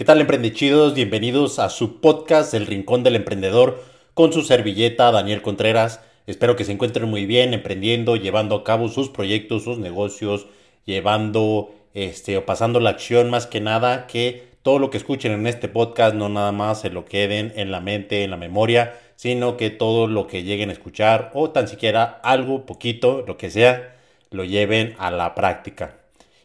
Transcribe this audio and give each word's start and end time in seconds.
¿Qué 0.00 0.06
tal 0.06 0.22
emprendechidos? 0.22 0.94
Bienvenidos 0.94 1.58
a 1.58 1.68
su 1.68 2.00
podcast 2.00 2.54
El 2.54 2.64
Rincón 2.64 3.02
del 3.02 3.16
Emprendedor 3.16 3.84
con 4.14 4.32
su 4.32 4.40
servilleta 4.40 5.12
Daniel 5.12 5.42
Contreras. 5.42 6.00
Espero 6.26 6.56
que 6.56 6.64
se 6.64 6.72
encuentren 6.72 7.06
muy 7.06 7.26
bien 7.26 7.52
emprendiendo, 7.52 8.16
llevando 8.16 8.56
a 8.56 8.64
cabo 8.64 8.88
sus 8.88 9.10
proyectos, 9.10 9.64
sus 9.64 9.76
negocios, 9.76 10.46
llevando 10.86 11.74
este 11.92 12.38
o 12.38 12.46
pasando 12.46 12.80
la 12.80 12.88
acción 12.88 13.28
más 13.28 13.46
que 13.46 13.60
nada 13.60 14.06
que 14.06 14.48
todo 14.62 14.78
lo 14.78 14.88
que 14.88 14.96
escuchen 14.96 15.32
en 15.32 15.46
este 15.46 15.68
podcast 15.68 16.14
no 16.14 16.30
nada 16.30 16.50
más 16.50 16.80
se 16.80 16.88
lo 16.88 17.04
queden 17.04 17.52
en 17.56 17.70
la 17.70 17.80
mente, 17.80 18.24
en 18.24 18.30
la 18.30 18.38
memoria, 18.38 18.98
sino 19.16 19.58
que 19.58 19.68
todo 19.68 20.06
lo 20.06 20.26
que 20.26 20.44
lleguen 20.44 20.70
a 20.70 20.72
escuchar 20.72 21.30
o 21.34 21.50
tan 21.50 21.68
siquiera 21.68 22.04
algo 22.22 22.64
poquito, 22.64 23.22
lo 23.26 23.36
que 23.36 23.50
sea, 23.50 23.98
lo 24.30 24.44
lleven 24.44 24.94
a 24.98 25.10
la 25.10 25.34
práctica. 25.34 25.98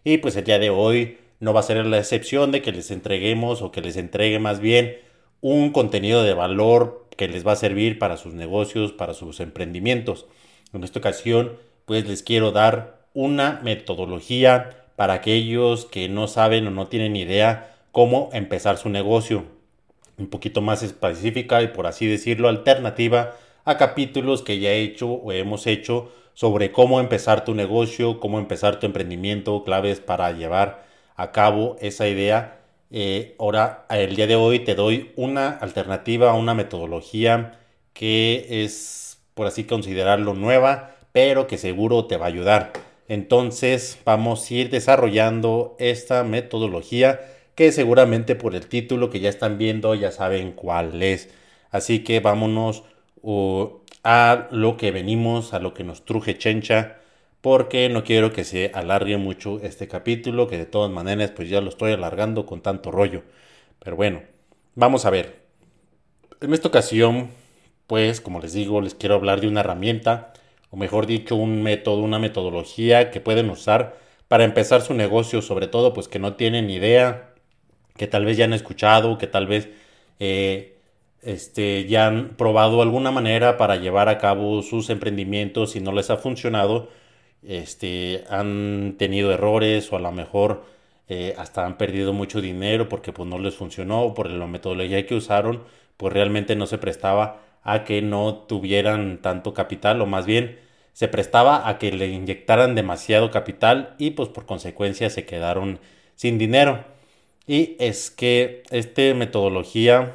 Y 0.03 0.17
pues 0.17 0.36
el 0.36 0.44
día 0.44 0.59
de 0.59 0.72
hoy 0.72 1.19
no 1.39 1.53
va 1.53 1.59
a 1.59 1.64
ser 1.64 1.86
la 1.86 1.97
excepción 1.97 2.52
de 2.52 2.61
que 2.61 2.72
les 2.72 2.91
entreguemos 2.91 3.61
o 3.61 3.72
que 3.72 3.81
les 3.81 3.97
entregue 3.97 4.39
más 4.39 4.59
bien 4.59 4.97
un 5.41 5.72
contenido 5.72 6.23
de 6.23 6.33
valor 6.33 7.05
que 7.17 7.28
les 7.28 7.45
va 7.45 7.53
a 7.53 7.58
servir 7.58 8.00
para 8.00 8.17
sus 8.17 8.33
negocios, 8.33 8.91
para 8.91 9.14
sus 9.14 9.39
emprendimientos. 9.39 10.25
En 10.73 10.83
esta 10.83 11.00
ocasión, 11.00 11.58
pues 11.86 12.08
les 12.08 12.23
quiero 12.23 12.52
dar 12.52 13.06
una 13.13 13.61
metodología 13.63 14.86
para 14.95 15.13
aquellos 15.13 15.86
que 15.86 16.09
no 16.09 16.28
saben 16.28 16.67
o 16.67 16.72
no 16.72 16.88
tienen 16.88 17.16
idea 17.16 17.75
cómo 17.91 18.30
empezar 18.33 18.78
su 18.78 18.89
negocio. 18.89 19.45
Un 20.17 20.28
poquito 20.28 20.61
más 20.61 20.83
específica 20.83 21.61
y 21.61 21.67
por 21.67 21.88
así 21.88 22.08
decirlo 22.08 22.47
alternativa 22.47 23.36
a 23.66 23.78
capítulos 23.78 24.41
que 24.41 24.59
ya 24.59 24.72
he 24.72 24.81
hecho 24.81 25.09
o 25.09 25.31
hemos 25.31 25.67
hecho 25.67 26.11
sobre 26.33 26.72
cómo 26.72 27.00
empezar 27.00 27.45
tu 27.45 27.53
negocio, 27.53 28.19
cómo 28.19 28.39
empezar 28.39 28.80
tu 28.80 28.86
emprendimiento, 28.86 29.63
claves 29.63 30.00
para 30.00 30.31
llevar 30.31 30.84
a 31.16 31.32
cabo 31.32 31.78
esa 31.80 32.08
idea. 32.08 32.60
Eh, 32.92 33.36
ahora, 33.40 33.86
el 33.90 34.16
día 34.16 34.28
de 34.28 34.36
hoy 34.36 34.60
te 34.60 34.76
doy 34.76 35.12
una 35.16 35.50
alternativa, 35.50 36.34
una 36.34 36.54
metodología 36.54 37.60
que 37.94 38.64
es, 38.64 39.20
por 39.34 39.48
así 39.48 39.64
considerarlo, 39.64 40.34
nueva, 40.34 40.96
pero 41.12 41.48
que 41.48 41.58
seguro 41.58 42.06
te 42.06 42.18
va 42.18 42.26
a 42.26 42.30
ayudar. 42.30 42.74
Entonces, 43.08 44.00
vamos 44.06 44.50
a 44.50 44.54
ir 44.54 44.70
desarrollando 44.70 45.76
esta 45.80 46.24
metodología 46.24 47.22
que 47.56 47.72
seguramente 47.72 48.36
por 48.36 48.56
el 48.56 48.68
título 48.68 49.10
que 49.10 49.22
ya 49.22 49.30
están 49.30 49.58
viendo 49.58 49.96
ya 49.96 50.12
saben 50.12 50.52
cuál 50.52 51.02
es. 51.02 51.30
Así 51.72 52.04
que 52.04 52.20
vámonos 52.20 52.84
uh, 53.22 53.70
a 54.04 54.48
lo 54.52 54.78
que 54.78 54.92
venimos, 54.92 55.54
a 55.54 55.60
lo 55.60 55.74
que 55.74 55.84
nos 55.84 56.06
truje 56.06 56.38
Chencha 56.38 56.98
porque 57.46 57.90
no 57.90 58.04
quiero 58.04 58.34
que 58.34 58.44
se 58.44 58.72
alargue 58.74 59.18
mucho 59.18 59.60
este 59.62 59.88
capítulo, 59.88 60.48
que 60.48 60.58
de 60.58 60.66
todas 60.66 60.90
maneras 60.90 61.30
pues 61.30 61.48
ya 61.48 61.62
lo 61.62 61.70
estoy 61.70 61.92
alargando 61.92 62.48
con 62.48 62.62
tanto 62.62 62.90
rollo. 62.90 63.22
Pero 63.78 63.96
bueno, 63.96 64.24
vamos 64.74 65.06
a 65.06 65.12
ver. 65.12 65.44
En 66.42 66.56
esta 66.56 66.69
ocasión, 66.69 67.30
pues 67.86 68.19
como 68.19 68.40
les 68.40 68.53
digo, 68.53 68.81
les 68.81 68.96
quiero 68.96 69.14
hablar 69.14 69.42
de 69.42 69.47
una 69.47 69.59
herramienta, 69.59 70.34
o 70.72 70.75
mejor 70.75 71.06
dicho, 71.06 71.36
un 71.36 71.62
método, 71.62 72.00
una 72.02 72.18
metodología 72.18 73.12
que 73.12 73.22
pueden 73.22 73.52
usar 73.52 73.96
para 74.28 74.44
empezar 74.44 74.81
su 74.81 74.96
negocio, 74.96 75.44
sobre 75.44 75.68
todo 75.68 75.94
pues 75.94 76.08
que 76.08 76.18
no 76.18 76.34
tienen 76.34 76.72
idea, 76.72 77.36
que 77.96 78.08
tal 78.08 78.25
vez 78.25 78.38
ya 78.38 78.46
han 78.46 78.53
escuchado, 78.53 79.19
que 79.19 79.28
tal 79.28 79.46
vez 79.46 79.69
eh, 80.19 80.80
este, 81.22 81.86
ya 81.86 82.08
han 82.08 82.30
probado 82.38 82.81
alguna 82.81 83.12
manera 83.12 83.58
para 83.58 83.75
llevar 83.75 84.09
a 84.09 84.18
cabo 84.18 84.64
sus 84.64 84.90
emprendimientos 84.90 85.75
y 85.75 85.80
no 85.80 85.92
les 85.92 86.09
ha 86.09 86.18
funcionado 86.18 86.90
este, 87.47 88.23
han 88.29 88.95
tenido 88.97 89.31
errores 89.31 89.91
o 89.91 89.97
a 89.97 90.00
lo 90.00 90.11
mejor 90.11 90.63
eh, 91.07 91.35
hasta 91.38 91.66
han 91.66 91.78
perdido 91.78 92.13
mucho 92.13 92.41
dinero 92.41 92.89
porque 92.89 93.13
pues 93.13 93.28
no 93.29 93.38
les 93.38 93.56
funcionó, 93.56 94.13
por 94.13 94.29
la 94.29 94.47
metodología 94.47 95.06
que 95.06 95.16
usaron, 95.16 95.63
pues 95.97 96.13
realmente 96.13 96.56
no 96.56 96.67
se 96.67 96.78
prestaba 96.78 97.41
a 97.63 97.83
que 97.83 98.01
no 98.01 98.35
tuvieran 98.35 99.19
tanto 99.22 99.53
capital 99.53 100.01
o 100.01 100.06
más 100.06 100.25
bien 100.25 100.59
se 100.94 101.07
prestaba 101.07 101.67
a 101.67 101.78
que 101.78 101.91
le 101.91 102.07
inyectaran 102.07 102.75
demasiado 102.75 103.29
capital 103.31 103.95
y 103.97 104.12
pues 104.12 104.29
por 104.29 104.45
consecuencia 104.45 105.09
se 105.09 105.25
quedaron 105.25 105.79
sin 106.16 106.38
dinero. 106.38 106.85
Y 107.47 107.75
es 107.79 108.12
que 108.12 108.63
esta 108.72 109.13
metodología, 109.13 110.13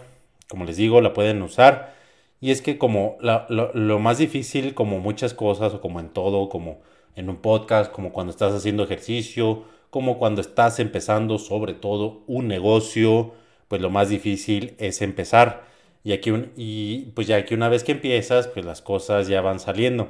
como 0.49 0.65
les 0.65 0.77
digo, 0.77 1.01
la 1.01 1.13
pueden 1.13 1.43
usar. 1.43 1.95
Y 2.41 2.51
es 2.51 2.63
que 2.63 2.79
como 2.79 3.19
lo, 3.21 3.47
lo 3.75 3.99
más 3.99 4.19
difícil, 4.19 4.75
como 4.75 4.99
muchas 5.01 5.35
cosas 5.35 5.75
o 5.75 5.81
como 5.81 6.01
en 6.01 6.09
todo, 6.09 6.49
como 6.49 6.81
en 7.17 7.29
un 7.29 7.37
podcast, 7.37 7.93
como 7.93 8.13
cuando 8.13 8.31
estás 8.31 8.55
haciendo 8.55 8.85
ejercicio, 8.85 9.65
como 9.91 10.19
cuando 10.19 10.41
estás 10.41 10.79
empezando 10.81 11.39
sobre 11.39 11.75
todo 11.75 12.23
un 12.27 12.49
negocio, 12.49 13.33
pues 13.69 13.83
lo 13.83 13.91
más 13.91 14.09
difícil 14.09 14.75
es 14.79 15.03
empezar. 15.03 15.65
Y, 16.05 16.13
aquí 16.13 16.33
y 16.57 17.11
pues 17.15 17.27
ya 17.27 17.45
que 17.45 17.55
una 17.55 17.69
vez 17.69 17.85
que 17.85 17.93
empiezas, 17.93 18.49
pues 18.49 18.65
las 18.65 18.81
cosas 18.81 19.29
ya 19.29 19.41
van 19.41 19.61
saliendo. 19.61 20.09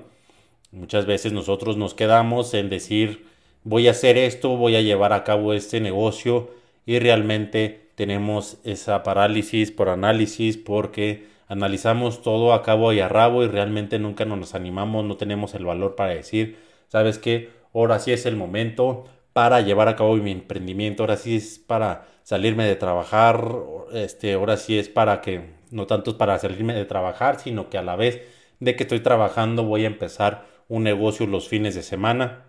Muchas 0.73 1.07
veces 1.07 1.33
nosotros 1.33 1.77
nos 1.77 1.95
quedamos 1.95 2.55
en 2.55 2.71
decir, 2.71 3.27
voy 3.65 3.89
a 3.89 3.93
hacer 3.93 4.17
esto, 4.17 4.57
voy 4.57 4.77
a 4.77 4.83
llevar 4.83 5.13
a 5.13 5.25
cabo 5.25 5.53
este 5.53 5.81
negocio 5.81 6.51
y 6.87 6.99
realmente 6.99 7.91
tenemos 7.97 8.59
esa 8.65 9.03
parálisis 9.03 9.73
por 9.73 9.89
análisis 9.89 10.57
porque 10.57 11.27
analizamos 11.49 12.23
todo 12.23 12.55
a 12.55 12.63
cabo 12.63 12.93
y 12.93 13.01
a 13.01 13.09
rabo 13.09 13.43
y 13.43 13.49
realmente 13.49 13.99
nunca 13.99 14.25
nos 14.25 14.55
animamos, 14.55 15.05
no 15.05 15.17
tenemos 15.17 15.55
el 15.55 15.65
valor 15.65 15.97
para 15.97 16.15
decir, 16.15 16.57
sabes 16.91 17.19
que 17.19 17.51
ahora 17.73 18.01
sí 18.01 18.13
es 18.13 18.27
el 18.27 18.37
momento 18.37 19.05
para 19.33 19.61
llevar 19.61 19.89
a 19.89 19.97
cabo 19.97 20.17
mi 20.17 20.33
emprendimiento, 20.33 21.05
ahora 21.05 21.17
sí 21.17 21.37
es 21.37 21.59
para 21.59 22.07
salirme 22.25 22.65
de 22.65 22.77
trabajar, 22.77 23.55
este, 23.93 24.35
ahora 24.35 24.57
sí 24.57 24.79
es 24.79 24.89
para 24.89 25.21
que, 25.21 25.55
no 25.71 25.87
tanto 25.87 26.11
es 26.11 26.17
para 26.17 26.39
salirme 26.39 26.75
de 26.75 26.85
trabajar, 26.85 27.39
sino 27.39 27.71
que 27.71 27.79
a 27.79 27.83
la 27.83 27.97
vez 27.97 28.21
de 28.59 28.75
que 28.77 28.83
estoy 28.83 29.01
trabajando 29.01 29.65
voy 29.65 29.85
a 29.85 29.87
empezar 29.87 30.47
un 30.69 30.83
negocio 30.83 31.27
los 31.27 31.49
fines 31.49 31.75
de 31.75 31.83
semana. 31.83 32.45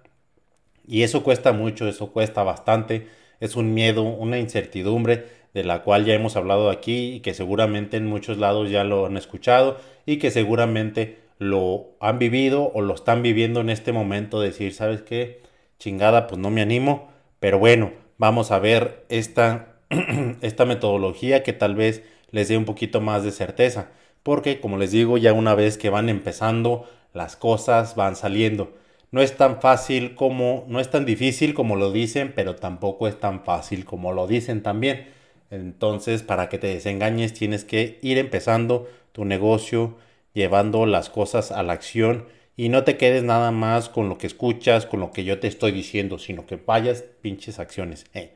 Y 0.88 1.04
eso 1.04 1.24
cuesta 1.24 1.54
mucho, 1.54 1.88
eso 1.88 2.12
cuesta 2.12 2.44
bastante, 2.44 3.08
es 3.40 3.56
un 3.56 3.74
miedo, 3.74 4.04
una 4.04 4.40
incertidumbre 4.40 5.28
de 5.54 5.64
la 5.64 5.84
cual 5.84 6.06
ya 6.06 6.16
hemos 6.16 6.36
hablado 6.36 6.70
aquí 6.70 7.14
y 7.16 7.20
que 7.20 7.34
seguramente 7.34 7.98
en 7.98 8.08
muchos 8.08 8.38
lados 8.38 8.70
ya 8.70 8.84
lo 8.84 9.06
han 9.06 9.18
escuchado 9.18 9.78
y 10.06 10.18
que 10.18 10.32
seguramente 10.32 11.21
lo 11.42 11.96
han 12.00 12.20
vivido 12.20 12.72
o 12.76 12.82
lo 12.82 12.94
están 12.94 13.24
viviendo 13.24 13.62
en 13.62 13.72
este 13.72 13.92
momento, 13.92 14.40
decir, 14.40 14.76
¿sabes 14.76 15.02
qué? 15.02 15.42
Chingada, 15.80 16.28
pues 16.28 16.40
no 16.40 16.52
me 16.52 16.62
animo, 16.62 17.10
pero 17.40 17.58
bueno, 17.58 17.94
vamos 18.20 18.52
a 18.52 18.60
ver 18.60 19.08
esta, 19.10 19.78
esta 20.42 20.66
metodología 20.66 21.42
que 21.42 21.52
tal 21.52 21.74
vez 21.74 22.04
les 22.30 22.48
dé 22.48 22.58
un 22.58 22.66
poquito 22.66 23.02
más 23.02 23.24
de 23.24 23.32
certeza, 23.32 23.90
porque 24.22 24.60
como 24.60 24.78
les 24.78 24.92
digo, 24.92 25.18
ya 25.18 25.34
una 25.34 25.56
vez 25.56 25.80
que 25.80 25.90
van 25.90 26.10
empezando, 26.10 26.88
las 27.12 27.38
cosas 27.38 27.96
van 27.96 28.16
saliendo. 28.16 28.74
No 29.10 29.20
es 29.20 29.36
tan 29.36 29.62
fácil 29.62 30.14
como, 30.14 30.66
no 30.68 30.80
es 30.80 30.92
tan 30.92 31.06
difícil 31.06 31.56
como 31.56 31.76
lo 31.76 31.92
dicen, 31.92 32.34
pero 32.36 32.56
tampoco 32.56 33.08
es 33.08 33.20
tan 33.20 33.44
fácil 33.44 33.84
como 33.84 34.14
lo 34.14 34.28
dicen 34.28 34.62
también. 34.62 35.08
Entonces, 35.50 36.22
para 36.22 36.50
que 36.50 36.60
te 36.60 36.68
desengañes, 36.68 37.34
tienes 37.34 37.66
que 37.66 37.98
ir 38.04 38.20
empezando 38.20 38.88
tu 39.12 39.26
negocio, 39.26 39.98
llevando 40.34 40.86
las 40.86 41.10
cosas 41.10 41.52
a 41.52 41.64
la 41.64 41.74
acción 41.74 42.28
y 42.58 42.70
no 42.70 42.84
te 42.84 42.98
quedes 42.98 43.24
nada 43.24 43.52
más 43.52 43.90
con 43.90 44.10
lo 44.10 44.18
que 44.18 44.28
escuchas, 44.28 44.86
con 44.86 45.00
lo 45.00 45.12
que 45.12 45.24
yo 45.24 45.40
te 45.40 45.48
estoy 45.48 45.72
diciendo, 45.72 46.20
sino 46.20 46.46
que 46.46 46.58
vayas 46.58 47.04
pinches 47.22 47.60
acciones. 47.60 48.06
Eh. 48.14 48.36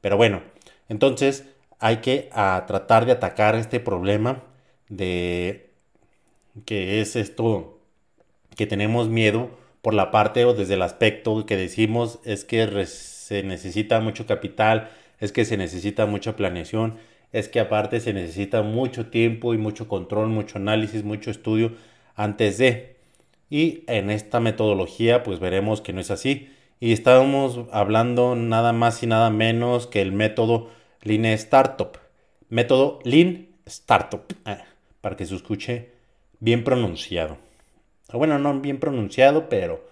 Pero 0.00 0.16
bueno, 0.16 0.42
entonces 0.88 1.44
hay 1.80 1.98
que 1.98 2.28
a, 2.32 2.64
tratar 2.66 3.06
de 3.06 3.12
atacar 3.12 3.56
este 3.56 3.80
problema 3.80 4.42
de 4.88 5.70
que 6.64 7.00
es 7.00 7.16
esto 7.16 7.80
que 8.56 8.66
tenemos 8.66 9.08
miedo 9.08 9.50
por 9.82 9.94
la 9.94 10.10
parte 10.10 10.44
o 10.44 10.54
desde 10.54 10.74
el 10.74 10.82
aspecto 10.82 11.44
que 11.46 11.56
decimos 11.56 12.20
es 12.24 12.44
que 12.44 12.86
se 12.86 13.42
necesita 13.42 14.00
mucho 14.00 14.26
capital, 14.26 14.90
es 15.20 15.32
que 15.32 15.44
se 15.44 15.56
necesita 15.56 16.06
mucha 16.06 16.36
planeación, 16.36 16.98
es 17.34 17.48
que 17.48 17.58
aparte 17.58 17.98
se 17.98 18.12
necesita 18.12 18.62
mucho 18.62 19.06
tiempo 19.06 19.54
y 19.54 19.58
mucho 19.58 19.88
control, 19.88 20.28
mucho 20.28 20.56
análisis, 20.58 21.02
mucho 21.02 21.32
estudio 21.32 21.72
antes 22.14 22.58
de. 22.58 22.94
Y 23.50 23.82
en 23.88 24.08
esta 24.08 24.38
metodología 24.38 25.24
pues 25.24 25.40
veremos 25.40 25.80
que 25.80 25.92
no 25.92 26.00
es 26.00 26.12
así. 26.12 26.48
y 26.78 26.92
estábamos 26.92 27.66
hablando 27.72 28.36
nada 28.36 28.72
más 28.72 29.02
y 29.02 29.08
nada 29.08 29.30
menos 29.30 29.88
que 29.88 30.00
el 30.00 30.12
método 30.12 30.70
Lean 31.02 31.24
Startup. 31.24 31.98
Método 32.50 33.00
Lean 33.02 33.48
Startup, 33.66 34.22
ah, 34.44 34.58
para 35.00 35.16
que 35.16 35.26
se 35.26 35.34
escuche 35.34 35.90
bien 36.38 36.62
pronunciado. 36.62 37.38
Bueno, 38.12 38.38
no 38.38 38.60
bien 38.60 38.78
pronunciado, 38.78 39.48
pero 39.48 39.84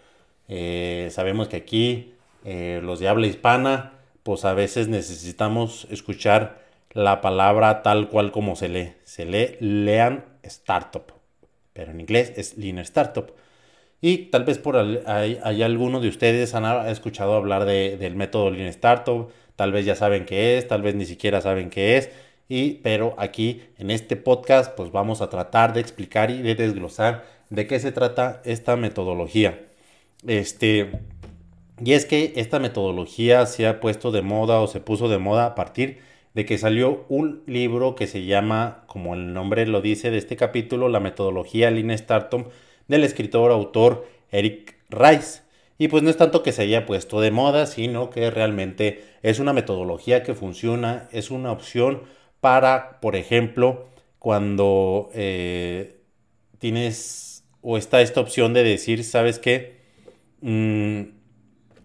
eh, 0.47 1.09
sabemos 1.11 1.49
que 1.49 1.57
aquí 1.57 2.15
eh, 2.45 2.81
los 2.85 3.01
de 3.01 3.09
habla 3.09 3.27
hispana, 3.27 3.95
pues 4.23 4.45
a 4.45 4.55
veces 4.55 4.87
necesitamos 4.87 5.89
escuchar 5.91 6.62
la 6.93 7.21
palabra 7.21 7.83
tal 7.83 8.09
cual 8.09 8.33
como 8.33 8.57
se 8.57 8.69
lee. 8.69 8.93
Se 9.05 9.25
lee 9.25 9.57
Lean 9.61 10.25
Startup, 10.43 11.13
pero 11.73 11.93
en 11.93 12.01
inglés 12.01 12.33
es 12.37 12.57
Lean 12.57 12.79
Startup. 12.79 13.33
Y 14.01 14.27
tal 14.31 14.45
vez 14.45 14.59
por 14.59 14.77
ahí, 14.77 15.39
hay, 15.43 15.63
alguno 15.63 16.01
de 16.01 16.09
ustedes 16.09 16.55
han 16.55 16.89
escuchado 16.89 17.35
hablar 17.35 17.65
del 17.65 18.17
método 18.17 18.51
Lean 18.51 18.69
Startup, 18.69 19.31
tal 19.57 19.73
vez 19.73 19.87
ya 19.87 19.95
saben 19.95 20.25
qué 20.25 20.59
es, 20.59 20.67
tal 20.67 20.83
vez 20.83 20.95
ni 20.95 21.05
siquiera 21.05 21.41
saben 21.41 21.71
qué 21.71 21.97
es. 21.97 22.11
Y, 22.49 22.75
pero 22.83 23.15
aquí 23.17 23.63
en 23.79 23.91
este 23.91 24.17
podcast 24.17 24.75
pues 24.77 24.91
vamos 24.91 25.23
a 25.23 25.31
tratar 25.31 25.73
de 25.73 25.81
explicar 25.81 26.31
y 26.31 26.43
de 26.43 26.55
desglosar 26.55 27.25
de 27.49 27.67
qué 27.67 27.79
se 27.79 27.93
trata 27.93 28.43
esta 28.45 28.77
metodología. 28.77 29.61
Este, 30.27 30.91
y 31.83 31.93
es 31.93 32.07
que 32.07 32.33
esta 32.37 32.59
metodología 32.59 33.47
se 33.47 33.67
ha 33.67 33.81
puesto 33.81 34.11
de 34.11 34.23
moda 34.23 34.61
o 34.61 34.67
se 34.67 34.81
puso 34.81 35.09
de 35.09 35.19
moda 35.19 35.47
a 35.47 35.55
partir 35.55 35.99
de 36.35 36.47
que 36.47 36.59
salió 36.59 37.05
un 37.09 37.43
libro 37.47 37.95
que 37.95 38.07
se 38.07 38.25
llama, 38.25 38.85
como 38.87 39.15
el 39.15 39.33
nombre 39.35 39.67
lo 39.67 39.81
dice 39.83 40.11
de 40.11 40.19
este 40.19 40.37
capítulo, 40.37 40.89
la 40.89 41.01
metodología 41.01 41.71
Lean 41.71 41.91
Startup 41.91 42.51
del 42.89 43.05
escritor 43.05 43.51
autor 43.51 44.07
Eric 44.31 44.77
Rice. 44.89 45.43
Y 45.79 45.89
pues 45.89 46.03
no 46.03 46.11
es 46.11 46.17
tanto 46.17 46.43
que 46.43 46.53
se 46.53 46.63
haya 46.63 46.87
puesto 46.87 47.21
de 47.21 47.31
moda, 47.31 47.67
sino 47.67 48.11
que 48.11 48.31
realmente 48.31 49.05
es 49.23 49.41
una 49.41 49.53
metodología 49.53 50.23
que 50.23 50.35
funciona, 50.35 51.09
es 51.13 51.31
una 51.31 51.53
opción 51.53 52.03
para, 52.41 53.01
por 53.01 53.17
ejemplo, 53.17 53.89
cuando 54.19 55.11
eh, 55.15 56.01
tienes 56.59 57.45
o 57.63 57.79
está 57.79 58.01
esta 58.01 58.21
opción 58.21 58.55
de 58.55 58.63
decir, 58.63 59.05
¿sabes 59.05 59.39
qué? 59.39 59.81
Mm, 60.41 61.03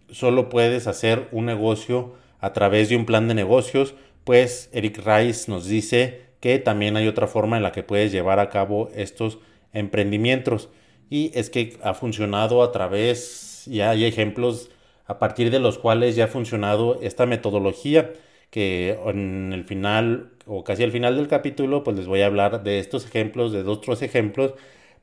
solo 0.10 0.50
puedes 0.50 0.88
hacer 0.88 1.28
un 1.32 1.46
negocio 1.46 2.16
a 2.40 2.54
través 2.54 2.90
de 2.90 2.96
un 2.96 3.06
plan 3.06 3.28
de 3.28 3.34
negocios, 3.34 3.96
pues 4.28 4.70
Eric 4.74 5.00
Rice 5.06 5.50
nos 5.50 5.68
dice 5.68 6.24
que 6.42 6.60
también 6.60 6.98
hay 6.98 7.08
otra 7.08 7.28
forma 7.28 7.56
en 7.56 7.64
la 7.64 7.72
que 7.72 7.82
puedes 7.82 8.12
llevar 8.12 8.40
a 8.42 8.50
cabo 8.50 8.90
estos 8.94 9.40
emprendimientos 9.72 10.68
y 11.10 11.32
es 11.34 11.50
que 11.50 11.78
ha 11.82 11.94
funcionado 11.94 12.62
a 12.62 12.74
través, 12.74 13.64
ya 13.68 13.92
hay 13.92 14.04
ejemplos 14.04 14.70
a 15.06 15.18
partir 15.18 15.50
de 15.50 15.62
los 15.62 15.78
cuales 15.80 16.18
ya 16.18 16.26
ha 16.26 16.28
funcionado 16.28 17.00
esta 17.02 17.26
metodología 17.26 18.12
que 18.50 19.00
en 19.06 19.54
el 19.54 19.64
final 19.64 20.32
o 20.46 20.66
casi 20.66 20.84
al 20.84 20.92
final 20.92 21.16
del 21.16 21.30
capítulo 21.30 21.86
pues 21.86 21.96
les 21.96 22.08
voy 22.08 22.22
a 22.22 22.26
hablar 22.26 22.64
de 22.64 22.80
estos 22.80 23.06
ejemplos, 23.06 23.54
de 23.54 23.64
dos 23.64 23.78
otros 23.78 24.02
ejemplos 24.02 24.56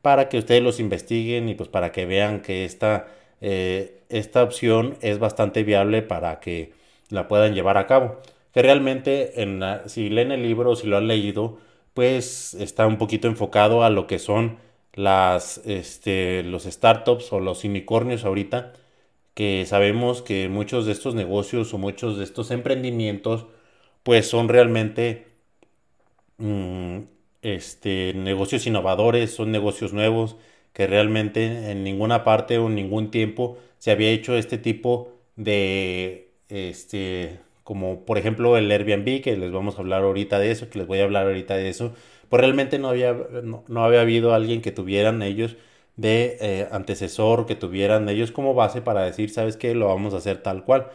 para 0.03 0.29
que 0.29 0.37
ustedes 0.37 0.63
los 0.63 0.81
investiguen 0.81 1.49
y 1.49 1.55
pues 1.55 1.71
para 1.71 1.93
que 1.93 2.05
vean 2.05 2.43
que 2.43 2.67
esta, 2.67 3.07
eh, 3.41 4.03
esta 4.11 4.43
opción 4.43 4.99
es 5.01 5.19
bastante 5.19 5.63
viable 5.63 6.03
para 6.03 6.41
que 6.41 6.75
la 7.09 7.27
puedan 7.27 7.55
llevar 7.55 7.79
a 7.79 7.87
cabo. 7.87 8.21
Que 8.55 8.63
realmente 8.63 9.43
en 9.43 9.63
si 9.87 10.09
leen 10.11 10.33
el 10.33 10.43
libro, 10.43 10.77
si 10.77 10.87
lo 10.87 10.97
han 10.97 11.09
leído, 11.09 11.59
pues 11.95 12.55
está 12.55 12.87
un 12.87 12.99
poquito 12.99 13.29
enfocado 13.29 13.85
a 13.85 13.91
lo 13.91 14.07
que 14.07 14.19
son 14.19 14.59
las, 14.95 15.59
este, 15.67 16.43
los 16.45 16.65
startups 16.65 17.33
o 17.33 17.41
los 17.41 17.65
unicornios 17.65 18.25
ahorita, 18.25 18.73
que 19.35 19.67
sabemos 19.67 20.23
que 20.23 20.49
muchos 20.49 20.87
de 20.87 20.93
estos 20.93 21.15
negocios 21.15 21.75
o 21.75 21.79
muchos 21.79 22.19
de 22.19 22.25
estos 22.25 22.51
emprendimientos, 22.51 23.47
pues 24.05 24.29
son 24.29 24.49
realmente 24.49 25.27
mm, 26.39 27.01
este, 27.43 28.13
negocios 28.15 28.67
innovadores, 28.67 29.35
son 29.35 29.53
negocios 29.53 29.93
nuevos, 29.93 30.37
que 30.73 30.87
realmente 30.87 31.71
en 31.71 31.85
ninguna 31.85 32.25
parte 32.25 32.59
o 32.59 32.69
en 32.69 32.75
ningún 32.77 33.11
tiempo 33.11 33.59
se 33.79 33.91
había 33.93 34.11
hecho 34.11 34.37
este 34.37 34.59
tipo 34.59 35.13
de, 35.37 36.31
este, 36.49 37.41
como 37.65 38.05
por 38.05 38.19
ejemplo 38.19 38.57
el 38.59 38.71
Airbnb, 38.71 39.23
que 39.23 39.37
les 39.37 39.53
vamos 39.53 39.77
a 39.77 39.81
hablar 39.81 40.03
ahorita 40.05 40.39
de 40.39 40.51
eso, 40.53 40.71
que 40.71 40.79
les 40.79 40.87
voy 40.89 41.01
a 41.01 41.05
hablar 41.05 41.27
ahorita 41.27 41.57
de 41.57 41.69
eso, 41.71 41.93
pues 42.29 42.41
realmente 42.41 42.79
no 42.79 42.89
había, 42.89 43.15
no, 43.43 43.85
había 43.85 44.03
habido 44.03 44.35
alguien 44.35 44.63
que 44.63 44.73
tuvieran 44.73 45.23
ellos 45.23 45.57
de 45.97 46.37
eh, 46.41 46.69
antecesor, 46.73 47.47
que 47.47 47.55
tuvieran 47.57 48.09
ellos 48.09 48.33
como 48.33 48.55
base 48.55 48.83
para 48.83 49.03
decir, 49.05 49.31
sabes 49.31 49.57
qué, 49.57 49.75
lo 49.75 49.89
vamos 49.89 50.15
a 50.15 50.19
hacer 50.19 50.39
tal 50.43 50.65
cual. 50.65 50.91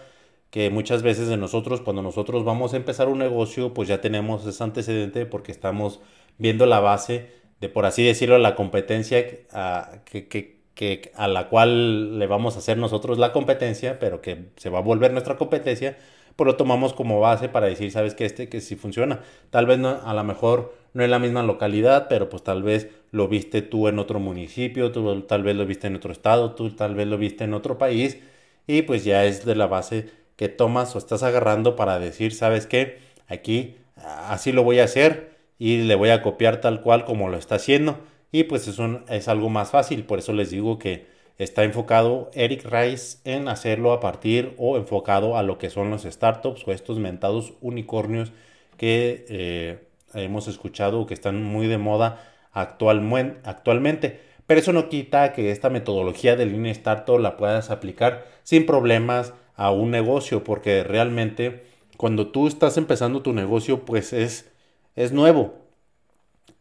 Que 0.50 0.70
muchas 0.70 1.04
veces 1.04 1.28
de 1.28 1.38
nosotros, 1.38 1.82
cuando 1.82 2.02
nosotros 2.02 2.44
vamos 2.44 2.74
a 2.74 2.78
empezar 2.78 3.08
un 3.08 3.20
negocio, 3.20 3.74
pues 3.74 3.88
ya 3.88 4.02
tenemos 4.02 4.46
ese 4.48 4.64
antecedente 4.64 5.26
porque 5.26 5.52
estamos 5.52 6.02
viendo 6.38 6.66
la 6.66 6.80
base 6.80 7.30
de, 7.60 7.70
por 7.70 7.86
así 7.86 8.04
decirlo, 8.04 8.38
la 8.38 8.56
competencia 8.56 9.26
a, 9.52 10.02
que, 10.06 10.28
que, 10.28 11.12
a 11.16 11.28
la 11.28 11.50
cual 11.50 12.20
le 12.20 12.28
vamos 12.28 12.56
a 12.56 12.60
hacer 12.60 12.78
nosotros 12.78 13.18
la 13.18 13.32
competencia, 13.34 14.00
pero 14.00 14.22
que 14.22 14.50
se 14.58 14.70
va 14.70 14.80
a 14.80 14.82
volver 14.82 15.12
nuestra 15.12 15.38
competencia, 15.38 15.98
pues 16.40 16.48
lo 16.48 16.56
tomamos 16.56 16.94
como 16.94 17.20
base 17.20 17.50
para 17.50 17.68
decir, 17.68 17.92
sabes 17.92 18.16
que 18.16 18.24
este 18.24 18.48
que 18.48 18.62
sí 18.62 18.78
funciona. 18.78 19.20
Tal 19.50 19.66
vez 19.66 19.78
a 19.84 20.14
lo 20.14 20.24
mejor 20.24 20.74
no 20.94 21.04
en 21.04 21.12
la 21.12 21.20
misma 21.20 21.44
localidad, 21.44 22.08
pero 22.08 22.30
pues 22.30 22.44
tal 22.46 22.64
vez 22.64 22.88
lo 23.12 23.28
viste 23.28 23.62
tú 23.62 23.90
en 23.90 24.00
otro 24.00 24.22
municipio, 24.22 24.94
tú 24.94 25.24
tal 25.24 25.44
vez 25.44 25.58
lo 25.58 25.66
viste 25.66 25.88
en 25.88 25.98
otro 25.98 26.14
estado, 26.14 26.56
tú 26.56 26.70
tal 26.72 26.96
vez 26.96 27.08
lo 27.08 27.18
viste 27.18 27.44
en 27.44 27.54
otro 27.54 27.78
país 27.78 28.20
y 28.68 28.84
pues 28.84 29.04
ya 29.04 29.26
es 29.26 29.44
de 29.44 29.54
la 29.54 29.68
base 29.68 30.12
que 30.38 30.48
tomas 30.48 30.96
o 30.96 30.98
estás 30.98 31.24
agarrando 31.24 31.76
para 31.76 32.00
decir, 32.00 32.34
¿sabes 32.34 32.68
qué? 32.68 33.00
Aquí 33.28 33.76
así 33.98 34.54
lo 34.54 34.64
voy 34.64 34.80
a 34.80 34.86
hacer 34.86 35.32
y 35.58 35.82
le 35.82 35.96
voy 35.96 36.12
a 36.12 36.22
copiar 36.22 36.62
tal 36.62 36.80
cual 36.80 37.04
como 37.04 37.28
lo 37.28 37.36
está 37.36 37.56
haciendo 37.56 38.00
y 38.32 38.46
pues 38.46 38.66
eso 38.70 39.02
es 39.10 39.28
algo 39.28 39.50
más 39.50 39.72
fácil, 39.72 40.06
por 40.06 40.20
eso 40.20 40.32
les 40.32 40.52
digo 40.52 40.80
que 40.80 41.06
está 41.40 41.64
enfocado 41.64 42.30
Eric 42.34 42.66
Rice 42.66 43.18
en 43.24 43.48
hacerlo 43.48 43.94
a 43.94 44.00
partir 44.00 44.54
o 44.58 44.78
enfocado 44.78 45.38
a 45.38 45.44
lo 45.44 45.58
que 45.58 45.70
son 45.70 45.90
los 45.90 46.04
startups 46.04 46.68
o 46.68 46.72
estos 46.72 47.00
mentados 47.00 47.54
unicornios 47.62 48.34
que 48.78 49.26
eh, 49.30 49.80
hemos 50.14 50.48
escuchado 50.48 51.08
que 51.08 51.14
están 51.14 51.42
muy 51.42 51.68
de 51.68 51.78
moda 51.78 52.22
actualmente. 52.52 54.20
Pero 54.48 54.60
eso 54.60 54.74
no 54.74 54.90
quita 54.90 55.32
que 55.32 55.52
esta 55.52 55.70
metodología 55.70 56.36
de 56.36 56.46
Lean 56.46 56.66
Startup 56.68 57.18
la 57.20 57.38
puedas 57.38 57.70
aplicar 57.70 58.26
sin 58.44 58.66
problemas 58.66 59.34
a 59.56 59.72
un 59.72 59.92
negocio, 59.92 60.44
porque 60.44 60.84
realmente 60.84 61.64
cuando 61.98 62.28
tú 62.28 62.48
estás 62.48 62.78
empezando 62.78 63.22
tu 63.22 63.34
negocio, 63.34 63.86
pues 63.86 64.12
es, 64.14 64.50
es 64.96 65.12
nuevo. 65.12 65.69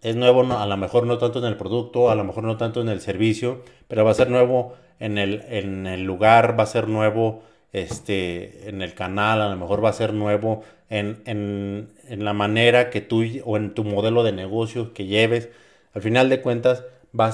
Es 0.01 0.15
nuevo, 0.15 0.43
a 0.53 0.67
lo 0.67 0.77
mejor 0.77 1.07
no 1.07 1.19
tanto 1.19 1.41
en 1.41 1.47
el 1.47 1.57
producto, 1.57 2.11
a 2.11 2.15
lo 2.15 2.25
mejor 2.25 2.45
no 2.45 2.57
tanto 2.57 2.81
en 2.81 2.89
el 2.89 3.01
servicio, 3.01 3.63
pero 3.89 4.05
va 4.05 4.13
a 4.13 4.15
ser 4.15 4.31
nuevo 4.31 4.75
en 5.01 5.19
el, 5.19 5.43
en 5.49 5.87
el 5.87 6.05
lugar, 6.05 6.59
va 6.59 6.65
a 6.65 6.67
ser 6.67 6.89
nuevo 6.89 7.43
este, 7.73 8.69
en 8.69 8.83
el 8.83 8.95
canal, 8.95 9.43
a 9.43 9.49
lo 9.49 9.57
mejor 9.57 9.85
va 9.85 9.91
a 9.91 9.95
ser 9.95 10.15
nuevo 10.15 10.63
en, 10.89 11.21
en, 11.27 11.89
en, 12.09 12.25
la 12.25 12.33
manera 12.33 12.91
que 12.91 13.01
tú 13.01 13.25
o 13.45 13.57
en 13.57 13.75
tu 13.75 13.85
modelo 13.85 14.23
de 14.23 14.33
negocio 14.33 14.95
que 14.95 15.07
lleves. 15.07 15.49
Al 15.95 16.03
final 16.03 16.29
de 16.29 16.41
cuentas 16.41 16.85
va 17.19 17.31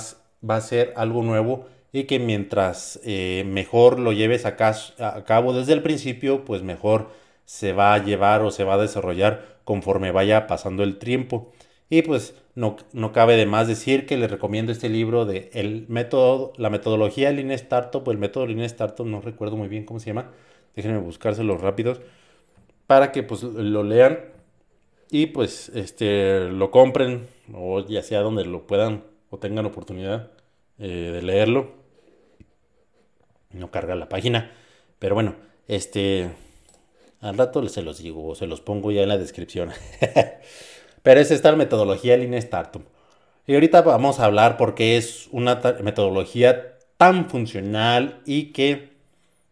a 0.48 0.60
ser 0.60 0.92
algo 0.96 1.22
nuevo 1.22 1.66
y 1.92 2.04
que 2.04 2.18
mientras 2.18 2.98
eh, 3.04 3.44
mejor 3.46 4.00
lo 4.00 4.12
lleves 4.12 4.46
a, 4.46 4.56
a 4.98 5.24
cabo 5.24 5.52
desde 5.52 5.74
el 5.74 5.82
principio, 5.82 6.44
pues 6.44 6.62
mejor 6.62 7.10
se 7.44 7.72
va 7.72 7.94
a 7.94 8.02
llevar 8.02 8.42
o 8.42 8.50
se 8.50 8.64
va 8.64 8.74
a 8.74 8.78
desarrollar 8.78 9.58
conforme 9.64 10.10
vaya 10.10 10.46
pasando 10.46 10.82
el 10.82 10.98
tiempo. 10.98 11.52
Y 11.90 12.02
pues 12.02 12.34
no, 12.54 12.76
no, 12.92 13.12
cabe 13.12 13.36
de 13.36 13.46
más 13.46 13.66
decir 13.66 14.06
que 14.06 14.16
les 14.16 14.30
recomiendo 14.30 14.70
este 14.70 14.88
libro 14.88 15.24
de 15.24 15.50
el 15.54 15.86
método, 15.88 16.52
la 16.56 16.70
metodología 16.70 17.32
Lean 17.32 17.50
Startup 17.50 18.08
el 18.08 18.18
método 18.18 18.46
Lean 18.46 18.60
Startup, 18.60 19.04
no 19.06 19.20
recuerdo 19.20 19.56
muy 19.56 19.68
bien 19.68 19.84
cómo 19.84 19.98
se 19.98 20.06
llama, 20.06 20.30
déjenme 20.76 20.98
buscárselos 20.98 21.60
rápidos, 21.60 22.00
para 22.86 23.12
que 23.12 23.22
pues 23.22 23.42
lo 23.42 23.82
lean 23.82 24.20
y 25.10 25.26
pues 25.26 25.70
este 25.74 26.48
lo 26.48 26.70
compren 26.70 27.26
o 27.52 27.84
ya 27.86 28.02
sea 28.02 28.20
donde 28.20 28.44
lo 28.44 28.66
puedan 28.66 29.04
o 29.30 29.38
tengan 29.38 29.66
oportunidad 29.66 30.30
eh, 30.78 31.10
de 31.12 31.22
leerlo. 31.22 31.72
No 33.50 33.70
carga 33.70 33.94
la 33.94 34.08
página, 34.08 34.52
pero 34.98 35.14
bueno, 35.14 35.36
este 35.68 36.30
al 37.20 37.38
rato 37.38 37.66
se 37.68 37.82
los 37.82 37.98
digo 37.98 38.34
se 38.34 38.46
los 38.46 38.60
pongo 38.60 38.92
ya 38.92 39.02
en 39.02 39.08
la 39.08 39.18
descripción. 39.18 39.70
Pero 41.04 41.20
es 41.20 41.30
esta 41.30 41.54
metodología 41.54 42.16
Lean 42.16 42.32
Startup. 42.34 42.82
Y 43.46 43.54
ahorita 43.54 43.82
vamos 43.82 44.20
a 44.20 44.24
hablar 44.24 44.56
porque 44.56 44.96
es 44.96 45.28
una 45.32 45.60
metodología 45.82 46.78
tan 46.96 47.28
funcional 47.28 48.22
y 48.24 48.52
que 48.52 48.88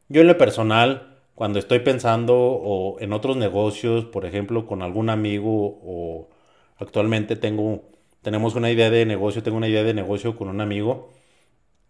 yo 0.08 0.22
en 0.22 0.28
lo 0.28 0.38
personal, 0.38 1.18
cuando 1.34 1.58
estoy 1.58 1.80
pensando 1.80 2.34
o 2.38 2.98
en 3.00 3.12
otros 3.12 3.36
negocios, 3.36 4.06
por 4.06 4.24
ejemplo, 4.24 4.66
con 4.66 4.80
algún 4.80 5.10
amigo 5.10 5.78
o 5.84 6.30
actualmente 6.78 7.36
tengo, 7.36 7.82
tenemos 8.22 8.54
una 8.54 8.70
idea 8.70 8.88
de 8.88 9.04
negocio, 9.04 9.42
tengo 9.42 9.58
una 9.58 9.68
idea 9.68 9.84
de 9.84 9.92
negocio 9.92 10.36
con 10.36 10.48
un 10.48 10.62
amigo 10.62 11.10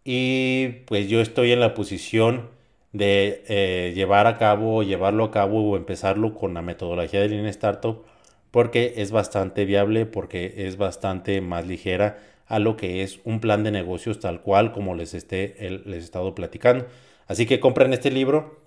y 0.05 0.69
pues 0.87 1.09
yo 1.09 1.21
estoy 1.21 1.53
en 1.53 1.61
la 1.61 1.75
posición 1.75 2.51
de 2.93 3.45
eh, 3.49 3.93
llevar 3.95 4.27
a 4.27 4.39
cabo, 4.39 4.83
llevarlo 4.83 5.25
a 5.25 5.31
cabo 5.31 5.71
o 5.71 5.77
empezarlo 5.77 6.35
con 6.35 6.55
la 6.55 6.63
metodología 6.63 7.21
de 7.21 7.29
Lean 7.29 7.47
Startup 7.47 8.05
porque 8.53 8.95
es 8.99 9.11
bastante 9.11 9.65
viable, 9.65 10.07
porque 10.07 10.55
es 10.59 10.77
bastante 10.77 11.41
más 11.41 11.67
ligera 11.67 12.19
a 12.47 12.59
lo 12.59 12.77
que 12.77 13.03
es 13.03 13.19
un 13.25 13.41
plan 13.41 13.65
de 13.65 13.73
negocios 13.73 14.21
tal 14.21 14.43
cual 14.43 14.73
como 14.73 14.95
les, 14.95 15.15
esté, 15.15 15.57
les 15.87 16.03
he 16.03 16.05
estado 16.05 16.35
platicando. 16.37 16.87
Así 17.27 17.47
que 17.47 17.59
compren 17.59 17.95
este 17.95 18.11
libro 18.11 18.61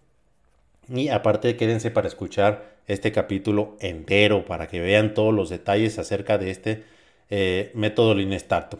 y 0.89 1.09
aparte 1.09 1.55
quédense 1.55 1.91
para 1.91 2.07
escuchar 2.07 2.75
este 2.87 3.11
capítulo 3.11 3.77
entero 3.79 4.45
para 4.45 4.67
que 4.67 4.79
vean 4.79 5.13
todos 5.13 5.33
los 5.33 5.49
detalles 5.49 5.99
acerca 5.99 6.39
de 6.39 6.49
este 6.49 6.83
eh, 7.29 7.71
método 7.75 8.15
Lean 8.15 8.33
Startup. 8.33 8.79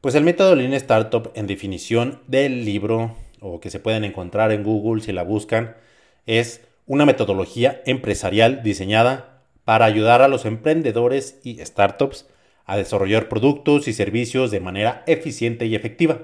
Pues 0.00 0.14
el 0.14 0.24
método 0.24 0.54
Lean 0.54 0.72
Startup 0.72 1.30
en 1.34 1.46
definición 1.46 2.22
del 2.26 2.64
libro 2.64 3.14
o 3.40 3.60
que 3.60 3.68
se 3.68 3.78
pueden 3.78 4.04
encontrar 4.04 4.52
en 4.52 4.64
Google 4.64 5.02
si 5.02 5.12
la 5.12 5.22
buscan 5.22 5.76
es 6.24 6.62
una 6.86 7.04
metodología 7.04 7.82
empresarial 7.84 8.62
diseñada 8.62 9.35
para 9.66 9.84
ayudar 9.84 10.22
a 10.22 10.28
los 10.28 10.44
emprendedores 10.44 11.40
y 11.42 11.58
startups 11.58 12.28
a 12.66 12.76
desarrollar 12.76 13.28
productos 13.28 13.88
y 13.88 13.92
servicios 13.92 14.52
de 14.52 14.60
manera 14.60 15.02
eficiente 15.08 15.66
y 15.66 15.74
efectiva. 15.74 16.20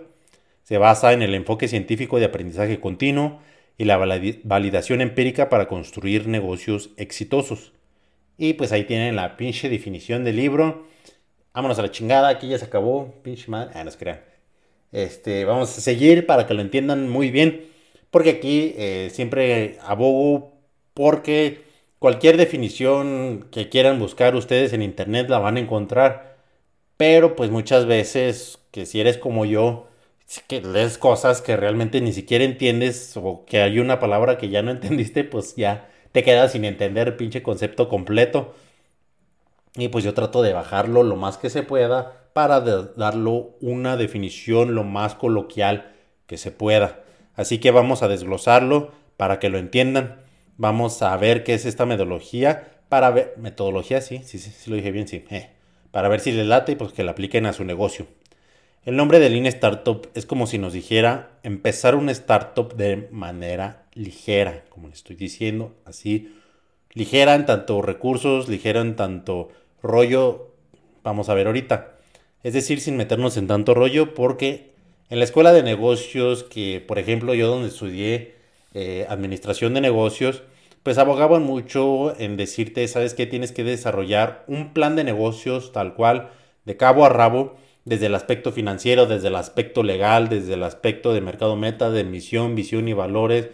Se 0.62 0.78
basa 0.78 1.12
en 1.12 1.22
el 1.22 1.34
enfoque 1.34 1.66
científico 1.66 2.20
de 2.20 2.26
aprendizaje 2.26 2.78
continuo 2.78 3.40
y 3.76 3.84
la 3.84 3.96
validación 4.44 5.00
empírica 5.00 5.48
para 5.48 5.66
construir 5.66 6.28
negocios 6.28 6.90
exitosos. 6.96 7.72
Y 8.38 8.52
pues 8.52 8.70
ahí 8.70 8.84
tienen 8.84 9.16
la 9.16 9.36
pinche 9.36 9.68
definición 9.68 10.22
del 10.22 10.36
libro. 10.36 10.86
Vámonos 11.52 11.80
a 11.80 11.82
la 11.82 11.90
chingada, 11.90 12.28
aquí 12.28 12.48
ya 12.48 12.58
se 12.58 12.66
acabó. 12.66 13.12
Pinche 13.24 13.50
madre. 13.50 13.72
Ah, 13.74 13.82
no 13.82 13.90
se 13.90 13.98
crean. 13.98 14.20
Este, 14.92 15.44
vamos 15.44 15.76
a 15.76 15.80
seguir 15.80 16.26
para 16.26 16.46
que 16.46 16.54
lo 16.54 16.60
entiendan 16.60 17.08
muy 17.08 17.32
bien. 17.32 17.66
Porque 18.12 18.30
aquí 18.30 18.72
eh, 18.78 19.10
siempre 19.12 19.78
abogo 19.82 20.52
porque 20.94 21.71
cualquier 22.02 22.36
definición 22.36 23.46
que 23.52 23.68
quieran 23.68 24.00
buscar 24.00 24.34
ustedes 24.34 24.72
en 24.72 24.82
internet 24.82 25.28
la 25.28 25.38
van 25.38 25.56
a 25.56 25.60
encontrar. 25.60 26.36
Pero 26.96 27.36
pues 27.36 27.48
muchas 27.48 27.86
veces 27.86 28.58
que 28.72 28.86
si 28.86 29.00
eres 29.00 29.18
como 29.18 29.44
yo, 29.44 29.86
que 30.48 30.60
lees 30.60 30.98
cosas 30.98 31.40
que 31.40 31.56
realmente 31.56 32.00
ni 32.00 32.12
siquiera 32.12 32.42
entiendes 32.42 33.16
o 33.16 33.44
que 33.46 33.62
hay 33.62 33.78
una 33.78 34.00
palabra 34.00 34.36
que 34.36 34.48
ya 34.48 34.62
no 34.62 34.70
entendiste, 34.72 35.22
pues 35.22 35.54
ya 35.54 35.90
te 36.10 36.24
quedas 36.24 36.50
sin 36.52 36.64
entender 36.64 37.06
el 37.06 37.16
pinche 37.16 37.44
concepto 37.44 37.88
completo. 37.88 38.52
Y 39.76 39.86
pues 39.86 40.02
yo 40.02 40.12
trato 40.12 40.42
de 40.42 40.52
bajarlo 40.52 41.04
lo 41.04 41.14
más 41.14 41.38
que 41.38 41.50
se 41.50 41.62
pueda 41.62 42.30
para 42.32 42.60
darlo 42.60 43.54
una 43.60 43.96
definición 43.96 44.74
lo 44.74 44.82
más 44.82 45.14
coloquial 45.14 45.92
que 46.26 46.36
se 46.36 46.50
pueda. 46.50 47.04
Así 47.36 47.58
que 47.58 47.70
vamos 47.70 48.02
a 48.02 48.08
desglosarlo 48.08 48.90
para 49.16 49.38
que 49.38 49.50
lo 49.50 49.58
entiendan. 49.58 50.21
Vamos 50.62 51.02
a 51.02 51.16
ver 51.16 51.42
qué 51.42 51.54
es 51.54 51.66
esta 51.66 51.86
metodología 51.86 52.78
para 52.88 53.10
ver 53.10 53.34
metodología, 53.36 54.00
sí, 54.00 54.20
sí, 54.24 54.38
sí, 54.38 54.50
sí 54.50 54.70
lo 54.70 54.76
dije 54.76 54.92
bien, 54.92 55.08
sí. 55.08 55.24
Eh 55.28 55.50
para 55.92 56.08
ver 56.08 56.20
si 56.20 56.32
les 56.32 56.46
late 56.46 56.72
y 56.72 56.74
pues 56.74 56.92
que 56.92 57.04
la 57.04 57.12
apliquen 57.12 57.46
a 57.46 57.52
su 57.52 57.64
negocio. 57.64 58.06
El 58.84 58.96
nombre 58.96 59.20
de 59.20 59.30
Lean 59.30 59.46
Startup 59.46 60.08
es 60.14 60.26
como 60.26 60.48
si 60.48 60.58
nos 60.58 60.72
dijera 60.72 61.38
empezar 61.44 61.94
una 61.94 62.10
startup 62.10 62.74
de 62.74 63.08
manera 63.12 63.84
ligera, 63.94 64.64
como 64.70 64.88
le 64.88 64.94
estoy 64.94 65.14
diciendo, 65.14 65.76
así 65.84 66.34
ligera 66.92 67.36
en 67.36 67.46
tanto 67.46 67.80
recursos, 67.80 68.48
ligera 68.48 68.80
en 68.80 68.96
tanto 68.96 69.50
rollo, 69.82 70.50
vamos 71.04 71.28
a 71.28 71.34
ver 71.34 71.46
ahorita. 71.46 71.92
Es 72.42 72.54
decir, 72.54 72.80
sin 72.80 72.96
meternos 72.96 73.36
en 73.36 73.46
tanto 73.46 73.74
rollo, 73.74 74.14
porque 74.14 74.72
en 75.10 75.18
la 75.18 75.24
escuela 75.24 75.52
de 75.52 75.62
negocios, 75.62 76.42
que 76.42 76.82
por 76.84 76.98
ejemplo 76.98 77.34
yo 77.34 77.48
donde 77.48 77.68
estudié 77.68 78.34
eh, 78.74 79.06
administración 79.08 79.74
de 79.74 79.82
negocios, 79.82 80.42
pues 80.82 80.98
abogaban 80.98 81.42
mucho 81.44 82.18
en 82.18 82.36
decirte, 82.36 82.86
sabes 82.88 83.14
que 83.14 83.26
tienes 83.26 83.52
que 83.52 83.64
desarrollar 83.64 84.44
un 84.48 84.72
plan 84.72 84.96
de 84.96 85.04
negocios 85.04 85.72
tal 85.72 85.94
cual, 85.94 86.30
de 86.64 86.76
cabo 86.76 87.04
a 87.04 87.08
rabo, 87.08 87.56
desde 87.84 88.06
el 88.06 88.14
aspecto 88.14 88.52
financiero, 88.52 89.06
desde 89.06 89.28
el 89.28 89.36
aspecto 89.36 89.82
legal, 89.82 90.28
desde 90.28 90.54
el 90.54 90.62
aspecto 90.62 91.12
de 91.12 91.20
mercado 91.20 91.56
meta, 91.56 91.90
de 91.90 92.04
misión, 92.04 92.54
visión 92.54 92.88
y 92.88 92.92
valores, 92.92 93.50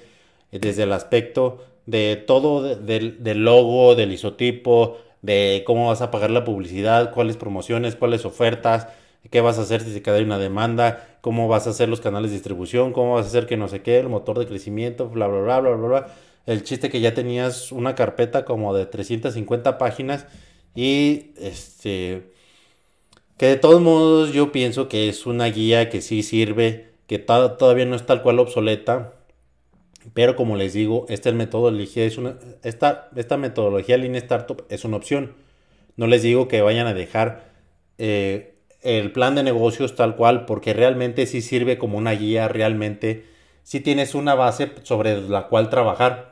eh, 0.52 0.58
desde 0.58 0.84
el 0.84 0.92
aspecto 0.92 1.64
de 1.86 2.16
todo 2.16 2.76
del, 2.76 3.22
del 3.22 3.44
logo, 3.44 3.94
del 3.94 4.12
isotipo, 4.12 4.98
de 5.22 5.64
cómo 5.66 5.88
vas 5.88 6.02
a 6.02 6.10
pagar 6.10 6.30
la 6.30 6.44
publicidad, 6.44 7.12
cuáles 7.12 7.36
promociones, 7.36 7.96
cuáles 7.96 8.24
ofertas, 8.24 8.88
qué 9.30 9.40
vas 9.40 9.58
a 9.58 9.62
hacer 9.62 9.80
si 9.82 9.92
se 9.92 10.02
queda 10.02 10.18
una 10.20 10.38
demanda, 10.38 11.06
cómo 11.20 11.48
vas 11.48 11.66
a 11.66 11.70
hacer 11.70 11.88
los 11.88 12.00
canales 12.00 12.30
de 12.30 12.36
distribución, 12.36 12.92
cómo 12.92 13.14
vas 13.14 13.26
a 13.26 13.28
hacer 13.28 13.46
que 13.46 13.56
no 13.56 13.68
sé 13.68 13.82
qué, 13.82 13.98
el 13.98 14.08
motor 14.08 14.38
de 14.38 14.46
crecimiento, 14.46 15.08
bla, 15.08 15.26
bla, 15.26 15.40
bla, 15.40 15.60
bla, 15.60 15.70
bla, 15.70 15.88
bla. 15.88 16.06
El 16.48 16.64
chiste 16.64 16.88
que 16.88 17.00
ya 17.00 17.12
tenías 17.12 17.72
una 17.72 17.94
carpeta 17.94 18.46
como 18.46 18.74
de 18.74 18.86
350 18.86 19.76
páginas 19.76 20.26
y 20.74 21.32
este 21.38 22.30
que 23.36 23.46
de 23.46 23.56
todos 23.56 23.82
modos 23.82 24.32
yo 24.32 24.50
pienso 24.50 24.88
que 24.88 25.10
es 25.10 25.26
una 25.26 25.44
guía 25.44 25.90
que 25.90 26.00
sí 26.00 26.22
sirve, 26.22 26.88
que 27.06 27.18
todavía 27.18 27.84
no 27.84 27.96
es 27.96 28.06
tal 28.06 28.22
cual 28.22 28.38
obsoleta, 28.38 29.12
pero 30.14 30.36
como 30.36 30.56
les 30.56 30.72
digo, 30.72 31.04
esta 31.10 31.30
metodología 31.32 32.04
es 32.04 32.16
una, 32.16 32.38
esta, 32.62 33.10
esta 33.14 33.36
metodología 33.36 33.98
Lean 33.98 34.14
Startup 34.14 34.64
es 34.70 34.86
una 34.86 34.96
opción. 34.96 35.34
No 35.96 36.06
les 36.06 36.22
digo 36.22 36.48
que 36.48 36.62
vayan 36.62 36.86
a 36.86 36.94
dejar 36.94 37.44
eh, 37.98 38.54
el 38.80 39.12
plan 39.12 39.34
de 39.34 39.42
negocios 39.42 39.96
tal 39.96 40.16
cual, 40.16 40.46
porque 40.46 40.72
realmente 40.72 41.26
sí 41.26 41.42
sirve 41.42 41.76
como 41.76 41.98
una 41.98 42.12
guía, 42.12 42.48
realmente 42.48 43.26
sí 43.64 43.80
tienes 43.80 44.14
una 44.14 44.34
base 44.34 44.72
sobre 44.82 45.20
la 45.20 45.48
cual 45.48 45.68
trabajar. 45.68 46.27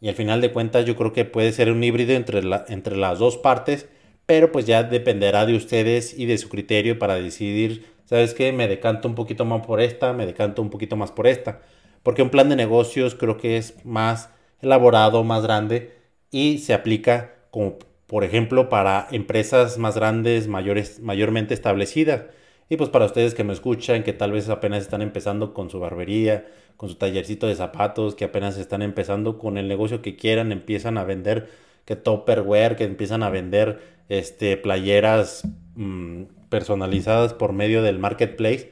Y 0.00 0.08
al 0.08 0.14
final 0.14 0.40
de 0.40 0.52
cuentas 0.52 0.86
yo 0.86 0.96
creo 0.96 1.12
que 1.12 1.24
puede 1.24 1.52
ser 1.52 1.70
un 1.70 1.84
híbrido 1.84 2.12
entre, 2.14 2.40
entre 2.68 2.96
las 2.96 3.18
dos 3.18 3.36
partes, 3.36 3.88
pero 4.26 4.52
pues 4.52 4.66
ya 4.66 4.82
dependerá 4.82 5.44
de 5.46 5.54
ustedes 5.54 6.18
y 6.18 6.26
de 6.26 6.38
su 6.38 6.48
criterio 6.48 6.98
para 6.98 7.16
decidir, 7.16 7.86
¿sabes 8.04 8.32
qué? 8.32 8.52
Me 8.52 8.68
decanto 8.68 9.08
un 9.08 9.14
poquito 9.14 9.44
más 9.44 9.66
por 9.66 9.80
esta, 9.80 10.12
me 10.12 10.26
decanto 10.26 10.62
un 10.62 10.70
poquito 10.70 10.96
más 10.96 11.10
por 11.10 11.26
esta. 11.26 11.60
Porque 12.02 12.22
un 12.22 12.30
plan 12.30 12.48
de 12.48 12.56
negocios 12.56 13.14
creo 13.14 13.36
que 13.36 13.56
es 13.56 13.84
más 13.84 14.30
elaborado, 14.60 15.24
más 15.24 15.42
grande 15.42 15.92
y 16.30 16.58
se 16.58 16.74
aplica 16.74 17.34
como 17.50 17.78
por 18.06 18.24
ejemplo 18.24 18.68
para 18.68 19.06
empresas 19.10 19.78
más 19.78 19.94
grandes, 19.96 20.48
mayores, 20.48 21.00
mayormente 21.00 21.54
establecidas. 21.54 22.22
Y 22.70 22.76
pues 22.76 22.88
para 22.88 23.04
ustedes 23.04 23.34
que 23.34 23.42
me 23.42 23.52
escuchan, 23.52 24.04
que 24.04 24.12
tal 24.12 24.30
vez 24.30 24.48
apenas 24.48 24.82
están 24.82 25.02
empezando 25.02 25.52
con 25.54 25.70
su 25.70 25.80
barbería, 25.80 26.46
con 26.76 26.88
su 26.88 26.94
tallercito 26.94 27.48
de 27.48 27.56
zapatos, 27.56 28.14
que 28.14 28.24
apenas 28.24 28.56
están 28.58 28.80
empezando 28.80 29.38
con 29.38 29.58
el 29.58 29.66
negocio 29.66 30.02
que 30.02 30.14
quieran, 30.14 30.52
empiezan 30.52 30.96
a 30.96 31.02
vender 31.02 31.50
que 31.84 31.96
topperware, 31.96 32.76
que 32.76 32.84
empiezan 32.84 33.24
a 33.24 33.28
vender 33.28 33.80
este, 34.08 34.56
playeras 34.56 35.42
mm, 35.74 36.22
personalizadas 36.48 37.34
por 37.34 37.52
medio 37.52 37.82
del 37.82 37.98
marketplace. 37.98 38.70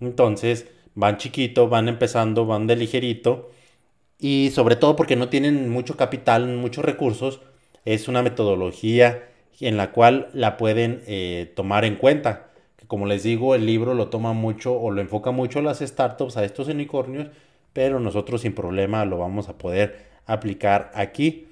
Entonces 0.00 0.68
van 0.94 1.16
chiquito, 1.16 1.68
van 1.68 1.88
empezando, 1.88 2.46
van 2.46 2.68
de 2.68 2.76
ligerito 2.76 3.50
y 4.20 4.50
sobre 4.54 4.76
todo 4.76 4.94
porque 4.94 5.16
no 5.16 5.28
tienen 5.28 5.68
mucho 5.70 5.96
capital, 5.96 6.46
muchos 6.46 6.84
recursos, 6.84 7.40
es 7.84 8.06
una 8.06 8.22
metodología 8.22 9.24
en 9.58 9.76
la 9.76 9.90
cual 9.90 10.28
la 10.34 10.56
pueden 10.56 11.02
eh, 11.08 11.52
tomar 11.56 11.84
en 11.84 11.96
cuenta 11.96 12.47
como 12.88 13.06
les 13.06 13.22
digo, 13.22 13.54
el 13.54 13.66
libro 13.66 13.94
lo 13.94 14.08
toma 14.08 14.32
mucho 14.32 14.72
o 14.78 14.90
lo 14.90 15.00
enfoca 15.02 15.30
mucho 15.30 15.60
las 15.60 15.80
startups, 15.80 16.38
a 16.38 16.44
estos 16.44 16.68
unicornios, 16.68 17.28
pero 17.74 18.00
nosotros 18.00 18.40
sin 18.40 18.54
problema 18.54 19.04
lo 19.04 19.18
vamos 19.18 19.48
a 19.48 19.58
poder 19.58 20.06
aplicar 20.26 20.90
aquí. 20.94 21.48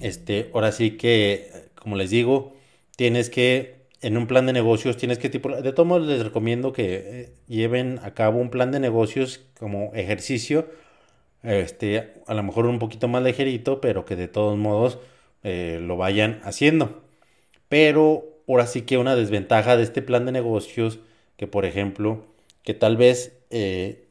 Este, 0.00 0.50
ahora 0.52 0.70
sí 0.70 0.92
que, 0.92 1.50
como 1.74 1.96
les 1.96 2.10
digo, 2.10 2.52
tienes 2.96 3.30
que, 3.30 3.86
en 4.02 4.18
un 4.18 4.26
plan 4.26 4.44
de 4.46 4.52
negocios, 4.52 4.98
tienes 4.98 5.18
que, 5.18 5.30
tipo, 5.30 5.48
de 5.48 5.72
todos 5.72 5.88
modos 5.88 6.06
les 6.06 6.22
recomiendo 6.22 6.72
que 6.74 6.94
eh, 6.94 7.32
lleven 7.48 7.98
a 8.02 8.12
cabo 8.12 8.38
un 8.38 8.50
plan 8.50 8.70
de 8.70 8.80
negocios 8.80 9.40
como 9.58 9.92
ejercicio, 9.94 10.68
este, 11.42 12.12
a 12.26 12.34
lo 12.34 12.42
mejor 12.42 12.66
un 12.66 12.78
poquito 12.78 13.08
más 13.08 13.22
ligerito, 13.22 13.80
pero 13.80 14.04
que 14.04 14.14
de 14.14 14.28
todos 14.28 14.58
modos 14.58 14.98
eh, 15.42 15.78
lo 15.80 15.96
vayan 15.96 16.40
haciendo. 16.44 17.02
Pero 17.68 18.31
ahora 18.52 18.66
sí 18.66 18.82
que 18.82 18.98
una 18.98 19.16
desventaja 19.16 19.76
de 19.76 19.82
este 19.82 20.02
plan 20.02 20.26
de 20.26 20.32
negocios, 20.32 20.98
que 21.36 21.46
por 21.46 21.64
ejemplo, 21.64 22.24
que 22.62 22.74
tal 22.74 22.96
vez 22.96 23.38
eh, 23.50 24.06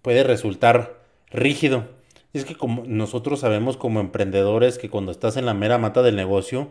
puede 0.00 0.22
resultar 0.22 1.02
rígido. 1.30 1.88
Es 2.32 2.44
que 2.44 2.54
como 2.54 2.84
nosotros 2.86 3.40
sabemos 3.40 3.76
como 3.76 4.00
emprendedores 4.00 4.78
que 4.78 4.90
cuando 4.90 5.12
estás 5.12 5.36
en 5.36 5.46
la 5.46 5.54
mera 5.54 5.78
mata 5.78 6.02
del 6.02 6.16
negocio, 6.16 6.70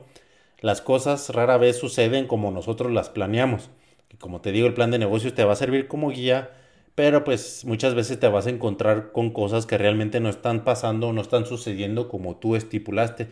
las 0.61 0.81
cosas 0.81 1.29
rara 1.29 1.57
vez 1.57 1.77
suceden 1.77 2.25
como 2.27 2.51
nosotros 2.51 2.91
las 2.91 3.09
planeamos. 3.09 3.69
Y 4.09 4.17
como 4.17 4.41
te 4.41 4.51
digo, 4.51 4.67
el 4.67 4.73
plan 4.73 4.91
de 4.91 4.99
negocios 4.99 5.33
te 5.33 5.43
va 5.43 5.53
a 5.53 5.57
servir 5.57 5.87
como 5.87 6.09
guía, 6.09 6.51
pero 6.95 7.23
pues 7.23 7.65
muchas 7.65 7.95
veces 7.95 8.19
te 8.19 8.27
vas 8.27 8.47
a 8.47 8.49
encontrar 8.49 9.11
con 9.11 9.31
cosas 9.31 9.65
que 9.65 9.77
realmente 9.77 10.19
no 10.19 10.29
están 10.29 10.63
pasando 10.63 11.11
no 11.11 11.21
están 11.21 11.45
sucediendo 11.45 12.07
como 12.07 12.37
tú 12.37 12.55
estipulaste. 12.55 13.27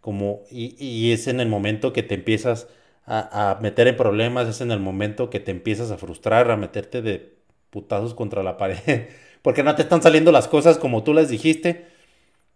Como, 0.00 0.42
y, 0.50 0.76
y 0.82 1.12
es 1.12 1.26
en 1.28 1.40
el 1.40 1.48
momento 1.48 1.92
que 1.92 2.02
te 2.02 2.14
empiezas 2.14 2.68
a, 3.06 3.58
meter 3.60 3.88
en 3.88 3.96
problemas, 3.96 4.48
es 4.48 4.60
en 4.60 4.70
el 4.70 4.80
momento 4.80 5.30
que 5.30 5.40
te 5.40 5.50
empiezas 5.50 5.90
a 5.90 5.98
frustrar, 5.98 6.50
a 6.50 6.56
meterte 6.56 7.02
de 7.02 7.34
putazos 7.70 8.14
contra 8.14 8.42
la 8.42 8.56
pared. 8.56 9.08
Porque 9.42 9.62
no 9.62 9.74
te 9.74 9.82
están 9.82 10.02
saliendo 10.02 10.32
las 10.32 10.48
cosas 10.48 10.78
como 10.78 11.02
tú 11.02 11.14
las 11.14 11.28
dijiste. 11.28 11.86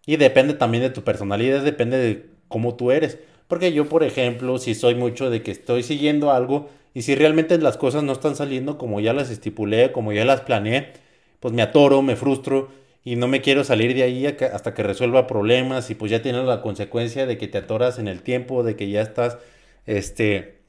Y 0.05 0.17
depende 0.17 0.53
también 0.53 0.83
de 0.83 0.91
tu 0.91 1.03
personalidad, 1.03 1.63
depende 1.63 1.97
de 1.97 2.29
cómo 2.47 2.75
tú 2.75 2.91
eres. 2.91 3.17
Porque 3.47 3.73
yo, 3.73 3.89
por 3.89 4.03
ejemplo, 4.03 4.57
si 4.59 4.75
soy 4.75 4.95
mucho 4.95 5.29
de 5.29 5.41
que 5.41 5.51
estoy 5.51 5.83
siguiendo 5.83 6.31
algo 6.31 6.69
y 6.93 7.01
si 7.01 7.15
realmente 7.15 7.57
las 7.57 7.77
cosas 7.77 8.03
no 8.03 8.13
están 8.13 8.35
saliendo 8.35 8.77
como 8.77 8.99
ya 8.99 9.13
las 9.13 9.29
estipulé, 9.29 9.91
como 9.91 10.13
ya 10.13 10.25
las 10.25 10.41
planeé, 10.41 10.93
pues 11.39 11.53
me 11.53 11.61
atoro, 11.61 12.01
me 12.01 12.15
frustro 12.15 12.69
y 13.03 13.17
no 13.17 13.27
me 13.27 13.41
quiero 13.41 13.63
salir 13.63 13.93
de 13.93 14.03
ahí 14.03 14.25
hasta 14.25 14.73
que 14.73 14.81
resuelva 14.81 15.27
problemas 15.27 15.91
y 15.91 15.95
pues 15.95 16.11
ya 16.11 16.21
tienes 16.23 16.45
la 16.45 16.61
consecuencia 16.61 17.27
de 17.27 17.37
que 17.37 17.47
te 17.47 17.59
atoras 17.59 17.99
en 17.99 18.07
el 18.07 18.23
tiempo, 18.23 18.63
de 18.63 18.75
que 18.75 18.89
ya 18.89 19.01
estás, 19.01 19.37
este, 19.85 20.61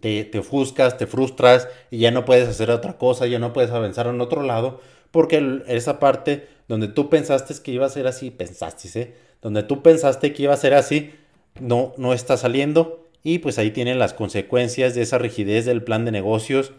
te, 0.00 0.24
te 0.24 0.38
ofuscas, 0.38 0.96
te 0.96 1.06
frustras 1.06 1.68
y 1.90 1.98
ya 1.98 2.10
no 2.10 2.24
puedes 2.24 2.48
hacer 2.48 2.70
otra 2.70 2.98
cosa, 2.98 3.26
ya 3.26 3.38
no 3.38 3.52
puedes 3.52 3.70
avanzar 3.70 4.06
en 4.06 4.20
otro 4.20 4.42
lado, 4.42 4.80
porque 5.10 5.62
esa 5.66 5.98
parte 5.98 6.48
donde 6.68 6.88
tú 6.88 7.08
pensaste 7.10 7.54
que 7.62 7.72
iba 7.72 7.86
a 7.86 7.90
ser 7.90 8.06
así, 8.06 8.30
pensaste, 8.30 9.00
¿eh? 9.00 9.14
Donde 9.42 9.62
tú 9.62 9.82
pensaste 9.82 10.32
que 10.32 10.42
iba 10.44 10.54
a 10.54 10.56
ser 10.56 10.72
así, 10.72 11.12
no, 11.60 11.92
no 11.98 12.14
está 12.14 12.36
saliendo 12.36 13.04
y 13.22 13.38
pues 13.38 13.58
ahí 13.58 13.70
tienen 13.70 13.98
las 13.98 14.14
consecuencias 14.14 14.94
de 14.94 15.02
esa 15.02 15.18
rigidez 15.18 15.64
del 15.64 15.82
plan 15.82 16.04
de 16.04 16.12
negocios 16.12 16.72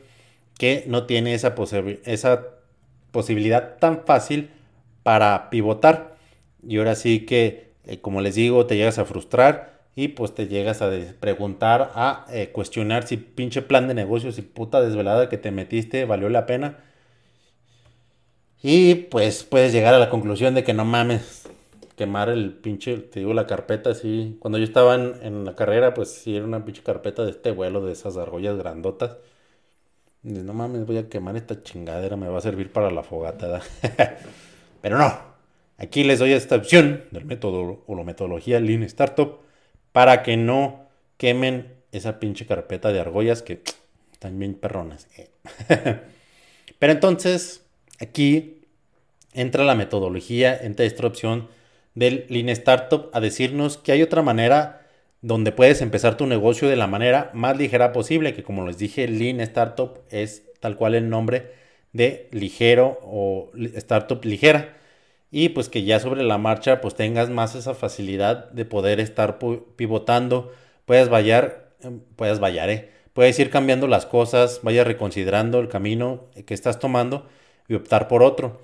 que 0.57 0.83
no 0.87 1.05
tiene 1.05 1.33
esa, 1.33 1.55
posibilidad 3.11 3.77
tan 3.77 4.05
fácil 4.05 4.51
para 5.03 5.49
pivotar. 5.49 6.15
Y 6.65 6.77
ahora 6.77 6.95
sí 6.95 7.25
que, 7.25 7.71
eh, 7.85 7.99
como 7.99 8.21
les 8.21 8.35
digo, 8.35 8.65
te 8.65 8.77
llegas 8.77 8.99
a 8.99 9.05
frustrar 9.05 9.74
y 9.95 10.09
pues 10.09 10.35
te 10.35 10.47
llegas 10.47 10.81
a 10.81 10.91
preguntar, 11.19 11.91
a 11.95 12.25
eh, 12.29 12.49
cuestionar 12.51 13.07
si 13.07 13.15
pinche 13.17 13.61
plan 13.61 13.87
de 13.87 13.93
negocios 13.93 14.37
y 14.37 14.41
puta 14.41 14.81
desvelada 14.81 15.29
que 15.29 15.37
te 15.37 15.51
metiste 15.51 16.05
valió 16.05 16.29
la 16.29 16.45
pena. 16.45 16.79
Y 18.61 18.95
pues 18.95 19.43
puedes 19.43 19.71
llegar 19.71 19.93
a 19.93 19.99
la 19.99 20.09
conclusión 20.09 20.53
de 20.55 20.63
que 20.63 20.73
no 20.73 20.85
mames, 20.85 21.47
quemar 21.95 22.29
el 22.29 22.53
pinche, 22.53 22.97
te 22.97 23.19
digo, 23.19 23.33
la 23.33 23.47
carpeta 23.47 23.91
así. 23.91 24.37
Cuando 24.39 24.57
yo 24.57 24.65
estaba 24.65 24.95
en, 24.95 25.45
la 25.45 25.55
carrera, 25.55 25.93
pues 25.93 26.11
sí 26.11 26.35
era 26.35 26.45
una 26.45 26.65
pinche 26.65 26.83
carpeta 26.83 27.23
de 27.23 27.31
este 27.31 27.51
vuelo, 27.51 27.85
de 27.85 27.93
esas 27.93 28.17
argollas 28.17 28.57
grandotas. 28.57 29.17
No 30.23 30.53
mames, 30.53 30.85
voy 30.85 30.97
a 30.97 31.07
quemar 31.07 31.37
esta 31.37 31.61
chingadera, 31.63 32.17
me 32.17 32.27
va 32.27 32.39
a 32.39 32.41
servir 32.41 32.71
para 32.73 32.91
la 32.91 33.03
fogata. 33.03 33.61
Pero 34.81 34.97
no, 34.97 35.13
aquí 35.77 36.03
les 36.03 36.19
doy 36.19 36.33
esta 36.33 36.55
opción 36.55 37.03
del 37.11 37.25
método 37.25 37.83
o 37.85 37.95
la 37.95 38.03
metodología 38.03 38.59
Lean 38.59 38.83
Startup 38.83 39.44
para 39.95 40.23
que 40.23 40.35
no 40.35 40.89
quemen 41.15 41.71
esa 41.93 42.19
pinche 42.19 42.45
carpeta 42.45 42.91
de 42.91 42.99
argollas 42.99 43.41
que 43.41 43.61
están 44.11 44.37
bien 44.37 44.55
perronas. 44.55 45.07
Pero 46.79 46.91
entonces, 46.91 47.63
aquí 48.01 48.57
entra 49.33 49.63
la 49.63 49.73
metodología, 49.73 50.53
entra 50.53 50.85
esta 50.85 51.07
opción 51.07 51.47
del 51.93 52.25
Lean 52.27 52.49
Startup 52.49 53.09
a 53.13 53.21
decirnos 53.21 53.77
que 53.77 53.93
hay 53.93 54.01
otra 54.01 54.21
manera 54.21 54.85
donde 55.21 55.53
puedes 55.53 55.81
empezar 55.81 56.17
tu 56.17 56.27
negocio 56.27 56.67
de 56.67 56.75
la 56.75 56.87
manera 56.87 57.31
más 57.33 57.57
ligera 57.57 57.93
posible, 57.93 58.33
que 58.33 58.43
como 58.43 58.67
les 58.67 58.77
dije, 58.77 59.07
Lean 59.07 59.39
Startup 59.39 60.01
es 60.09 60.43
tal 60.59 60.75
cual 60.75 60.95
el 60.95 61.09
nombre 61.09 61.53
de 61.93 62.27
ligero 62.33 62.99
o 63.01 63.49
startup 63.75 64.25
ligera 64.25 64.75
y 65.37 65.49
pues 65.49 65.67
que 65.67 65.83
ya 65.83 65.99
sobre 65.99 66.23
la 66.23 66.37
marcha 66.37 66.79
pues 66.79 66.95
tengas 66.95 67.29
más 67.29 67.55
esa 67.55 67.73
facilidad 67.73 68.49
de 68.51 68.63
poder 68.63 69.01
estar 69.01 69.37
pivotando, 69.75 70.53
puedes 70.85 71.09
vallar, 71.09 71.71
em, 71.81 71.99
puedes 72.15 72.39
vallar, 72.39 72.69
¿eh? 72.69 72.89
puedes 73.11 73.37
ir 73.37 73.49
cambiando 73.49 73.87
las 73.87 74.05
cosas, 74.05 74.61
vayas 74.63 74.87
reconsiderando 74.87 75.59
el 75.59 75.67
camino 75.67 76.27
que 76.45 76.53
estás 76.53 76.79
tomando 76.79 77.25
y 77.67 77.73
optar 77.73 78.07
por 78.07 78.23
otro. 78.23 78.61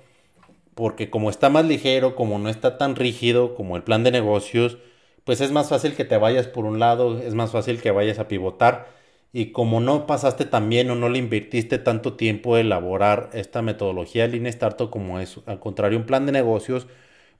Porque 0.74 1.10
como 1.10 1.28
está 1.28 1.50
más 1.50 1.66
ligero, 1.66 2.16
como 2.16 2.38
no 2.38 2.48
está 2.48 2.78
tan 2.78 2.96
rígido 2.96 3.54
como 3.54 3.76
el 3.76 3.82
plan 3.82 4.02
de 4.02 4.10
negocios, 4.10 4.78
pues 5.24 5.42
es 5.42 5.52
más 5.52 5.68
fácil 5.68 5.94
que 5.94 6.06
te 6.06 6.16
vayas 6.16 6.46
por 6.46 6.64
un 6.64 6.78
lado, 6.78 7.18
es 7.18 7.34
más 7.34 7.50
fácil 7.50 7.82
que 7.82 7.90
vayas 7.90 8.18
a 8.18 8.28
pivotar 8.28 8.88
y 9.32 9.52
como 9.52 9.80
no 9.80 10.06
pasaste 10.06 10.44
también 10.44 10.90
o 10.90 10.94
no 10.94 11.08
le 11.08 11.18
invertiste 11.18 11.78
tanto 11.78 12.14
tiempo 12.14 12.58
en 12.58 12.66
elaborar 12.66 13.30
esta 13.32 13.62
metodología 13.62 14.26
Lean 14.26 14.46
Startup 14.46 14.90
como 14.90 15.20
es 15.20 15.38
al 15.46 15.58
contrario 15.58 15.98
un 15.98 16.06
plan 16.06 16.26
de 16.26 16.32
negocios, 16.32 16.86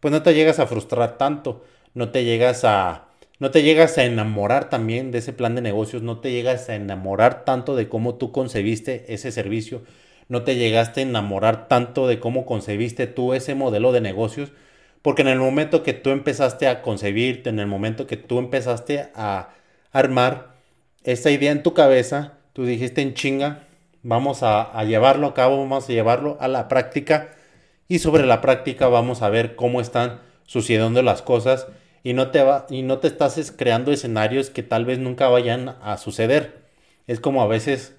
pues 0.01 0.13
no 0.13 0.23
te 0.23 0.35
llegas 0.35 0.59
a 0.59 0.67
frustrar 0.67 1.19
tanto, 1.19 1.65
no 1.95 2.11
te 2.11 2.25
llegas 2.25 2.65
a 2.65 3.09
no 3.39 3.51
te 3.51 3.63
llegas 3.65 3.99
a 3.99 4.05
enamorar 4.05 4.71
también 4.71 5.11
de 5.11 5.19
ese 5.19 5.33
plan 5.33 5.57
de 5.57 5.63
negocios, 5.63 6.03
no 6.03 6.21
te 6.21 6.31
llegas 6.31 6.69
a 6.69 6.77
enamorar 6.77 7.45
tanto 7.45 7.75
de 7.75 7.89
cómo 7.89 8.15
tú 8.15 8.31
concebiste 8.31 9.13
ese 9.13 9.33
servicio, 9.33 9.83
no 10.29 10.45
te 10.45 10.55
llegaste 10.57 11.01
a 11.01 11.03
enamorar 11.05 11.67
tanto 11.69 12.07
de 12.07 12.21
cómo 12.21 12.47
concebiste 12.47 13.09
tú 13.09 13.35
ese 13.35 13.57
modelo 13.57 13.91
de 13.93 14.01
negocios, 14.01 14.53
porque 15.03 15.23
en 15.23 15.29
el 15.29 15.41
momento 15.41 15.83
que 15.83 15.93
tú 15.93 16.11
empezaste 16.11 16.69
a 16.69 16.83
concebirte, 16.83 17.51
en 17.51 17.59
el 17.59 17.67
momento 17.67 18.07
que 18.07 18.17
tú 18.17 18.39
empezaste 18.39 19.09
a 19.17 19.51
armar 19.91 20.52
esta 21.05 21.31
idea 21.31 21.53
en 21.53 21.63
tu 21.63 21.75
cabeza, 21.75 22.35
tú 22.53 22.65
dijiste 22.65 23.03
en 23.03 23.15
chinga, 23.15 23.65
vamos 24.03 24.43
a, 24.43 24.83
llevarlo 24.85 25.29
a 25.29 25.35
cabo, 25.35 25.59
vamos 25.59 25.89
a 25.89 25.93
llevarlo 25.93 26.37
a 26.41 26.49
la 26.49 26.69
práctica 26.69 27.31
y 27.89 27.99
sobre 27.99 28.27
la 28.27 28.41
práctica 28.41 28.89
vamos 28.89 29.23
a 29.23 29.29
ver 29.29 29.57
cómo 29.57 29.81
están 29.81 30.21
sucediendo 30.45 31.03
las 31.03 31.23
cosas 31.23 31.67
y 32.03 32.15
no 32.15 32.31
te 32.31 32.43
va 32.43 32.67
y 32.69 32.83
no 32.83 32.99
te 32.99 33.09
estás 33.09 33.53
creando 33.57 33.93
escenarios 33.93 34.51
que 34.51 34.63
tal 34.63 34.85
vez 34.85 34.99
nunca 34.99 35.29
vayan 35.29 35.77
a 35.83 35.97
suceder. 35.99 36.63
Es 37.07 37.21
como 37.21 37.43
a 37.43 37.47
veces 37.47 37.95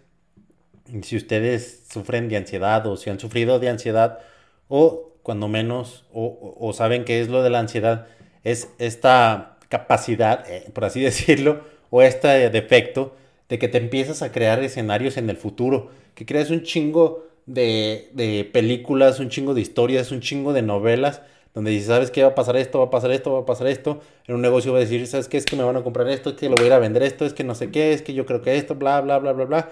si 1.04 1.16
ustedes 1.16 1.86
sufren 1.92 2.28
de 2.28 2.38
ansiedad 2.38 2.86
o 2.88 2.98
si 2.98 3.10
han 3.10 3.20
sufrido 3.20 3.60
de 3.60 3.70
ansiedad 3.70 4.20
o 4.68 5.14
cuando 5.24 5.48
menos 5.48 6.06
o, 6.12 6.58
o 6.60 6.74
saben 6.74 7.06
qué 7.06 7.22
es 7.22 7.30
lo 7.30 7.44
de 7.44 7.50
la 7.50 7.60
ansiedad, 7.60 8.08
es 8.44 8.70
esta 8.78 9.58
capacidad, 9.70 10.50
eh, 10.50 10.70
por 10.74 10.86
así 10.86 11.02
decirlo, 11.04 11.64
o 11.96 12.02
este 12.02 12.50
defecto 12.50 13.14
de 13.50 13.60
que 13.60 13.68
te 13.68 13.78
empiezas 13.78 14.24
a 14.24 14.32
crear 14.32 14.64
escenarios 14.64 15.16
en 15.18 15.30
el 15.30 15.38
futuro, 15.38 15.92
que 16.16 16.26
creas 16.26 16.50
un 16.50 16.64
chingo 16.64 17.28
de, 17.46 18.50
películas, 18.52 19.20
un 19.20 19.30
chingo 19.30 19.54
de 19.54 19.62
historias, 19.62 20.12
un 20.12 20.20
chingo 20.20 20.54
de 20.54 20.64
novelas, 20.64 21.22
donde 21.54 21.70
dices, 21.70 21.90
¿sabes 21.90 22.10
qué 22.10 22.24
va 22.24 22.30
a 22.30 22.36
pasar 22.36 22.58
esto? 22.58 22.80
Va 22.80 22.86
a 22.86 22.90
pasar 22.90 23.12
esto, 23.12 23.32
va 23.34 23.42
a 23.42 23.46
pasar 23.46 23.68
esto. 23.68 24.02
En 24.26 24.34
un 24.34 24.42
negocio 24.42 24.72
va 24.72 24.80
a 24.80 24.82
decir, 24.82 25.06
¿sabes 25.06 25.28
qué? 25.28 25.38
Es 25.38 25.46
que 25.46 25.56
me 25.56 25.62
van 25.62 25.76
a 25.76 25.84
comprar 25.84 26.10
esto, 26.10 26.32
es 26.32 26.36
que 26.36 26.50
lo 26.50 26.56
voy 26.56 26.64
a 26.64 26.68
ir 26.70 26.74
a 26.74 26.80
vender 26.80 27.04
esto, 27.04 27.28
es 27.28 27.36
que 27.36 27.44
no 27.44 27.54
sé 27.54 27.70
qué, 27.70 27.94
es 27.94 28.02
que 28.02 28.16
yo 28.16 28.26
creo 28.26 28.42
que 28.42 28.58
esto, 28.58 28.74
bla, 28.74 29.00
bla, 29.00 29.20
bla, 29.20 29.34
bla, 29.34 29.46
bla. 29.46 29.70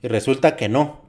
Y 0.00 0.08
resulta 0.08 0.56
que 0.56 0.70
no. 0.70 1.02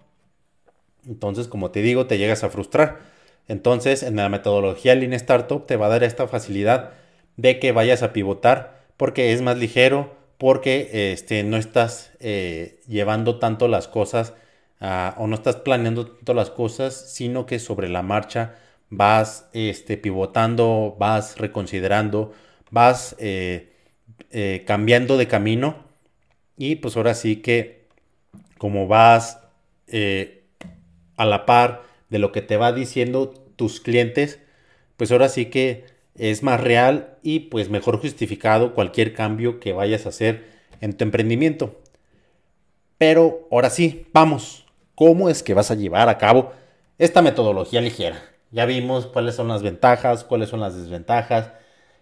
Entonces, 1.07 1.47
como 1.47 1.71
te 1.71 1.81
digo, 1.81 2.05
te 2.05 2.17
llegas 2.17 2.43
a 2.43 2.49
frustrar. 2.49 2.99
Entonces, 3.47 4.03
en 4.03 4.17
la 4.17 4.27
metodología 4.27 4.93
Lean 4.93 5.13
Startup 5.13 5.65
te 5.65 5.77
va 5.77 5.85
a 5.85 5.89
dar 5.89 6.03
esta 6.03 6.27
facilidad 6.27 6.91
de 7.37 7.59
que 7.59 7.71
vayas 7.71 8.03
a 8.03 8.11
pivotar 8.11 8.76
porque 8.97 9.31
es 9.33 9.41
más 9.41 9.57
ligero, 9.57 10.15
porque 10.37 11.11
este, 11.13 11.43
no 11.43 11.57
estás 11.57 12.11
eh, 12.19 12.79
llevando 12.87 13.39
tanto 13.39 13.67
las 13.67 13.87
cosas 13.87 14.33
o 14.79 15.25
no 15.25 15.33
estás 15.35 15.55
planeando 15.57 16.05
tanto 16.07 16.33
las 16.35 16.51
cosas, 16.51 17.11
sino 17.11 17.47
que 17.47 17.57
sobre 17.57 17.89
la 17.89 18.03
marcha 18.03 18.55
vas 18.89 19.49
este, 19.53 19.97
pivotando, 19.97 20.95
vas 20.99 21.37
reconsiderando, 21.37 22.33
vas 22.69 23.15
eh, 23.17 23.73
eh, 24.29 24.63
cambiando 24.67 25.17
de 25.17 25.27
camino. 25.27 25.87
Y 26.57 26.75
pues 26.75 26.95
ahora 26.95 27.15
sí 27.15 27.37
que 27.37 27.87
como 28.57 28.87
vas 28.87 29.39
a 31.17 31.25
la 31.25 31.45
par 31.45 31.83
de 32.09 32.19
lo 32.19 32.31
que 32.31 32.41
te 32.41 32.57
va 32.57 32.71
diciendo 32.71 33.29
tus 33.55 33.79
clientes, 33.79 34.39
pues 34.95 35.11
ahora 35.11 35.29
sí 35.29 35.47
que 35.47 35.85
es 36.17 36.43
más 36.43 36.59
real 36.59 37.17
y 37.23 37.39
pues 37.39 37.69
mejor 37.69 37.99
justificado 37.99 38.73
cualquier 38.73 39.13
cambio 39.13 39.59
que 39.59 39.73
vayas 39.73 40.05
a 40.05 40.09
hacer 40.09 40.45
en 40.81 40.93
tu 40.93 41.03
emprendimiento. 41.03 41.79
Pero 42.97 43.47
ahora 43.51 43.69
sí, 43.69 44.07
vamos, 44.13 44.65
¿cómo 44.95 45.29
es 45.29 45.43
que 45.43 45.53
vas 45.53 45.69
a 45.71 45.75
llevar 45.75 46.09
a 46.09 46.17
cabo 46.17 46.51
esta 46.97 47.21
metodología 47.21 47.81
ligera? 47.81 48.21
Ya 48.51 48.65
vimos 48.65 49.05
cuáles 49.07 49.35
son 49.35 49.47
las 49.47 49.61
ventajas, 49.61 50.23
cuáles 50.23 50.49
son 50.49 50.59
las 50.59 50.75
desventajas, 50.75 51.51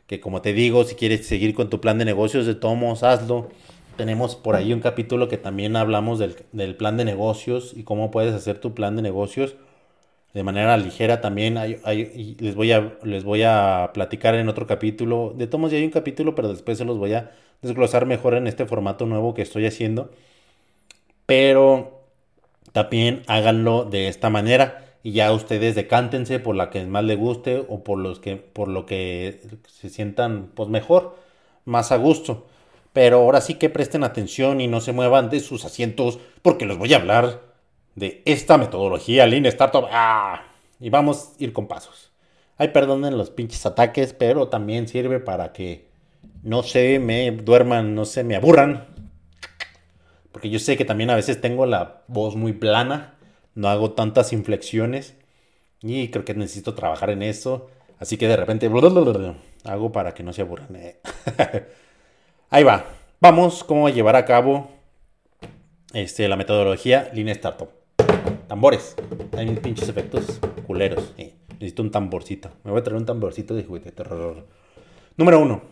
que 0.08 0.20
como 0.20 0.42
te 0.42 0.54
digo, 0.54 0.84
si 0.84 0.96
quieres 0.96 1.28
seguir 1.28 1.54
con 1.54 1.70
tu 1.70 1.82
plan 1.82 1.98
de 1.98 2.06
negocios 2.06 2.46
de 2.46 2.56
tomos, 2.56 3.04
hazlo. 3.04 3.50
Tenemos 3.98 4.36
por 4.36 4.56
ahí 4.56 4.72
un 4.72 4.82
capítulo 4.82 5.28
que 5.28 5.38
también 5.38 5.76
hablamos 5.76 6.20
del, 6.20 6.36
del 6.52 6.76
plan 6.76 6.98
de 6.98 7.06
negocios 7.06 7.74
y 7.76 7.84
cómo 7.84 8.12
puedes 8.12 8.34
hacer 8.34 8.60
tu 8.60 8.74
plan 8.74 8.96
de 8.96 9.02
negocios 9.02 9.56
de 10.36 10.44
manera 10.44 10.76
ligera 10.76 11.22
también. 11.22 11.56
Les, 11.56 12.56
voy 12.56 12.74
a, 12.74 12.98
les 13.04 13.24
voy 13.24 13.44
a 13.44 13.92
platicar 13.94 14.36
en 14.36 14.50
otro 14.50 14.68
capítulo. 14.68 15.34
De 15.34 15.48
tomos 15.48 15.72
ya 15.72 15.78
hay 15.78 15.86
un 15.86 15.92
capítulo, 15.92 16.36
pero 16.36 16.50
después 16.50 16.78
se 16.78 16.84
los 16.84 16.98
voy 16.98 17.14
a 17.14 17.32
desglosar 17.62 18.06
mejor 18.06 18.34
en 18.36 18.46
este 18.46 18.66
formato 18.66 19.06
nuevo 19.06 19.34
que 19.34 19.42
estoy 19.42 19.66
haciendo. 19.66 20.12
Pero 21.26 22.02
también 22.74 23.24
háganlo 23.28 23.86
de 23.86 24.10
esta 24.10 24.30
manera 24.30 24.98
y 25.04 25.14
ya 25.14 25.32
ustedes 25.32 25.74
decántense 25.74 26.40
por 26.40 26.58
la 26.58 26.70
que 26.70 26.86
más 26.86 27.06
les 27.06 27.18
guste 27.18 27.66
o 27.70 27.86
por 27.86 27.98
los 27.98 28.20
que 28.20 28.36
por 28.36 28.68
lo 28.68 28.86
que 28.86 29.40
se 29.68 29.88
sientan 29.90 30.52
pues 30.54 30.68
mejor, 30.68 31.16
más 31.64 31.94
a 31.94 31.96
gusto. 31.96 32.46
Pero 32.92 33.20
ahora 33.20 33.40
sí 33.40 33.54
que 33.54 33.70
presten 33.70 34.04
atención 34.04 34.60
y 34.60 34.68
no 34.68 34.82
se 34.82 34.92
muevan 34.92 35.30
de 35.30 35.40
sus 35.40 35.64
asientos 35.64 36.20
porque 36.42 36.66
les 36.66 36.78
voy 36.78 36.94
a 36.94 36.98
hablar 36.98 37.45
de 37.96 38.22
esta 38.26 38.58
metodología 38.58 39.26
Lean 39.26 39.46
Startup. 39.48 39.88
¡Ah! 39.92 40.44
Y 40.80 40.90
vamos 40.90 41.32
a 41.40 41.44
ir 41.44 41.54
con 41.54 41.68
pasos. 41.68 42.12
Ay, 42.58 42.70
perdonen 42.70 43.18
los 43.18 43.32
pinches 43.32 43.66
ataques, 43.66 44.14
pero 44.14 44.48
también 44.48 44.88
sirve 44.88 45.20
para 45.20 45.52
que 45.52 45.88
no 46.44 46.64
se 46.64 47.00
me 47.00 47.32
duerman, 47.32 47.96
no 47.96 48.06
se 48.06 48.24
me 48.24 48.36
aburran. 48.36 48.88
Porque 50.32 50.50
yo 50.50 50.60
sé 50.60 50.78
que 50.78 50.86
también 50.86 51.10
a 51.10 51.16
veces 51.16 51.42
tengo 51.42 51.66
la 51.66 52.04
voz 52.08 52.36
muy 52.36 52.54
plana, 52.54 53.16
no 53.56 53.70
hago 53.70 53.92
tantas 53.92 54.34
inflexiones 54.34 55.16
y 55.82 56.10
creo 56.10 56.26
que 56.26 56.34
necesito 56.34 56.74
trabajar 56.76 57.10
en 57.10 57.24
eso. 57.24 57.70
Así 58.00 58.18
que 58.18 58.28
de 58.28 58.36
repente 58.36 58.70
hago 59.64 59.92
para 59.92 60.14
que 60.14 60.24
no 60.24 60.34
se 60.34 60.42
aburran. 60.42 60.76
Eh. 60.76 61.00
Ahí 62.50 62.64
va. 62.64 62.86
Vamos, 63.22 63.64
cómo 63.64 63.90
llevar 63.90 64.16
a 64.16 64.26
cabo 64.26 64.70
este, 65.94 66.28
la 66.28 66.36
metodología 66.36 67.10
Lean 67.14 67.30
Startup. 67.30 67.70
Tambores. 68.48 68.96
Hay 69.38 69.48
pinches 69.56 69.90
efectos 69.90 70.40
culeros. 70.68 71.14
Necesito 71.54 71.82
un 71.82 71.92
tamborcito. 71.92 72.52
Me 72.64 72.72
voy 72.72 72.80
a 72.80 72.84
traer 72.84 73.00
un 73.00 73.06
tamborcito 73.06 73.56
de 73.56 73.64
juguete 73.64 73.92
terror. 73.92 74.46
Número 75.18 75.40
uno. 75.40 75.64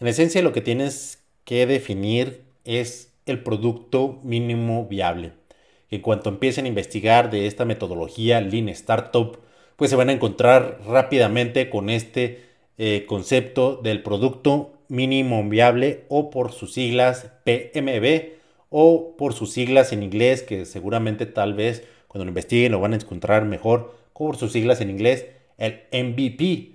En 0.00 0.06
esencia 0.06 0.42
lo 0.42 0.52
que 0.52 0.60
tienes 0.60 1.24
que 1.44 1.66
definir 1.66 2.44
es 2.64 3.12
el 3.26 3.42
producto 3.42 4.20
mínimo 4.22 4.86
viable. 4.86 5.32
En 5.90 6.00
cuanto 6.00 6.28
empiecen 6.28 6.64
a 6.64 6.68
investigar 6.68 7.30
de 7.30 7.46
esta 7.46 7.64
metodología 7.64 8.40
Lean 8.40 8.68
Startup, 8.68 9.38
pues 9.76 9.90
se 9.90 9.96
van 9.96 10.08
a 10.08 10.12
encontrar 10.12 10.80
rápidamente 10.86 11.70
con 11.70 11.90
este 11.90 12.44
eh, 12.78 13.04
concepto 13.06 13.76
del 13.76 14.02
producto 14.02 14.72
mínimo 14.88 15.46
viable 15.48 16.04
o 16.08 16.30
por 16.30 16.52
sus 16.52 16.72
siglas 16.72 17.32
PMB 17.44 18.38
o 18.70 19.16
por 19.16 19.34
sus 19.34 19.52
siglas 19.52 19.92
en 19.92 20.02
inglés 20.02 20.42
que 20.42 20.64
seguramente 20.64 21.26
tal 21.26 21.54
vez 21.54 21.84
cuando 22.08 22.24
lo 22.24 22.30
investiguen 22.30 22.72
lo 22.72 22.80
van 22.80 22.92
a 22.92 22.96
encontrar 22.96 23.44
mejor 23.44 23.94
por 24.12 24.36
sus 24.36 24.52
siglas 24.52 24.80
en 24.80 24.90
inglés 24.90 25.26
el 25.56 25.82
MVP 25.92 26.72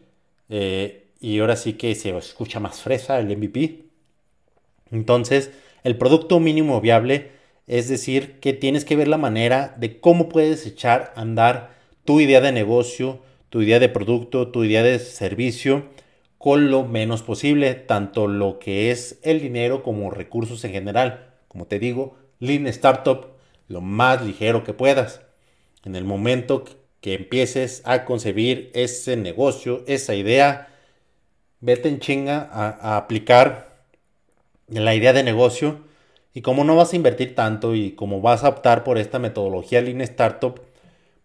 eh, 0.50 1.08
y 1.20 1.40
ahora 1.40 1.56
sí 1.56 1.74
que 1.74 1.94
se 1.96 2.16
escucha 2.18 2.60
más 2.60 2.82
fresa 2.82 3.20
el 3.20 3.36
MVP 3.36 3.84
entonces 4.92 5.52
el 5.84 5.98
producto 5.98 6.40
mínimo 6.40 6.80
viable 6.80 7.32
es 7.68 7.90
decir 7.90 8.40
que 8.40 8.54
tienes 8.54 8.86
que 8.86 8.96
ver 8.96 9.08
la 9.08 9.18
manera 9.18 9.76
de 9.78 10.00
cómo 10.00 10.30
puedes 10.30 10.66
echar 10.66 11.14
a 11.16 11.22
andar 11.22 11.76
tu 12.06 12.22
idea 12.22 12.40
de 12.40 12.52
negocio 12.52 13.20
tu 13.50 13.62
idea 13.62 13.80
de 13.80 13.90
producto 13.90 14.50
tu 14.50 14.64
idea 14.64 14.84
de 14.84 15.00
servicio 15.00 15.84
con 16.44 16.70
lo 16.70 16.84
menos 16.84 17.24
posible, 17.24 17.74
tanto 17.74 18.28
lo 18.28 18.60
que 18.60 18.92
es 18.92 19.18
el 19.24 19.40
dinero 19.40 19.82
como 19.82 20.12
recursos 20.12 20.62
en 20.66 20.74
general. 20.74 21.30
Como 21.48 21.68
te 21.68 21.80
digo, 21.80 22.18
Lean 22.40 22.68
Startup, 22.68 23.28
lo 23.74 23.82
más 23.82 24.22
ligero 24.22 24.64
que 24.64 24.74
puedas. 24.74 25.22
En 25.84 25.96
el 25.96 26.06
momento 26.06 26.64
que 27.02 27.16
empieces 27.16 27.82
a 27.86 28.06
concebir 28.06 28.72
ese 28.74 29.18
negocio, 29.18 29.84
esa 29.88 30.16
idea, 30.16 30.70
vete 31.60 31.90
en 31.90 32.00
chinga 32.00 32.50
a, 32.52 32.98
aplicar 32.98 33.76
la 34.68 34.96
idea 34.96 35.12
de 35.12 35.24
negocio. 35.24 35.80
Y 36.34 36.42
como 36.42 36.64
no 36.64 36.76
vas 36.76 36.94
a 36.94 36.96
invertir 36.96 37.36
tanto 37.36 37.76
y 37.76 37.92
como 37.92 38.22
vas 38.22 38.44
a 38.44 38.50
optar 38.50 38.84
por 38.84 38.98
esta 38.98 39.20
metodología 39.20 39.82
Lean 39.82 40.02
Startup, 40.02 40.62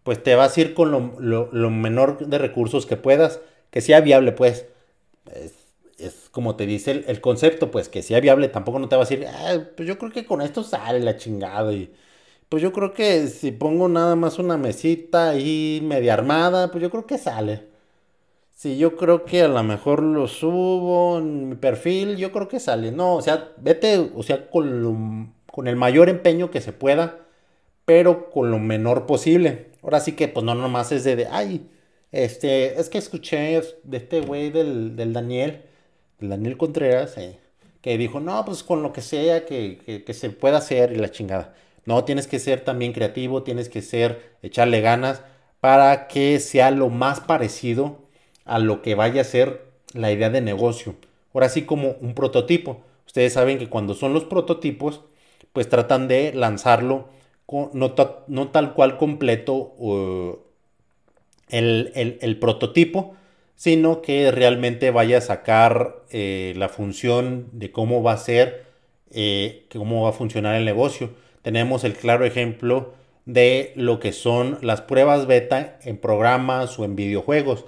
pues 0.02 0.22
te 0.22 0.34
vas 0.34 0.56
a 0.56 0.60
ir 0.60 0.74
con 0.74 0.90
lo, 0.90 1.48
lo 1.52 1.70
menor 1.70 2.26
de 2.26 2.38
recursos 2.38 2.86
que 2.86 2.96
puedas, 2.96 3.40
que 3.70 3.80
sea 3.80 4.00
viable 4.00 4.32
pues 4.32 4.66
es, 5.98 6.28
como 6.30 6.56
te 6.56 6.66
dice 6.66 7.04
el, 7.06 7.20
concepto, 7.20 7.70
pues 7.70 7.88
que 7.88 8.02
sea 8.02 8.20
viable, 8.20 8.48
tampoco 8.48 8.78
no 8.78 8.88
te 8.88 8.96
va 8.96 9.02
a 9.02 9.06
decir, 9.06 9.26
pues 9.76 9.86
yo 9.88 9.98
creo 9.98 10.12
que 10.12 10.24
con 10.24 10.40
esto 10.40 10.62
sale 10.62 11.00
la 11.00 11.16
chingada 11.16 11.72
pues 12.48 12.62
yo 12.62 12.72
creo 12.72 12.92
que 12.94 13.26
si 13.28 13.52
pongo 13.52 13.88
nada 13.88 14.16
más 14.16 14.38
una 14.38 14.56
mesita 14.56 15.30
ahí 15.30 15.80
media 15.82 16.14
armada, 16.14 16.70
pues 16.70 16.82
yo 16.82 16.90
creo 16.90 17.06
que 17.06 17.18
sale. 17.18 17.68
Si 18.54 18.78
yo 18.78 18.96
creo 18.96 19.24
que 19.24 19.42
a 19.42 19.48
lo 19.48 19.62
mejor 19.62 20.02
lo 20.02 20.26
subo 20.28 21.18
en 21.18 21.50
mi 21.50 21.54
perfil, 21.56 22.16
yo 22.16 22.32
creo 22.32 22.48
que 22.48 22.60
sale. 22.60 22.92
No, 22.92 23.16
o 23.16 23.22
sea, 23.22 23.52
vete, 23.58 24.10
o 24.14 24.22
sea, 24.22 24.50
con, 24.50 25.34
con 25.50 25.68
el 25.68 25.76
mayor 25.76 26.08
empeño 26.08 26.50
que 26.50 26.60
se 26.60 26.72
pueda, 26.72 27.20
pero 27.84 28.30
con 28.30 28.50
lo 28.50 28.58
menor 28.58 29.06
posible. 29.06 29.68
Ahora 29.82 30.00
sí 30.00 30.12
que, 30.12 30.28
pues 30.28 30.44
no 30.44 30.54
nomás 30.54 30.92
es 30.92 31.04
de, 31.04 31.16
de 31.16 31.26
ay, 31.26 31.68
este, 32.12 32.80
es 32.80 32.88
que 32.88 32.98
escuché 32.98 33.60
de 33.84 33.96
este 33.96 34.20
güey 34.20 34.50
del, 34.50 34.96
Daniel, 35.12 35.62
del 36.18 36.30
Daniel 36.30 36.56
Contreras, 36.56 37.16
eh, 37.18 37.38
que 37.82 37.98
dijo, 37.98 38.20
no, 38.20 38.44
pues 38.44 38.62
con 38.62 38.82
lo 38.82 38.92
que 38.92 39.02
sea 39.02 39.44
que, 39.44 40.04
se 40.12 40.30
pueda 40.30 40.58
hacer 40.58 40.92
y 40.92 40.96
la 40.96 41.10
chingada. 41.10 41.54
No, 41.88 42.04
tienes 42.04 42.26
que 42.26 42.38
ser 42.38 42.60
también 42.60 42.92
creativo, 42.92 43.44
tienes 43.44 43.70
que 43.70 43.80
ser, 43.80 44.34
echarle 44.42 44.82
ganas 44.82 45.22
para 45.60 46.06
que 46.06 46.38
sea 46.38 46.70
lo 46.70 46.90
más 46.90 47.20
parecido 47.20 47.96
a 48.44 48.58
lo 48.58 48.82
que 48.82 48.94
vaya 48.94 49.22
a 49.22 49.24
ser 49.24 49.62
la 49.94 50.12
idea 50.12 50.28
de 50.28 50.42
negocio. 50.42 50.96
Ahora 51.32 51.48
sí 51.48 51.62
como 51.62 51.92
un 52.02 52.12
prototipo. 52.12 52.82
Ustedes 53.06 53.32
saben 53.32 53.56
que 53.56 53.70
cuando 53.70 53.94
son 53.94 54.12
los 54.12 54.24
prototipos, 54.24 55.00
pues 55.54 55.70
tratan 55.70 56.08
de 56.08 56.34
lanzarlo 56.34 57.08
no, 57.72 57.94
no 58.26 58.48
tal 58.48 58.74
cual 58.74 58.98
completo 58.98 59.72
el, 61.48 62.38
prototipo, 62.38 63.16
sino 63.56 64.02
que 64.02 64.30
realmente 64.30 64.90
vaya 64.90 65.16
a 65.16 65.22
sacar 65.22 66.02
eh, 66.10 66.52
la 66.54 66.68
función 66.68 67.48
de 67.52 67.72
cómo 67.72 68.02
va 68.02 68.12
a 68.12 68.18
ser, 68.18 68.66
eh, 69.10 69.64
cómo 69.72 70.02
va 70.02 70.10
a 70.10 70.12
funcionar 70.12 70.54
el 70.54 70.66
negocio. 70.66 71.26
Tenemos 71.48 71.82
el 71.84 71.94
claro 71.94 72.26
ejemplo 72.26 72.92
de 73.24 73.72
lo 73.74 74.00
que 74.00 74.12
son 74.12 74.58
las 74.60 74.82
pruebas 74.82 75.26
beta 75.26 75.78
en 75.82 75.96
programas 75.96 76.78
o 76.78 76.84
en 76.84 76.94
videojuegos, 76.94 77.64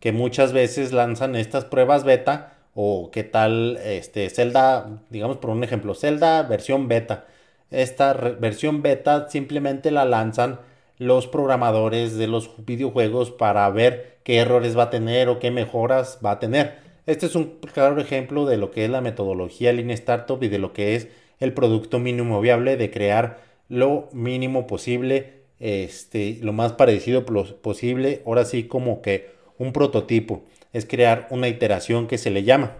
que 0.00 0.10
muchas 0.10 0.54
veces 0.54 0.94
lanzan 0.94 1.36
estas 1.36 1.66
pruebas 1.66 2.04
beta 2.04 2.54
o 2.72 3.10
qué 3.12 3.22
tal 3.22 3.76
este 3.84 4.30
Zelda, 4.30 5.02
digamos 5.10 5.36
por 5.36 5.50
un 5.50 5.62
ejemplo, 5.62 5.94
Zelda 5.94 6.44
versión 6.44 6.88
beta. 6.88 7.26
Esta 7.70 8.14
versión 8.14 8.80
beta 8.80 9.28
simplemente 9.28 9.90
la 9.90 10.06
lanzan 10.06 10.58
los 10.96 11.26
programadores 11.26 12.16
de 12.16 12.26
los 12.26 12.64
videojuegos 12.64 13.30
para 13.30 13.68
ver 13.68 14.16
qué 14.24 14.38
errores 14.38 14.78
va 14.78 14.84
a 14.84 14.90
tener 14.90 15.28
o 15.28 15.38
qué 15.38 15.50
mejoras 15.50 16.20
va 16.24 16.30
a 16.30 16.38
tener. 16.38 16.78
Este 17.04 17.26
es 17.26 17.34
un 17.34 17.58
claro 17.74 18.00
ejemplo 18.00 18.46
de 18.46 18.56
lo 18.56 18.70
que 18.70 18.86
es 18.86 18.90
la 18.90 19.02
metodología 19.02 19.74
Lean 19.74 19.90
Startup 19.90 20.42
y 20.42 20.48
de 20.48 20.58
lo 20.58 20.72
que 20.72 20.94
es 20.94 21.08
el 21.40 21.52
producto 21.52 21.98
mínimo 21.98 22.40
viable 22.40 22.76
de 22.76 22.90
crear 22.90 23.40
lo 23.68 24.08
mínimo 24.12 24.66
posible, 24.66 25.40
este, 25.58 26.38
lo 26.42 26.52
más 26.52 26.72
parecido 26.72 27.24
posible, 27.24 28.22
ahora 28.26 28.44
sí 28.44 28.64
como 28.64 29.02
que 29.02 29.30
un 29.58 29.72
prototipo, 29.72 30.44
es 30.72 30.86
crear 30.86 31.26
una 31.30 31.48
iteración 31.48 32.06
que 32.06 32.18
se 32.18 32.30
le 32.30 32.44
llama. 32.44 32.76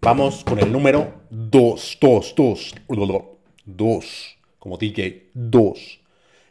Vamos 0.00 0.44
con 0.44 0.58
el 0.58 0.70
número 0.70 1.14
2, 1.30 1.98
2, 2.00 2.34
2, 2.36 2.74
2, 3.64 4.36
como 4.58 4.76
DJ, 4.76 5.30
2. 5.34 6.00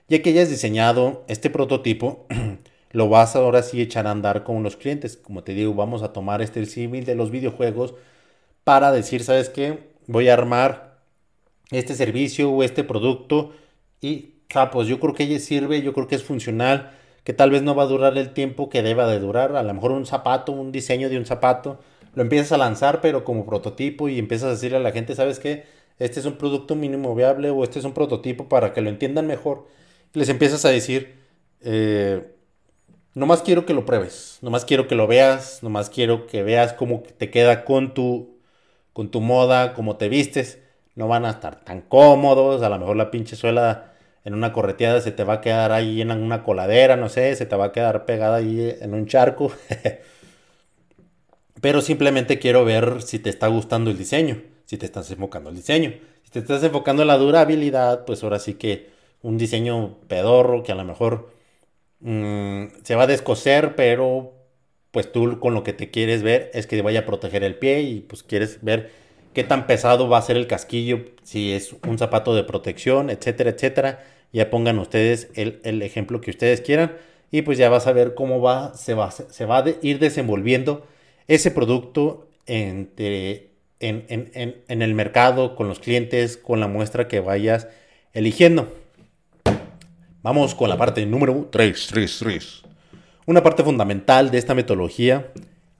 Ya 0.10 0.22
que 0.22 0.32
hayas 0.32 0.50
diseñado 0.50 1.24
este 1.28 1.50
prototipo, 1.50 2.26
lo 2.92 3.10
vas 3.10 3.36
ahora 3.36 3.64
sí 3.64 3.82
echar 3.82 4.08
a 4.08 4.12
andar 4.12 4.44
con 4.44 4.64
los 4.64 4.76
clientes. 4.76 5.18
Como 5.18 5.44
te 5.44 5.54
digo, 5.54 5.74
vamos 5.74 6.04
a 6.04 6.14
tomar 6.14 6.42
este 6.42 6.66
símil 6.66 7.06
de 7.06 7.16
los 7.16 7.32
videojuegos 7.32 7.94
para 8.64 8.92
decir, 8.92 9.24
¿sabes 9.24 9.50
qué? 9.50 9.80
Voy 10.08 10.30
a 10.30 10.34
armar 10.34 10.93
este 11.72 11.96
servicio 11.96 12.52
o 12.52 12.64
este 12.64 12.84
producto 12.84 13.54
y, 14.02 14.36
ah, 14.56 14.72
pues 14.72 14.88
yo 14.88 15.00
creo 15.00 15.14
que 15.14 15.24
ella 15.24 15.40
sirve, 15.40 15.82
yo 15.82 15.94
creo 15.94 16.08
que 16.08 16.16
es 16.16 16.24
funcional, 16.24 16.92
que 17.24 17.34
tal 17.34 17.52
vez 17.52 17.64
no 17.64 17.76
va 17.76 17.84
a 17.84 17.88
durar 17.88 18.18
el 18.18 18.34
tiempo 18.34 18.70
que 18.70 18.84
deba 18.84 19.08
de 19.08 19.20
durar. 19.20 19.56
A 19.56 19.64
lo 19.64 19.74
mejor 19.74 19.92
un 19.92 20.06
zapato, 20.06 20.52
un 20.52 20.72
diseño 20.72 21.10
de 21.10 21.18
un 21.18 21.26
zapato, 21.26 21.80
lo 22.16 22.22
empiezas 22.22 22.52
a 22.52 22.58
lanzar, 22.58 23.02
pero 23.02 23.24
como 23.24 23.46
prototipo 23.46 24.10
y 24.10 24.20
empiezas 24.20 24.48
a 24.48 24.52
decirle 24.52 24.78
a 24.78 24.82
la 24.82 24.92
gente, 24.92 25.16
¿sabes 25.16 25.40
qué? 25.40 25.66
Este 26.00 26.20
es 26.20 26.26
un 26.26 26.38
producto 26.38 26.76
mínimo 26.76 27.16
viable 27.16 27.50
o 27.50 27.64
este 27.64 27.80
es 27.80 27.86
un 27.86 27.94
prototipo 27.94 28.50
para 28.50 28.74
que 28.74 28.82
lo 28.82 28.90
entiendan 28.90 29.28
mejor 29.28 29.66
les 30.14 30.30
empiezas 30.30 30.64
a 30.66 30.70
decir, 30.70 31.16
eh, 31.62 32.36
nomás 33.16 33.42
quiero 33.42 33.66
que 33.66 33.74
lo 33.74 33.86
pruebes, 33.86 34.40
nomás 34.42 34.66
quiero 34.66 34.88
que 34.88 34.96
lo 34.96 35.08
veas, 35.08 35.64
nomás 35.64 35.90
quiero 35.90 36.28
que 36.28 36.44
veas 36.44 36.74
cómo 36.74 37.04
te 37.18 37.32
queda 37.32 37.66
con 37.66 37.94
tu, 37.94 38.40
con 38.94 39.10
tu 39.12 39.22
moda, 39.22 39.74
cómo 39.74 39.98
te 39.98 40.10
vistes. 40.10 40.60
No 40.96 41.08
van 41.08 41.26
a 41.26 41.32
estar 41.32 41.64
tan 41.64 41.82
cómodos, 41.82 42.62
a 42.62 42.70
lo 42.70 42.78
mejor 42.80 42.96
la 42.96 43.12
pinche 43.12 43.36
suela 43.36 43.94
en 44.26 44.34
una 44.34 44.54
correteada 44.54 45.02
se 45.02 45.12
te 45.12 45.24
va 45.24 45.36
a 45.36 45.42
quedar 45.42 45.72
ahí 45.72 46.02
en 46.02 46.12
una 46.12 46.44
coladera, 46.44 46.96
no 46.96 47.10
sé, 47.10 47.36
se 47.36 47.46
te 47.46 47.56
va 47.56 47.66
a 47.66 47.72
quedar 47.72 48.06
pegada 48.06 48.38
ahí 48.38 48.76
en 48.80 48.94
un 48.94 49.06
charco. 49.06 49.52
Pero 51.62 51.82
simplemente 51.82 52.40
quiero 52.40 52.66
ver 52.66 53.02
si 53.02 53.20
te 53.20 53.30
está 53.30 53.48
gustando 53.48 53.92
el 53.92 53.98
diseño, 53.98 54.42
si 54.66 54.78
te 54.78 54.86
estás 54.86 55.10
enfocando 55.12 55.50
el 55.50 55.56
diseño. 55.56 55.94
Si 56.24 56.32
te 56.32 56.40
estás 56.40 56.64
enfocando 56.64 57.02
en 57.04 57.10
la 57.10 57.18
durabilidad, 57.18 58.06
pues 58.06 58.24
ahora 58.24 58.40
sí 58.40 58.56
que 58.56 58.90
un 59.22 59.38
diseño 59.38 59.98
pedorro 60.08 60.64
que 60.64 60.72
a 60.72 60.76
lo 60.76 60.84
mejor 60.84 61.30
mm, 62.00 62.66
se 62.84 62.96
va 62.96 63.04
a 63.04 63.08
descoser, 63.08 63.76
pero 63.76 64.34
pues 64.92 65.12
tú 65.12 65.40
con 65.40 65.54
lo 65.54 65.64
que 65.64 65.74
te 65.74 65.90
quieres 65.90 66.24
ver 66.24 66.52
es 66.54 66.68
que 66.68 66.82
vaya 66.82 67.02
a 67.02 67.06
proteger 67.06 67.44
el 67.44 67.56
pie 67.56 67.82
y 67.82 68.02
pues 68.02 68.24
quieres 68.24 68.60
ver 68.62 68.92
qué 69.34 69.44
tan 69.44 69.68
pesado 69.68 70.08
va 70.10 70.18
a 70.18 70.22
ser 70.22 70.38
el 70.38 70.48
casquillo, 70.48 71.06
si 71.24 71.54
es 71.54 71.76
un 71.88 71.98
zapato 71.98 72.36
de 72.36 72.44
protección, 72.44 73.10
etcétera, 73.10 73.52
etcétera. 73.52 74.04
Ya 74.32 74.50
pongan 74.50 74.80
ustedes 74.80 75.30
el, 75.36 75.82
ejemplo 75.82 76.22
que 76.22 76.32
ustedes 76.32 76.62
quieran 76.62 76.96
y 77.32 77.44
pues 77.44 77.58
ya 77.58 77.70
vas 77.70 77.88
a 77.88 77.94
ver 77.94 78.16
cómo 78.16 78.42
va, 78.42 78.74
se 78.76 78.94
va, 78.94 79.12
se 79.12 79.46
va 79.46 79.60
a 79.60 79.66
ir 79.82 80.00
desenvolviendo 80.00 80.88
ese 81.28 81.52
producto 81.52 82.28
en, 82.46 82.92
en, 82.98 84.82
el 84.82 84.94
mercado, 84.94 85.56
con 85.56 85.68
los 85.68 85.80
clientes, 85.80 86.38
con 86.38 86.60
la 86.60 86.68
muestra 86.68 87.08
que 87.08 87.20
vayas 87.20 87.68
eligiendo. 88.14 88.72
Vamos 90.22 90.56
con 90.56 90.70
la 90.70 90.78
parte 90.78 91.06
número 91.06 91.48
3, 91.52 91.88
3, 91.92 92.18
3. 92.20 92.64
Una 93.26 93.44
parte 93.44 93.64
fundamental 93.64 94.32
de 94.32 94.38
esta 94.38 94.54
metodología 94.54 95.32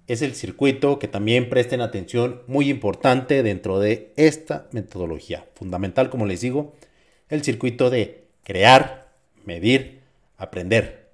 es 0.08 0.22
el 0.22 0.36
circuito 0.36 1.00
que 1.00 1.08
también 1.08 1.50
presten 1.50 1.82
atención 1.82 2.42
muy 2.48 2.70
importante 2.70 3.44
dentro 3.44 3.80
de 3.80 4.12
esta 4.16 4.68
metodología. 4.72 5.46
Fundamental, 5.56 6.10
como 6.10 6.26
les 6.26 6.42
digo, 6.42 6.74
el 7.30 7.44
circuito 7.44 7.90
de 7.90 8.26
crear, 8.44 9.08
medir, 9.46 10.02
aprender. 10.38 11.10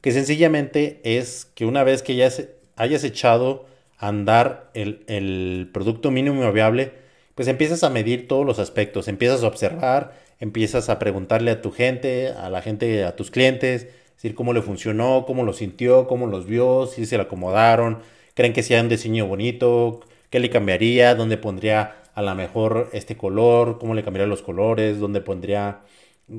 Que 0.00 0.12
sencillamente 0.12 1.00
es 1.04 1.46
que 1.54 1.64
una 1.64 1.84
vez 1.84 2.02
que 2.02 2.16
ya 2.16 2.28
hayas 2.76 3.04
echado 3.04 3.66
a 3.98 4.08
andar 4.08 4.70
el, 4.74 5.04
el 5.06 5.70
producto 5.72 6.10
mínimo 6.10 6.52
viable, 6.52 6.92
pues 7.34 7.48
empiezas 7.48 7.82
a 7.82 7.90
medir 7.90 8.28
todos 8.28 8.44
los 8.44 8.58
aspectos, 8.58 9.08
empiezas 9.08 9.42
a 9.42 9.48
observar, 9.48 10.12
empiezas 10.38 10.88
a 10.88 10.98
preguntarle 10.98 11.50
a 11.50 11.62
tu 11.62 11.70
gente, 11.72 12.28
a 12.28 12.50
la 12.50 12.60
gente, 12.60 13.04
a 13.04 13.16
tus 13.16 13.30
clientes, 13.30 13.88
decir 14.14 14.34
cómo 14.34 14.52
le 14.52 14.62
funcionó, 14.62 15.24
cómo 15.26 15.42
lo 15.42 15.52
sintió, 15.52 16.06
cómo 16.06 16.26
los 16.26 16.46
vio, 16.46 16.86
si 16.86 17.06
se 17.06 17.16
le 17.16 17.22
acomodaron, 17.22 18.00
creen 18.34 18.52
que 18.52 18.62
sea 18.62 18.80
un 18.80 18.88
diseño 18.88 19.26
bonito, 19.26 20.00
qué 20.30 20.40
le 20.40 20.50
cambiaría, 20.50 21.14
dónde 21.14 21.36
pondría 21.36 22.02
a 22.14 22.22
lo 22.22 22.34
mejor 22.34 22.90
este 22.92 23.16
color, 23.16 23.78
cómo 23.78 23.94
le 23.94 24.02
cambiaría 24.02 24.28
los 24.28 24.42
colores, 24.42 24.98
dónde 24.98 25.20
pondría 25.20 25.80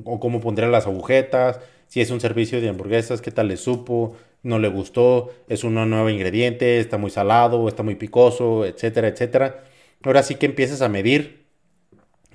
o 0.04 0.20
cómo 0.20 0.40
pondría 0.40 0.68
las 0.68 0.86
agujetas, 0.86 1.60
si 1.86 2.00
es 2.00 2.10
un 2.10 2.20
servicio 2.20 2.60
de 2.60 2.68
hamburguesas, 2.68 3.20
qué 3.20 3.30
tal 3.30 3.48
le 3.48 3.56
supo, 3.56 4.16
no 4.42 4.58
le 4.58 4.68
gustó, 4.68 5.30
es 5.48 5.64
un 5.64 5.74
nuevo 5.74 6.08
ingrediente, 6.10 6.78
está 6.78 6.98
muy 6.98 7.10
salado, 7.10 7.68
está 7.68 7.82
muy 7.82 7.94
picoso, 7.94 8.64
etcétera, 8.64 9.08
etcétera. 9.08 9.64
Ahora 10.02 10.22
sí 10.22 10.36
que 10.36 10.46
empiezas 10.46 10.82
a 10.82 10.88
medir 10.88 11.46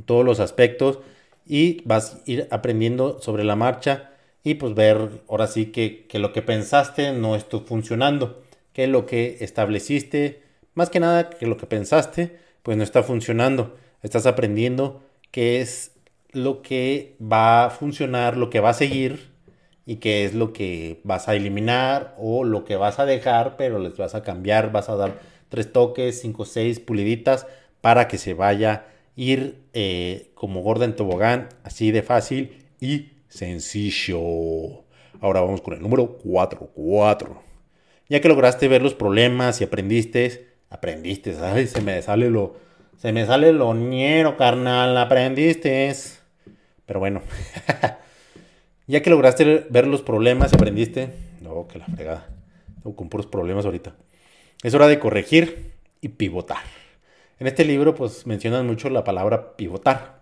todos 0.05 0.25
los 0.25 0.39
aspectos 0.39 0.99
y 1.45 1.81
vas 1.85 2.15
a 2.15 2.21
ir 2.25 2.47
aprendiendo 2.51 3.21
sobre 3.21 3.43
la 3.43 3.55
marcha 3.55 4.11
y 4.43 4.55
pues 4.55 4.73
ver 4.73 5.09
ahora 5.29 5.47
sí 5.47 5.67
que, 5.67 6.05
que 6.07 6.19
lo 6.19 6.33
que 6.33 6.41
pensaste 6.41 7.13
no 7.13 7.35
está 7.35 7.59
funcionando, 7.59 8.41
que 8.73 8.87
lo 8.87 9.05
que 9.05 9.37
estableciste, 9.41 10.43
más 10.73 10.89
que 10.89 10.99
nada 10.99 11.29
que 11.29 11.47
lo 11.47 11.57
que 11.57 11.65
pensaste, 11.65 12.37
pues 12.63 12.77
no 12.77 12.83
está 12.83 13.03
funcionando. 13.03 13.75
Estás 14.01 14.25
aprendiendo 14.25 15.03
qué 15.31 15.61
es 15.61 15.91
lo 16.31 16.61
que 16.61 17.15
va 17.21 17.65
a 17.65 17.69
funcionar, 17.69 18.37
lo 18.37 18.49
que 18.49 18.59
va 18.59 18.69
a 18.69 18.73
seguir 18.73 19.31
y 19.85 19.97
qué 19.97 20.25
es 20.25 20.33
lo 20.33 20.53
que 20.53 21.01
vas 21.03 21.27
a 21.27 21.35
eliminar 21.35 22.15
o 22.17 22.43
lo 22.43 22.63
que 22.63 22.75
vas 22.75 22.99
a 22.99 23.05
dejar, 23.05 23.57
pero 23.57 23.79
les 23.79 23.97
vas 23.97 24.15
a 24.15 24.23
cambiar, 24.23 24.71
vas 24.71 24.89
a 24.89 24.95
dar 24.95 25.19
tres 25.49 25.71
toques, 25.71 26.21
cinco, 26.21 26.45
seis 26.45 26.79
puliditas 26.79 27.47
para 27.81 28.07
que 28.07 28.17
se 28.17 28.33
vaya 28.33 28.85
ir 29.15 29.63
eh, 29.73 30.31
como 30.35 30.61
gorda 30.61 30.85
en 30.85 30.95
tobogán, 30.95 31.49
así 31.63 31.91
de 31.91 32.03
fácil 32.03 32.63
y 32.79 33.11
sencillo. 33.27 34.19
Ahora 35.19 35.41
vamos 35.41 35.61
con 35.61 35.73
el 35.73 35.81
número 35.81 36.17
4. 36.17 36.71
4. 36.73 37.50
Ya 38.11 38.19
que 38.19 38.27
lograste 38.27 38.67
ver 38.67 38.81
los 38.81 38.93
problemas 38.93 39.61
y 39.61 39.63
aprendiste, 39.63 40.49
aprendiste, 40.69 41.33
¿sabes? 41.33 41.69
Se 41.69 41.79
me 41.79 42.01
sale 42.01 42.29
lo, 42.29 42.57
se 42.97 43.13
me 43.13 43.25
sale 43.25 43.53
lo 43.53 43.73
ñero, 43.73 44.35
carnal, 44.35 44.97
aprendiste. 44.97 45.95
Pero 46.85 46.99
bueno, 46.99 47.21
ya 48.87 49.01
que 49.01 49.09
lograste 49.09 49.65
ver 49.69 49.87
los 49.87 50.01
problemas, 50.01 50.53
aprendiste, 50.53 51.13
no, 51.39 51.69
que 51.69 51.79
la 51.79 51.85
fregada, 51.85 52.27
tengo 52.83 52.97
con 52.97 53.07
puros 53.07 53.27
problemas 53.27 53.63
ahorita. 53.63 53.95
Es 54.61 54.73
hora 54.73 54.89
de 54.89 54.99
corregir 54.99 55.71
y 56.01 56.09
pivotar. 56.09 56.65
En 57.39 57.47
este 57.47 57.63
libro 57.63 57.95
pues 57.95 58.27
mencionan 58.27 58.67
mucho 58.67 58.89
la 58.89 59.05
palabra 59.05 59.55
pivotar. 59.55 60.19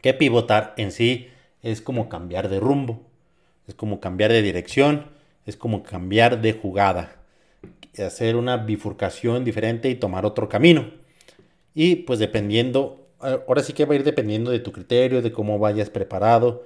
Que 0.00 0.14
pivotar 0.14 0.74
en 0.76 0.92
sí 0.92 1.26
es 1.60 1.82
como 1.82 2.08
cambiar 2.08 2.48
de 2.48 2.60
rumbo, 2.60 3.02
es 3.66 3.74
como 3.74 3.98
cambiar 3.98 4.30
de 4.30 4.42
dirección, 4.42 5.18
es 5.46 5.56
como 5.56 5.82
cambiar 5.82 6.40
de 6.40 6.52
jugada, 6.52 7.16
hacer 7.98 8.36
una 8.36 8.56
bifurcación 8.56 9.44
diferente 9.44 9.90
y 9.90 9.94
tomar 9.96 10.26
otro 10.26 10.48
camino. 10.48 10.90
Y 11.74 11.96
pues 11.96 12.18
dependiendo, 12.18 13.08
ahora 13.20 13.62
sí 13.62 13.72
que 13.72 13.84
va 13.84 13.94
a 13.94 13.96
ir 13.96 14.04
dependiendo 14.04 14.50
de 14.50 14.60
tu 14.60 14.72
criterio, 14.72 15.22
de 15.22 15.32
cómo 15.32 15.58
vayas 15.58 15.90
preparado 15.90 16.64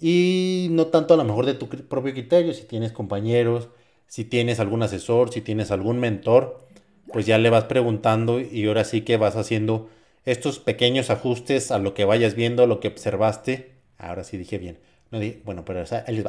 y 0.00 0.68
no 0.70 0.86
tanto 0.86 1.14
a 1.14 1.16
lo 1.16 1.24
mejor 1.24 1.46
de 1.46 1.54
tu 1.54 1.68
propio 1.68 2.12
criterio, 2.12 2.52
si 2.52 2.64
tienes 2.64 2.92
compañeros, 2.92 3.68
si 4.06 4.24
tienes 4.24 4.60
algún 4.60 4.82
asesor, 4.82 5.32
si 5.32 5.40
tienes 5.40 5.70
algún 5.70 5.98
mentor, 5.98 6.66
pues 7.12 7.26
ya 7.26 7.38
le 7.38 7.50
vas 7.50 7.64
preguntando 7.64 8.40
y 8.40 8.66
ahora 8.66 8.84
sí 8.84 9.02
que 9.02 9.16
vas 9.16 9.36
haciendo 9.36 9.88
estos 10.24 10.58
pequeños 10.58 11.10
ajustes 11.10 11.70
a 11.70 11.78
lo 11.78 11.94
que 11.94 12.04
vayas 12.04 12.34
viendo, 12.34 12.66
lo 12.66 12.80
que 12.80 12.88
observaste. 12.88 13.72
Ahora 13.98 14.24
sí 14.24 14.36
dije 14.36 14.58
bien. 14.58 14.78
No 15.10 15.20
bueno, 15.44 15.64
pero 15.64 15.84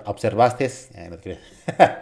observaste. 0.06 0.66
Eh, 0.94 1.40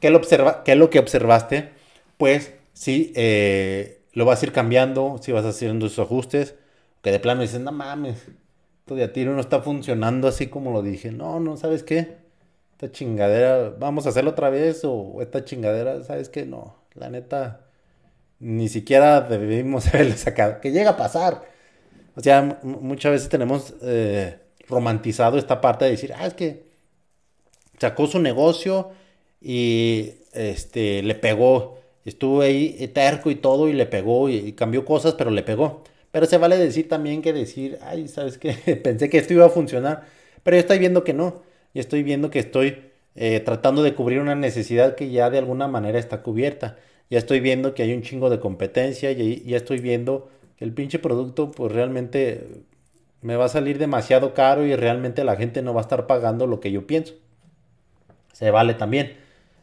¿Qué, 0.00 0.10
lo 0.10 0.18
observa, 0.18 0.62
¿Qué 0.64 0.72
es 0.72 0.78
lo 0.78 0.90
que 0.90 0.98
observaste? 0.98 1.70
Pues 2.16 2.54
sí, 2.72 3.12
eh, 3.16 4.02
lo 4.12 4.24
vas 4.24 4.42
a 4.42 4.46
ir 4.46 4.52
cambiando, 4.52 5.18
si 5.20 5.32
vas 5.32 5.44
haciendo 5.44 5.86
esos 5.86 6.06
ajustes. 6.06 6.54
Que 7.02 7.10
de 7.10 7.18
plano 7.18 7.42
dices, 7.42 7.60
no 7.60 7.72
mames, 7.72 8.28
esto 8.80 8.94
de 8.94 9.04
a 9.04 9.12
tiro 9.12 9.34
no 9.34 9.40
está 9.40 9.60
funcionando 9.62 10.28
así 10.28 10.46
como 10.46 10.72
lo 10.72 10.82
dije. 10.82 11.10
No, 11.10 11.40
no, 11.40 11.56
¿sabes 11.56 11.82
qué? 11.82 12.16
Esta 12.72 12.92
chingadera, 12.92 13.70
vamos 13.78 14.06
a 14.06 14.10
hacerlo 14.10 14.30
otra 14.30 14.50
vez. 14.50 14.82
O 14.84 15.20
esta 15.20 15.44
chingadera, 15.44 16.02
¿sabes 16.04 16.28
qué? 16.28 16.46
No, 16.46 16.76
la 16.94 17.10
neta 17.10 17.66
ni 18.40 18.68
siquiera 18.68 19.20
debimos 19.22 19.86
haberle 19.94 20.16
sacado. 20.16 20.60
Que 20.60 20.72
llega 20.72 20.90
a 20.90 20.96
pasar. 20.96 21.42
O 22.16 22.20
sea, 22.20 22.60
muchas 22.62 23.12
veces 23.12 23.28
tenemos 23.28 23.74
eh, 23.82 24.38
romantizado 24.68 25.38
esta 25.38 25.60
parte 25.60 25.84
de 25.84 25.92
decir, 25.92 26.12
ah, 26.16 26.26
es 26.26 26.34
que 26.34 26.64
sacó 27.78 28.06
su 28.06 28.20
negocio 28.20 28.90
y 29.40 30.10
este, 30.32 31.02
le 31.02 31.14
pegó. 31.14 31.78
Estuvo 32.04 32.42
ahí 32.42 32.88
terco 32.94 33.30
y 33.30 33.36
todo 33.36 33.68
y 33.68 33.72
le 33.72 33.86
pegó 33.86 34.28
y, 34.28 34.52
cambió 34.52 34.84
cosas, 34.84 35.14
pero 35.14 35.30
le 35.30 35.42
pegó. 35.42 35.82
Pero 36.10 36.26
se 36.26 36.38
vale 36.38 36.58
decir 36.58 36.88
también 36.88 37.22
que 37.22 37.32
decir, 37.32 37.78
ay, 37.82 38.08
¿sabes 38.08 38.38
qué? 38.38 38.52
Pensé 38.84 39.08
que 39.08 39.18
esto 39.18 39.32
iba 39.34 39.46
a 39.46 39.50
funcionar, 39.50 40.04
pero 40.42 40.56
yo 40.56 40.60
estoy 40.60 40.78
viendo 40.78 41.04
que 41.04 41.14
no. 41.14 41.42
Y 41.74 41.80
estoy 41.80 42.02
viendo 42.02 42.30
que 42.30 42.40
estoy 42.40 42.82
eh, 43.14 43.40
tratando 43.40 43.82
de 43.82 43.94
cubrir 43.94 44.20
una 44.20 44.34
necesidad 44.34 44.94
que 44.94 45.10
ya 45.10 45.30
de 45.30 45.38
alguna 45.38 45.68
manera 45.68 45.98
está 45.98 46.22
cubierta 46.22 46.76
ya 47.12 47.18
estoy 47.18 47.40
viendo 47.40 47.74
que 47.74 47.82
hay 47.82 47.92
un 47.92 48.00
chingo 48.00 48.30
de 48.30 48.40
competencia 48.40 49.10
y 49.10 49.42
ya 49.44 49.58
estoy 49.58 49.80
viendo 49.80 50.30
que 50.56 50.64
el 50.64 50.72
pinche 50.72 50.98
producto 50.98 51.50
pues 51.50 51.70
realmente 51.70 52.46
me 53.22 53.36
va 53.36 53.46
a 53.46 53.48
salir 53.48 53.78
demasiado 53.78 54.34
caro 54.34 54.66
y 54.66 54.76
realmente 54.76 55.24
la 55.24 55.36
gente 55.36 55.62
no 55.62 55.72
va 55.72 55.80
a 55.80 55.82
estar 55.82 56.06
pagando 56.06 56.46
lo 56.46 56.60
que 56.60 56.72
yo 56.72 56.86
pienso. 56.86 57.14
Se 58.32 58.50
vale 58.50 58.74
también. 58.74 59.16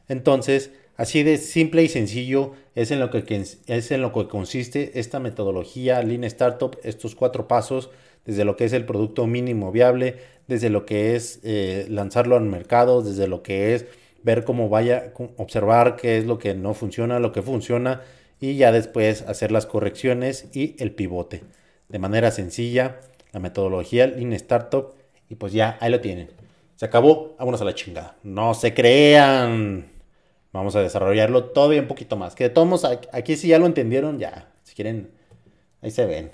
Entonces, 0.08 0.72
así 0.95 1.24
de 1.24 1.38
simple 1.38 1.84
y 1.84 1.89
sencillo 1.89 2.54
es 2.76 2.91
en 2.91 3.00
lo 3.00 3.10
que, 3.12 3.24
es 3.67 3.91
en 3.91 4.02
lo 4.02 4.13
que 4.13 4.28
consiste 4.28 5.00
esta 5.00 5.19
metodología 5.19 6.02
Lean 6.02 6.24
Startup, 6.24 6.78
estos 6.84 7.15
cuatro 7.15 7.48
pasos, 7.48 7.89
desde 8.26 8.45
lo 8.45 8.56
que 8.56 8.65
es 8.65 8.74
el 8.74 8.86
producto 8.86 9.28
mínimo 9.28 9.72
viable, 9.72 10.17
desde 10.48 10.69
lo 10.69 10.86
que 10.86 11.15
es 11.15 11.39
eh, 11.43 11.86
lanzarlo 11.89 12.38
al 12.38 12.43
mercado, 12.43 13.02
desde 13.02 13.28
lo 13.28 13.43
que 13.43 13.76
es 13.76 13.86
ver 14.24 14.43
cómo 14.43 14.69
vaya, 14.69 15.13
observar 15.38 15.95
qué 15.95 16.17
es 16.17 16.26
lo 16.26 16.39
que 16.39 16.54
no 16.54 16.74
funciona, 16.74 17.19
lo 17.19 17.32
que 17.32 17.41
funciona 17.41 18.02
y 18.39 18.56
ya 18.56 18.72
después 18.72 19.24
hacer 19.24 19.52
las 19.52 19.65
correcciones 19.65 20.48
y 20.54 20.76
el 20.80 20.91
pivote. 20.91 21.43
De 21.89 22.00
manera 22.00 22.32
sencilla, 22.32 23.00
la 23.31 23.39
metodología 23.39 24.07
Lean 24.07 24.33
Startup 24.33 24.93
y 25.29 25.35
pues 25.35 25.53
ya, 25.53 25.77
ahí 25.79 25.91
lo 25.91 26.01
tienen. 26.01 26.29
Se 26.75 26.85
acabó, 26.85 27.35
vámonos 27.37 27.61
a 27.61 27.65
la 27.65 27.75
chingada. 27.75 28.15
No 28.23 28.53
se 28.53 28.73
crean. 28.73 29.91
Vamos 30.51 30.75
a 30.75 30.81
desarrollarlo 30.81 31.45
todavía 31.45 31.81
un 31.81 31.87
poquito 31.87 32.15
más. 32.15 32.35
Que 32.35 32.45
de 32.45 32.49
todos 32.49 32.85
aquí 33.11 33.35
si 33.35 33.49
ya 33.49 33.59
lo 33.59 33.65
entendieron, 33.65 34.17
ya, 34.17 34.51
si 34.63 34.75
quieren, 34.75 35.11
ahí 35.81 35.91
se 35.91 36.05
ven. 36.05 36.31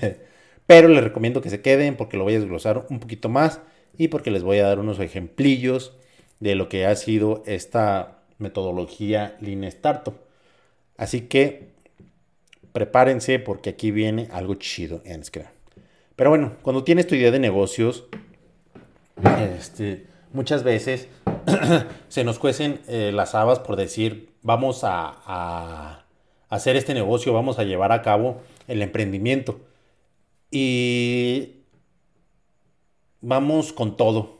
Pero 0.66 0.88
les 0.88 1.02
recomiendo 1.02 1.40
que 1.40 1.50
se 1.50 1.62
queden 1.62 1.96
porque 1.96 2.16
lo 2.16 2.24
voy 2.24 2.34
a 2.34 2.40
desglosar 2.40 2.86
un 2.90 3.00
poquito 3.00 3.28
más 3.28 3.60
y 3.96 4.08
porque 4.08 4.30
les 4.30 4.42
voy 4.42 4.58
a 4.58 4.66
dar 4.66 4.78
unos 4.78 5.00
ejemplillos 5.00 5.94
de 6.38 6.54
lo 6.54 6.68
que 6.68 6.86
ha 6.86 6.94
sido 6.94 7.42
esta 7.46 8.18
metodología 8.38 9.36
Lean 9.40 9.64
Startup. 9.64 10.14
Así 10.96 11.22
que 11.22 11.70
prepárense 12.72 13.38
porque 13.38 13.70
aquí 13.70 13.90
viene 13.90 14.28
algo 14.30 14.54
chido 14.54 15.00
en 15.04 15.24
Scrum. 15.24 15.46
Pero 16.18 16.30
bueno, 16.30 16.54
cuando 16.62 16.82
tienes 16.82 17.06
tu 17.06 17.14
idea 17.14 17.30
de 17.30 17.38
negocios, 17.38 18.06
este, 19.38 20.08
muchas 20.32 20.64
veces 20.64 21.06
se 22.08 22.24
nos 22.24 22.40
cuecen 22.40 22.80
eh, 22.88 23.12
las 23.14 23.36
habas 23.36 23.60
por 23.60 23.76
decir, 23.76 24.30
vamos 24.42 24.80
a, 24.82 26.04
hacer 26.48 26.74
este 26.74 26.92
negocio, 26.92 27.32
vamos 27.32 27.60
a 27.60 27.62
llevar 27.62 27.92
a 27.92 28.02
cabo 28.02 28.42
el 28.66 28.82
emprendimiento. 28.82 29.60
Y 30.50 31.60
vamos 33.20 33.72
con 33.72 33.96
todo 33.96 34.38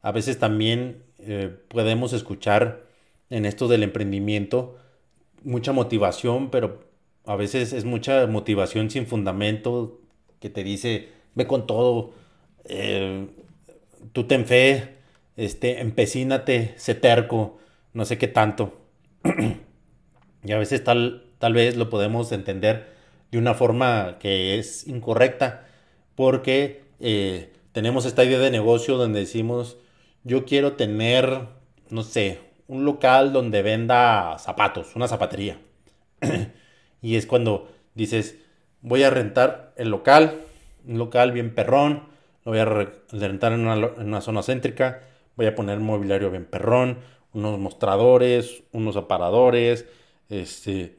a 0.00 0.12
veces 0.12 0.38
también 0.38 1.02
eh, 1.18 1.50
podemos 1.66 2.12
escuchar 2.12 2.84
en 3.30 3.46
esto 3.46 3.66
del 3.66 3.82
emprendimiento 3.82 4.76
mucha 5.42 5.72
motivación, 5.72 6.50
pero 6.50 6.84
a 7.24 7.34
veces 7.34 7.72
es 7.72 7.84
mucha 7.84 8.28
motivación 8.28 8.90
sin 8.90 9.08
fundamento 9.08 10.03
que 10.44 10.50
te 10.50 10.62
dice, 10.62 11.08
ve 11.34 11.46
con 11.46 11.66
todo, 11.66 12.12
eh, 12.66 13.28
tú 14.12 14.24
ten 14.24 14.44
fe, 14.44 14.96
este, 15.38 15.80
empecínate, 15.80 16.74
sé 16.76 16.94
terco, 16.94 17.56
no 17.94 18.04
sé 18.04 18.18
qué 18.18 18.28
tanto. 18.28 18.78
y 20.44 20.52
a 20.52 20.58
veces 20.58 20.84
tal, 20.84 21.30
tal 21.38 21.54
vez 21.54 21.78
lo 21.78 21.88
podemos 21.88 22.30
entender 22.30 22.92
de 23.30 23.38
una 23.38 23.54
forma 23.54 24.18
que 24.18 24.58
es 24.58 24.86
incorrecta, 24.86 25.66
porque 26.14 26.82
eh, 27.00 27.50
tenemos 27.72 28.04
esta 28.04 28.22
idea 28.22 28.38
de 28.38 28.50
negocio 28.50 28.98
donde 28.98 29.20
decimos, 29.20 29.78
yo 30.24 30.44
quiero 30.44 30.74
tener, 30.74 31.48
no 31.88 32.02
sé, 32.02 32.38
un 32.68 32.84
local 32.84 33.32
donde 33.32 33.62
venda 33.62 34.36
zapatos, 34.38 34.94
una 34.94 35.08
zapatería. 35.08 35.58
y 37.00 37.16
es 37.16 37.24
cuando 37.24 37.72
dices, 37.94 38.43
voy 38.84 39.02
a 39.02 39.10
rentar 39.10 39.72
el 39.76 39.88
local, 39.88 40.42
un 40.86 40.98
local 40.98 41.32
bien 41.32 41.54
perrón, 41.54 42.04
lo 42.44 42.52
voy 42.52 42.60
a 42.60 42.66
rentar 42.66 43.52
en 43.52 43.66
una, 43.66 44.20
zona 44.20 44.42
céntrica, 44.42 45.00
voy 45.36 45.46
a 45.46 45.54
poner 45.54 45.80
mobiliario 45.80 46.30
bien 46.30 46.44
perrón, 46.44 46.98
unos 47.32 47.58
mostradores, 47.58 48.62
unos 48.72 48.96
aparadores, 48.96 49.86
este, 50.28 50.98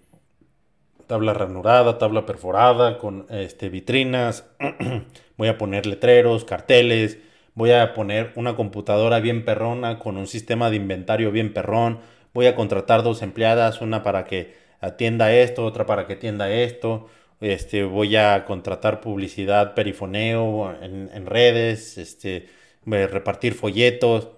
tabla 1.05 1.35
ranurada, 1.35 1.99
tabla 1.99 2.25
perforada, 2.25 2.97
con 2.97 3.27
este, 3.29 3.69
vitrinas, 3.69 4.45
voy 5.37 5.47
a 5.47 5.59
poner 5.59 5.85
letreros, 5.85 6.43
carteles, 6.43 7.19
voy 7.53 7.71
a 7.71 7.93
poner 7.93 8.33
una 8.35 8.55
computadora 8.55 9.19
bien 9.19 9.45
perrona 9.45 9.99
con 9.99 10.17
un 10.17 10.25
sistema 10.25 10.71
de 10.71 10.77
inventario 10.77 11.31
bien 11.31 11.53
perrón, 11.53 11.99
voy 12.33 12.47
a 12.47 12.55
contratar 12.55 13.03
dos 13.03 13.21
empleadas, 13.21 13.79
una 13.79 14.01
para 14.01 14.25
que 14.25 14.55
atienda 14.81 15.31
esto, 15.31 15.63
otra 15.63 15.85
para 15.85 16.07
que 16.07 16.13
atienda 16.13 16.49
esto, 16.49 17.07
este, 17.41 17.83
voy 17.83 18.15
a 18.15 18.45
contratar 18.45 19.01
publicidad, 19.01 19.73
perifoneo 19.73 20.75
en, 20.81 21.25
redes, 21.25 21.97
este, 21.97 22.47
repartir 22.85 23.53
folletos, 23.53 24.29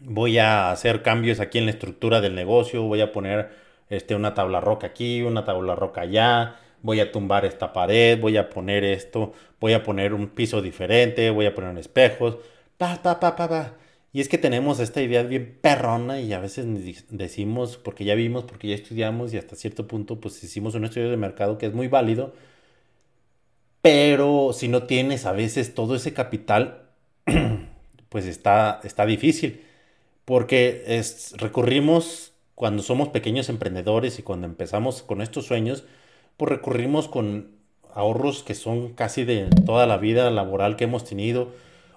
voy 0.00 0.38
a 0.38 0.70
hacer 0.70 1.02
cambios 1.02 1.40
aquí 1.40 1.58
en 1.58 1.66
la 1.66 1.72
estructura 1.72 2.20
del 2.20 2.34
negocio, 2.34 2.82
voy 2.82 3.00
a 3.00 3.12
poner 3.12 3.50
este, 3.88 4.14
una 4.14 4.34
tabla 4.34 4.60
roca 4.60 4.88
aquí, 4.88 5.22
una 5.22 5.44
tabla 5.44 5.74
roca 5.74 6.02
allá, 6.02 6.56
voy 6.82 7.00
a 7.00 7.10
tumbar 7.12 7.44
esta 7.44 7.72
pared, 7.72 8.20
voy 8.20 8.36
a 8.36 8.50
poner 8.50 8.84
esto, 8.84 9.32
voy 9.60 9.72
a 9.72 9.82
poner 9.82 10.14
un 10.14 10.28
piso 10.28 10.60
diferente, 10.62 11.30
voy 11.30 11.46
a 11.46 11.54
poner 11.54 11.76
espejos, 11.78 12.36
pa, 12.78 13.00
pa, 13.02 13.18
pa, 13.18 13.34
pa, 13.36 13.48
pa. 13.48 13.83
Y 14.14 14.20
es 14.20 14.28
que 14.28 14.38
tenemos 14.38 14.78
esta 14.78 15.02
idea 15.02 15.24
bien 15.24 15.58
perrona 15.60 16.20
y 16.20 16.32
a 16.32 16.38
veces 16.38 16.66
decimos, 17.10 17.76
porque 17.76 18.04
ya 18.04 18.14
vimos, 18.14 18.44
porque 18.44 18.68
ya 18.68 18.76
estudiamos 18.76 19.34
y 19.34 19.38
hasta 19.38 19.56
cierto 19.56 19.88
punto 19.88 20.20
pues 20.20 20.42
hicimos 20.44 20.76
un 20.76 20.84
estudio 20.84 21.10
de 21.10 21.16
mercado 21.16 21.58
que 21.58 21.66
es 21.66 21.74
muy 21.74 21.88
válido, 21.88 22.32
pero 23.82 24.52
si 24.54 24.68
no 24.68 24.84
tienes 24.84 25.26
a 25.26 25.32
veces 25.32 25.74
todo 25.74 25.96
ese 25.96 26.14
capital, 26.14 26.84
pues 28.08 28.26
está, 28.26 28.80
está 28.84 29.04
difícil, 29.04 29.62
porque 30.24 30.84
es, 30.86 31.34
recurrimos 31.36 32.32
cuando 32.54 32.84
somos 32.84 33.08
pequeños 33.08 33.48
emprendedores 33.48 34.20
y 34.20 34.22
cuando 34.22 34.46
empezamos 34.46 35.02
con 35.02 35.22
estos 35.22 35.46
sueños, 35.46 35.84
pues 36.36 36.50
recurrimos 36.50 37.08
con 37.08 37.48
ahorros 37.92 38.44
que 38.44 38.54
son 38.54 38.94
casi 38.94 39.24
de 39.24 39.48
toda 39.66 39.88
la 39.88 39.96
vida 39.96 40.30
laboral 40.30 40.76
que 40.76 40.84
hemos 40.84 41.04
tenido, 41.04 41.52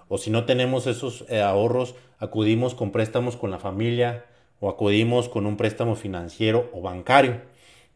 o 0.08 0.18
si 0.18 0.30
no 0.30 0.44
tenemos 0.44 0.86
esos 0.86 1.24
eh, 1.28 1.40
ahorros, 1.40 1.94
acudimos 2.18 2.74
con 2.74 2.92
préstamos 2.92 3.36
con 3.36 3.50
la 3.50 3.58
familia 3.58 4.24
o 4.60 4.68
acudimos 4.68 5.28
con 5.28 5.46
un 5.46 5.56
préstamo 5.56 5.94
financiero 5.94 6.70
o 6.72 6.80
bancario. 6.80 7.40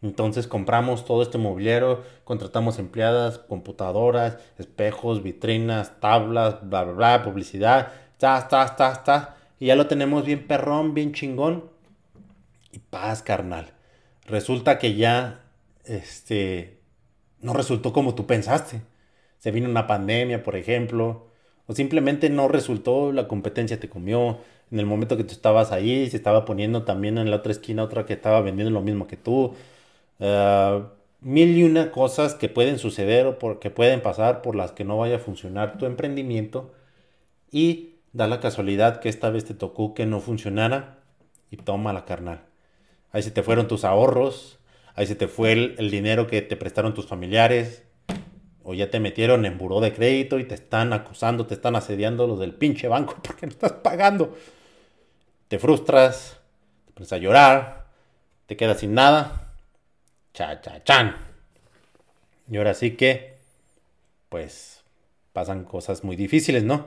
Entonces 0.03 0.47
compramos 0.49 1.05
todo 1.05 1.23
este 1.23 1.39
mobiliario, 1.39 2.03
contratamos 2.25 2.79
empleadas, 2.79 3.39
computadoras, 3.39 4.37
espejos, 4.59 5.23
vitrinas, 5.23 6.01
tablas, 6.01 6.69
bla, 6.69 6.85
bla, 6.85 6.93
bla, 6.93 7.23
publicidad, 7.23 7.93
ta, 8.19 8.49
ta, 8.49 8.75
ta, 8.77 9.05
ta, 9.05 9.37
y 9.61 9.67
ya 9.67 9.77
lo 9.77 9.87
tenemos 9.87 10.25
bien 10.25 10.47
perrón, 10.49 10.93
bien 10.93 11.13
chingón. 11.13 11.71
Y 12.73 12.81
paz, 12.81 13.23
carnal. 13.23 13.73
Resulta 14.27 14.79
que 14.79 14.97
ya, 14.97 15.45
este, 15.85 16.81
no 17.41 17.53
resultó 17.53 17.93
como 17.93 18.15
tú 18.17 18.27
pensaste. 18.27 18.83
Se 19.39 19.51
vino 19.53 19.69
una 19.69 19.87
pandemia, 19.87 20.43
por 20.43 20.57
ejemplo, 20.57 21.29
o 21.67 21.75
simplemente 21.75 22.31
no 22.31 22.49
resultó, 22.49 23.13
la 23.13 23.29
competencia 23.29 23.79
te 23.81 23.89
comió, 23.89 24.39
en 24.71 24.79
el 24.81 24.87
momento 24.87 25.17
que 25.17 25.25
tú 25.25 25.33
estabas 25.33 25.71
ahí, 25.73 26.09
se 26.11 26.17
estaba 26.17 26.45
poniendo 26.45 26.85
también 26.85 27.19
en 27.19 27.31
la 27.31 27.37
otra 27.37 27.53
esquina 27.53 27.83
otra 27.85 28.07
que 28.07 28.15
estaba 28.15 28.41
vendiendo 28.41 28.71
lo 28.73 28.81
mismo 28.81 29.07
que 29.07 29.17
tú. 29.19 29.55
Ah, 30.21 30.89
mil 31.21 31.57
y 31.57 31.65
una 31.65 31.93
cosas 31.93 32.35
que 32.35 32.49
pueden 32.49 32.79
suceder 32.79 33.27
o 33.27 33.61
que 33.61 33.71
pueden 33.71 34.03
pasar 34.03 34.43
por 34.43 34.57
las 34.57 34.73
que 34.73 34.85
no 34.85 34.99
vaya 34.99 35.17
a 35.17 35.19
funcionar 35.21 35.79
tu 35.79 35.87
emprendimiento 35.87 36.73
y 37.51 37.97
da 38.13 38.27
la 38.29 38.41
casualidad 38.41 39.01
que 39.01 39.09
esta 39.09 39.31
vez 39.31 39.45
te 39.45 39.55
tocó 39.55 39.95
que 39.95 40.07
no 40.07 40.21
funcionara 40.21 40.99
y 41.51 41.59
toma 41.59 41.93
la 41.93 42.05
carnal. 42.07 42.43
Ahí 43.13 43.23
se 43.23 43.31
te 43.31 43.43
fueron 43.43 43.69
tus 43.69 43.85
ahorros, 43.85 44.59
ahí 44.95 45.07
se 45.07 45.17
te 45.17 45.29
fue 45.29 45.53
el 45.53 45.91
dinero 45.91 46.27
que 46.27 46.43
te 46.43 46.57
prestaron 46.57 46.95
tus 46.95 47.07
familiares, 47.07 47.85
o 48.65 48.75
ya 48.75 48.91
te 48.91 49.01
metieron 49.01 49.45
en 49.45 49.59
buró 49.59 49.81
de 49.81 49.93
crédito 49.93 50.39
y 50.39 50.45
te 50.45 50.55
están 50.55 50.93
acusando, 50.93 51.47
te 51.47 51.55
están 51.55 51.77
asediando 51.77 52.27
los 52.27 52.39
del 52.39 52.55
pinche 52.55 52.89
banco 52.89 53.17
porque 53.23 53.47
no 53.47 53.53
estás 53.53 53.73
pagando. 53.73 54.37
Te 55.49 55.59
frustras, 55.59 56.39
te 56.87 56.93
pones 56.93 57.13
a 57.13 57.19
llorar, 57.19 57.87
te 58.47 58.57
quedas 58.57 58.81
sin 58.81 58.95
nada. 58.95 59.53
Cha, 60.33 60.61
cha, 60.61 60.83
chan. 60.83 61.17
Y 62.51 62.57
ahora 62.57 62.75
sí 62.75 62.93
que, 62.93 63.39
pues, 64.29 64.83
pasan 65.33 65.65
cosas 65.65 66.05
muy 66.05 66.17
difíciles, 66.17 66.65
¿no? 66.65 66.87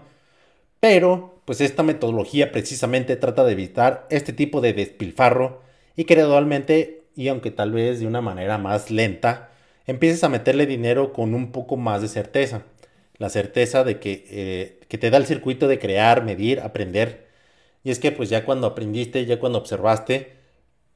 Pero, 0.79 1.41
pues 1.45 1.61
esta 1.61 1.83
metodología 1.83 2.51
precisamente 2.51 3.15
trata 3.15 3.43
de 3.43 3.53
evitar 3.53 4.07
este 4.09 4.33
tipo 4.33 4.61
de 4.61 4.73
despilfarro 4.73 5.61
y 5.95 6.03
gradualmente, 6.03 7.03
y 7.15 7.27
aunque 7.27 7.51
tal 7.51 7.71
vez 7.71 7.99
de 7.99 8.07
una 8.07 8.21
manera 8.21 8.57
más 8.57 8.91
lenta, 8.91 9.51
empieces 9.87 10.23
a 10.23 10.29
meterle 10.29 10.65
dinero 10.65 11.13
con 11.13 11.33
un 11.33 11.51
poco 11.51 11.77
más 11.77 12.01
de 12.01 12.07
certeza. 12.07 12.63
La 13.17 13.29
certeza 13.29 13.83
de 13.83 13.99
que, 13.99 14.25
eh, 14.29 14.79
que, 14.87 14.97
te 14.97 15.09
da 15.09 15.17
el 15.17 15.25
circuito 15.25 15.67
de 15.67 15.79
crear, 15.79 16.23
medir, 16.23 16.59
aprender. 16.61 17.27
Y 17.83 17.91
es 17.91 17.99
que 17.99 18.11
pues 18.11 18.29
ya 18.29 18.45
cuando 18.45 18.67
aprendiste, 18.67 19.25
ya 19.25 19.39
cuando 19.39 19.59
observaste, 19.59 20.33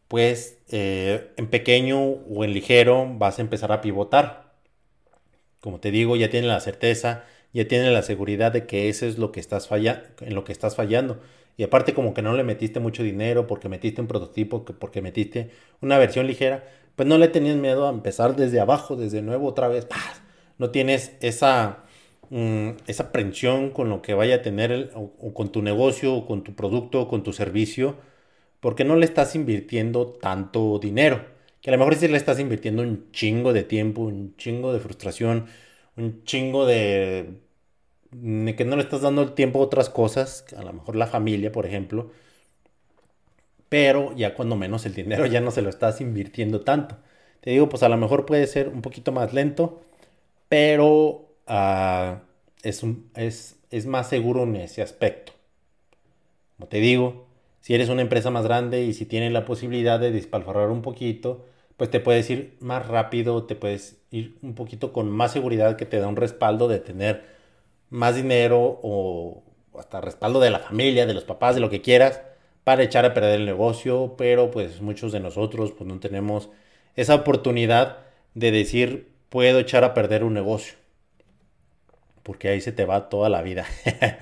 pues 0.09 0.57
eh, 0.69 1.29
en 1.37 1.47
pequeño 1.49 1.99
o 1.99 2.43
en 2.43 2.53
ligero 2.53 3.07
vas 3.17 3.39
a 3.39 3.41
empezar 3.43 3.71
a 3.71 3.81
pivotar. 3.81 4.53
Como 5.61 5.79
te 5.79 5.91
digo, 5.91 6.15
ya 6.15 6.29
tienes 6.29 6.49
la 6.49 6.59
certeza, 6.59 7.25
ya 7.53 7.67
tienes 7.67 7.91
la 7.91 8.01
seguridad 8.01 8.51
de 8.51 8.65
que 8.65 8.89
eso 8.89 9.05
es 9.05 9.17
lo 9.17 9.31
que 9.31 9.39
estás 9.39 9.67
falla 9.67 10.05
en 10.21 10.35
lo 10.35 10.43
que 10.43 10.51
estás 10.51 10.75
fallando. 10.75 11.21
Y 11.57 11.63
aparte 11.63 11.93
como 11.93 12.13
que 12.13 12.21
no 12.21 12.33
le 12.35 12.43
metiste 12.43 12.79
mucho 12.79 13.03
dinero 13.03 13.45
porque 13.45 13.69
metiste 13.69 14.01
un 14.01 14.07
prototipo, 14.07 14.63
porque 14.65 15.01
metiste 15.01 15.51
una 15.81 15.97
versión 15.97 16.25
ligera, 16.25 16.63
pues 16.99 17.07
no 17.07 17.17
le 17.17 17.29
tenías 17.29 17.55
miedo 17.55 17.87
a 17.87 17.91
empezar 17.91 18.35
desde 18.35 18.59
abajo, 18.59 18.97
desde 18.97 19.21
nuevo 19.21 19.47
otra 19.47 19.69
vez. 19.69 19.87
No 20.57 20.69
tienes 20.69 21.13
esa, 21.21 21.85
mm, 22.29 22.71
esa 22.87 23.03
aprensión 23.03 23.69
con 23.69 23.87
lo 23.87 24.01
que 24.01 24.13
vaya 24.13 24.35
a 24.35 24.41
tener 24.41 24.91
o, 24.95 25.33
con 25.33 25.49
tu 25.49 25.61
negocio, 25.61 26.13
o 26.13 26.25
con 26.25 26.43
tu 26.43 26.55
producto, 26.55 27.03
o 27.03 27.07
con 27.07 27.23
tu 27.23 27.31
servicio, 27.31 27.95
porque 28.59 28.83
no 28.83 28.97
le 28.97 29.05
estás 29.05 29.33
invirtiendo 29.35 30.07
tanto 30.07 30.77
dinero. 30.77 31.23
Que 31.61 31.69
a 31.69 31.71
lo 31.71 31.77
mejor 31.79 31.95
sí 31.95 32.09
le 32.09 32.17
estás 32.17 32.37
invirtiendo 32.37 32.81
un 32.81 33.09
chingo 33.13 33.53
de 33.53 33.63
tiempo, 33.63 34.01
un 34.01 34.35
chingo 34.35 34.73
de 34.73 34.81
frustración, 34.81 35.45
un 35.95 36.25
chingo 36.25 36.65
de 36.65 37.39
que 38.11 38.65
no 38.65 38.75
le 38.75 38.81
estás 38.83 39.03
dando 39.03 39.21
el 39.21 39.35
tiempo 39.35 39.59
a 39.59 39.63
otras 39.63 39.89
cosas, 39.89 40.45
a 40.57 40.63
lo 40.63 40.73
mejor 40.73 40.97
la 40.97 41.07
familia, 41.07 41.49
por 41.53 41.65
ejemplo 41.65 42.11
pero 43.69 44.15
ya 44.15 44.33
cuando 44.35 44.55
menos 44.55 44.85
el 44.85 44.95
dinero 44.95 45.25
ya 45.27 45.41
no 45.41 45.51
se 45.51 45.61
lo 45.61 45.69
estás 45.69 46.01
invirtiendo 46.01 46.61
tanto. 46.61 46.97
Te 47.41 47.51
digo, 47.51 47.69
pues 47.69 47.83
a 47.83 47.89
lo 47.89 47.97
mejor 47.97 48.25
puede 48.25 48.47
ser 48.47 48.67
un 48.67 48.81
poquito 48.81 49.11
más 49.11 49.33
lento, 49.33 49.81
pero 50.49 51.29
ah, 51.47 52.21
es, 52.63 52.83
es, 53.15 53.57
es 53.69 53.85
más 53.85 54.09
seguro 54.09 54.43
en 54.43 54.55
ese 54.57 54.81
aspecto. 54.81 55.33
Como 56.57 56.67
te 56.67 56.79
digo, 56.79 57.27
si 57.61 57.75
eres 57.75 57.89
una 57.89 58.01
empresa 58.01 58.31
más 58.31 58.43
grande 58.43 58.83
y 58.83 58.93
si 58.93 59.05
tienes 59.05 59.31
la 59.31 59.45
posibilidad 59.45 59.99
de 59.99 60.11
despalfarrar 60.11 60.69
un 60.71 60.81
poquito, 60.81 61.45
pues 61.77 61.89
te 61.89 61.99
puedes 61.99 62.29
ir 62.29 62.57
más 62.59 62.87
rápido, 62.87 63.45
te 63.45 63.55
puedes 63.55 64.01
ir 64.11 64.37
un 64.41 64.55
poquito 64.55 64.91
con 64.91 65.09
más 65.09 65.31
seguridad 65.31 65.77
que 65.77 65.85
te 65.85 65.99
da 65.99 66.07
un 66.07 66.15
respaldo 66.17 66.67
de 66.67 66.79
tener 66.79 67.23
más 67.89 68.15
dinero 68.15 68.79
o 68.83 69.43
hasta 69.77 70.01
respaldo 70.01 70.39
de 70.41 70.49
la 70.49 70.59
familia, 70.59 71.05
de 71.05 71.13
los 71.13 71.23
papás, 71.23 71.55
de 71.55 71.61
lo 71.61 71.69
que 71.69 71.81
quieras 71.81 72.21
para 72.69 72.83
echar 72.83 73.03
a 73.03 73.15
perder 73.15 73.39
el 73.39 73.47
negocio, 73.47 74.13
pero 74.15 74.51
pues 74.51 74.79
muchos 74.79 75.11
de 75.11 75.19
nosotros 75.19 75.71
pues 75.71 75.87
no 75.87 75.99
tenemos 75.99 76.49
esa 76.95 77.15
oportunidad 77.15 77.97
de 78.35 78.51
decir 78.51 79.11
puedo 79.29 79.57
echar 79.57 79.83
a 79.83 79.95
perder 79.95 80.23
un 80.23 80.35
negocio. 80.35 80.75
Porque 82.21 82.47
ahí 82.47 82.61
se 82.61 82.71
te 82.71 82.85
va 82.85 83.09
toda 83.09 83.27
la 83.27 83.41
vida. 83.41 83.65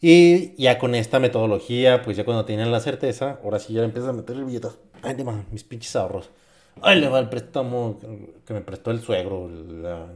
Y 0.00 0.54
ya 0.62 0.78
con 0.78 0.94
esta 0.94 1.18
metodología, 1.18 2.02
pues 2.02 2.16
ya 2.16 2.24
cuando 2.24 2.44
tienen 2.44 2.70
la 2.70 2.78
certeza, 2.78 3.40
ahora 3.42 3.58
sí 3.58 3.74
ya 3.74 3.82
empiezas 3.82 4.10
a 4.10 4.12
meter 4.14 4.36
billetes. 4.44 4.78
Ay, 5.02 5.16
le 5.16 5.24
va, 5.24 5.44
mis 5.50 5.64
pinches 5.64 5.94
ahorros. 5.96 6.30
Ay, 6.80 7.00
le 7.00 7.08
va 7.08 7.18
el 7.18 7.28
préstamo 7.28 7.98
que 8.46 8.54
me 8.54 8.60
prestó 8.60 8.92
el 8.92 9.00
suegro, 9.00 9.48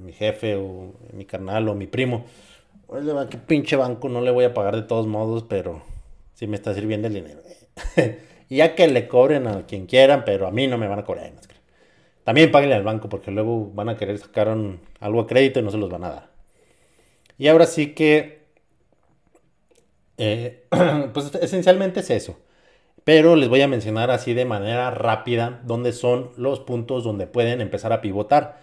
mi 0.00 0.12
jefe, 0.12 0.54
o 0.54 0.94
mi 1.12 1.24
carnal, 1.26 1.68
o 1.68 1.74
mi 1.74 1.86
primo. 1.86 2.24
Ay, 2.90 3.02
le 3.02 3.12
va, 3.12 3.28
qué 3.28 3.36
pinche 3.36 3.74
banco, 3.74 4.08
no 4.08 4.20
le 4.22 4.30
voy 4.30 4.44
a 4.44 4.54
pagar 4.54 4.76
de 4.76 4.82
todos 4.82 5.06
modos, 5.06 5.44
pero 5.46 5.82
sí 6.44 6.48
me 6.48 6.56
está 6.56 6.74
sirviendo 6.74 7.08
el 7.08 7.14
dinero. 7.14 7.40
ya 8.50 8.74
que 8.74 8.86
le 8.86 9.08
cobren 9.08 9.46
a 9.46 9.64
quien 9.64 9.86
quieran, 9.86 10.24
pero 10.26 10.46
a 10.46 10.50
mí 10.50 10.66
no 10.66 10.76
me 10.76 10.88
van 10.88 10.98
a 10.98 11.04
cobrar. 11.04 11.32
También 12.22 12.50
páguenle 12.50 12.74
al 12.74 12.82
banco, 12.82 13.08
porque 13.08 13.30
luego 13.30 13.70
van 13.72 13.88
a 13.88 13.96
querer 13.96 14.18
sacar 14.18 14.54
algo 15.00 15.20
a 15.20 15.26
crédito 15.26 15.60
y 15.60 15.62
no 15.62 15.70
se 15.70 15.78
los 15.78 15.88
van 15.88 16.04
a 16.04 16.10
dar. 16.10 16.30
Y 17.38 17.48
ahora 17.48 17.66
sí 17.66 17.94
que 17.94 18.44
eh, 20.18 20.66
pues 21.14 21.34
esencialmente 21.34 22.00
es 22.00 22.10
eso. 22.10 22.38
Pero 23.04 23.36
les 23.36 23.48
voy 23.48 23.62
a 23.62 23.68
mencionar 23.68 24.10
así 24.10 24.34
de 24.34 24.44
manera 24.44 24.90
rápida 24.90 25.62
dónde 25.64 25.92
son 25.92 26.30
los 26.36 26.60
puntos 26.60 27.04
donde 27.04 27.26
pueden 27.26 27.62
empezar 27.62 27.92
a 27.94 28.02
pivotar. 28.02 28.60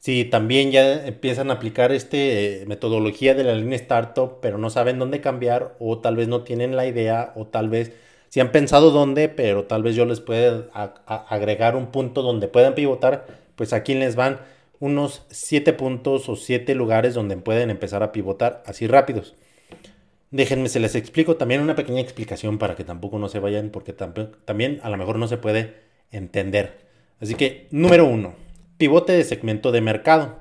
Si 0.00 0.24
también 0.24 0.70
ya 0.72 1.06
empiezan 1.06 1.50
a 1.50 1.54
aplicar 1.54 1.92
esta 1.92 2.16
eh, 2.16 2.64
metodología 2.66 3.34
de 3.34 3.44
la 3.44 3.54
línea 3.54 3.76
startup, 3.76 4.38
pero 4.40 4.56
no 4.56 4.70
saben 4.70 4.98
dónde 4.98 5.20
cambiar 5.20 5.76
o 5.78 5.98
tal 5.98 6.16
vez 6.16 6.26
no 6.26 6.42
tienen 6.42 6.74
la 6.74 6.86
idea 6.86 7.32
o 7.36 7.46
tal 7.46 7.68
vez 7.68 7.92
si 8.30 8.40
han 8.40 8.50
pensado 8.50 8.92
dónde, 8.92 9.28
pero 9.28 9.64
tal 9.64 9.82
vez 9.82 9.94
yo 9.96 10.06
les 10.06 10.20
pueda 10.20 10.68
agregar 11.06 11.76
un 11.76 11.88
punto 11.88 12.22
donde 12.22 12.48
puedan 12.48 12.74
pivotar, 12.74 13.26
pues 13.56 13.72
aquí 13.72 13.94
les 13.94 14.16
van 14.16 14.40
unos 14.78 15.26
7 15.30 15.72
puntos 15.74 16.28
o 16.28 16.36
7 16.36 16.74
lugares 16.74 17.12
donde 17.12 17.36
pueden 17.36 17.70
empezar 17.70 18.02
a 18.02 18.12
pivotar 18.12 18.62
así 18.66 18.86
rápidos. 18.86 19.34
Déjenme, 20.30 20.68
se 20.68 20.80
les 20.80 20.94
explico 20.94 21.36
también 21.36 21.60
una 21.60 21.74
pequeña 21.74 22.00
explicación 22.00 22.56
para 22.58 22.76
que 22.76 22.84
tampoco 22.84 23.18
no 23.18 23.28
se 23.28 23.40
vayan, 23.40 23.70
porque 23.70 23.92
también 23.92 24.80
a 24.82 24.90
lo 24.90 24.96
mejor 24.96 25.18
no 25.18 25.26
se 25.26 25.36
puede 25.36 25.74
entender. 26.12 26.78
Así 27.20 27.34
que, 27.34 27.66
número 27.72 28.06
uno, 28.06 28.34
pivote 28.80 29.12
de 29.12 29.24
segmento 29.24 29.72
de 29.72 29.82
mercado. 29.82 30.40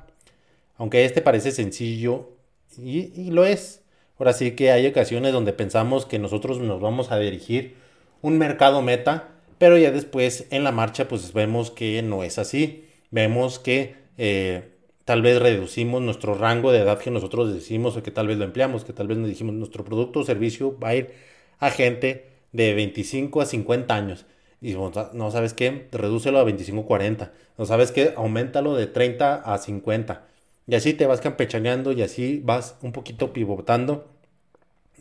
Aunque 0.77 1.03
este 1.03 1.21
parece 1.21 1.51
sencillo, 1.51 2.29
y, 2.77 3.31
lo 3.31 3.45
es. 3.45 3.83
Ahora 4.17 4.31
sí 4.31 4.51
que 4.51 4.71
hay 4.71 4.87
ocasiones 4.87 5.33
donde 5.33 5.51
pensamos 5.51 6.05
que 6.05 6.19
nosotros 6.19 6.59
nos 6.59 6.79
vamos 6.79 7.11
a 7.11 7.19
dirigir 7.19 7.75
un 8.21 8.37
mercado 8.37 8.81
meta, 8.81 9.27
pero 9.57 9.77
ya 9.77 9.91
después 9.91 10.47
en 10.51 10.63
la 10.63 10.71
marcha 10.71 11.09
pues 11.09 11.33
vemos 11.33 11.69
que 11.69 12.01
no 12.01 12.23
es 12.23 12.39
así. 12.39 12.85
Vemos 13.11 13.59
que 13.59 13.95
eh, 14.17 14.69
tal 15.03 15.21
vez 15.21 15.41
reducimos 15.41 16.01
nuestro 16.01 16.33
rango 16.33 16.71
de 16.71 16.79
edad 16.79 16.99
que 16.99 17.11
nosotros 17.11 17.53
decimos 17.53 17.97
o 17.97 18.03
que 18.03 18.11
tal 18.11 18.27
vez 18.27 18.37
lo 18.37 18.45
empleamos, 18.45 18.85
que 18.85 18.93
tal 18.93 19.07
vez 19.07 19.17
nos 19.17 19.27
dijimos 19.27 19.53
nuestro 19.55 19.83
producto 19.83 20.21
o 20.21 20.23
servicio 20.23 20.79
va 20.79 20.89
a 20.89 20.95
ir 20.95 21.11
a 21.59 21.71
gente 21.71 22.29
de 22.53 22.73
25 22.73 23.41
a 23.41 23.45
50 23.45 23.93
años. 23.93 24.25
Y 24.61 24.73
no 24.73 25.31
sabes 25.31 25.53
qué, 25.53 25.87
redúcelo 25.91 26.39
a 26.39 26.43
25 26.43 26.85
40. 26.85 27.31
No 27.57 27.65
sabes 27.65 27.91
qué, 27.91 28.13
aumentalo 28.17 28.75
de 28.75 28.87
30 28.87 29.35
a 29.35 29.57
50. 29.57 30.25
Y 30.67 30.75
así 30.75 30.93
te 30.93 31.05
vas 31.05 31.21
campechaneando 31.21 31.91
y 31.93 32.01
así 32.01 32.41
vas 32.43 32.77
un 32.81 32.91
poquito 32.91 33.33
pivotando 33.33 34.07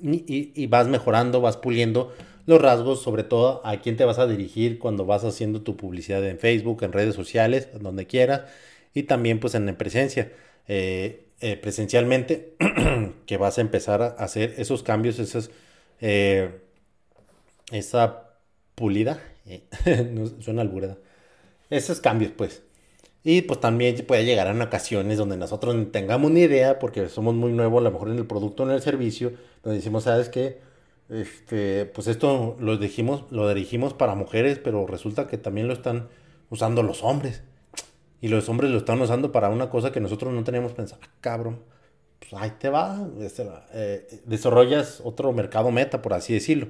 y, 0.02 0.52
y, 0.54 0.66
vas 0.66 0.86
mejorando, 0.88 1.40
vas 1.40 1.56
puliendo 1.56 2.14
los 2.46 2.60
rasgos, 2.60 3.02
sobre 3.02 3.24
todo 3.24 3.60
a 3.64 3.76
quién 3.78 3.96
te 3.96 4.04
vas 4.04 4.18
a 4.18 4.26
dirigir 4.26 4.78
cuando 4.78 5.04
vas 5.04 5.24
haciendo 5.24 5.62
tu 5.62 5.76
publicidad 5.76 6.24
en 6.24 6.38
Facebook, 6.38 6.82
en 6.82 6.92
redes 6.92 7.14
sociales, 7.14 7.68
donde 7.80 8.06
quieras 8.06 8.42
y 8.94 9.04
también 9.04 9.40
pues 9.40 9.54
en 9.54 9.74
presencia, 9.76 10.32
eh, 10.66 11.26
eh, 11.40 11.56
presencialmente, 11.56 12.54
que 13.26 13.36
vas 13.36 13.58
a 13.58 13.60
empezar 13.60 14.02
a 14.02 14.06
hacer 14.08 14.54
esos 14.58 14.82
cambios, 14.82 15.18
esas, 15.18 15.50
eh, 16.00 16.60
esa 17.70 18.30
pulida, 18.74 19.20
no, 20.12 20.26
suena 20.40 20.62
alburada, 20.62 20.98
esos 21.70 22.00
cambios 22.00 22.32
pues. 22.32 22.62
Y 23.24 23.42
pues 23.42 23.60
también 23.60 23.96
puede 24.06 24.24
llegar 24.24 24.46
en 24.46 24.62
ocasiones 24.62 25.18
donde 25.18 25.36
nosotros 25.36 25.74
no 25.74 25.88
tengamos 25.88 26.30
ni 26.30 26.42
idea, 26.42 26.78
porque 26.78 27.08
somos 27.08 27.34
muy 27.34 27.52
nuevos 27.52 27.80
a 27.80 27.84
lo 27.84 27.90
mejor 27.90 28.08
en 28.10 28.18
el 28.18 28.26
producto 28.26 28.62
o 28.62 28.66
en 28.66 28.72
el 28.72 28.80
servicio, 28.80 29.32
donde 29.62 29.78
decimos, 29.78 30.04
¿sabes 30.04 30.28
qué? 30.28 30.60
Este, 31.08 31.86
pues 31.86 32.06
esto 32.06 32.56
lo 32.60 32.76
dijimos, 32.76 33.24
lo 33.30 33.48
dirigimos 33.48 33.94
para 33.94 34.14
mujeres, 34.14 34.58
pero 34.58 34.86
resulta 34.86 35.26
que 35.26 35.38
también 35.38 35.66
lo 35.66 35.74
están 35.74 36.08
usando 36.50 36.82
los 36.82 37.02
hombres. 37.02 37.42
Y 38.20 38.28
los 38.28 38.48
hombres 38.48 38.70
lo 38.70 38.78
están 38.78 39.00
usando 39.00 39.30
para 39.32 39.48
una 39.48 39.70
cosa 39.70 39.92
que 39.92 40.00
nosotros 40.00 40.32
no 40.32 40.42
teníamos 40.44 40.72
pensado. 40.72 41.00
Ah, 41.04 41.10
cabrón, 41.20 41.60
pues 42.18 42.32
ahí 42.34 42.52
te 42.58 42.68
va. 42.68 43.08
Este, 43.20 43.48
eh, 43.72 44.22
desarrollas 44.26 45.00
otro 45.04 45.32
mercado 45.32 45.70
meta, 45.70 46.02
por 46.02 46.14
así 46.14 46.34
decirlo. 46.34 46.68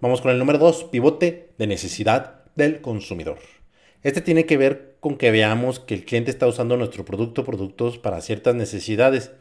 Vamos 0.00 0.20
con 0.20 0.30
el 0.30 0.38
número 0.38 0.58
2, 0.58 0.84
pivote 0.84 1.50
de 1.56 1.66
necesidad 1.66 2.44
del 2.54 2.82
consumidor. 2.82 3.38
Este 4.02 4.20
tiene 4.20 4.44
que 4.44 4.58
ver 4.58 4.96
con 5.00 5.16
que 5.16 5.30
veamos 5.30 5.80
que 5.80 5.94
el 5.94 6.04
cliente 6.04 6.30
está 6.30 6.46
usando 6.46 6.76
nuestro 6.76 7.04
producto 7.04 7.44
productos 7.44 7.96
para 7.96 8.20
ciertas 8.20 8.54
necesidades, 8.54 9.32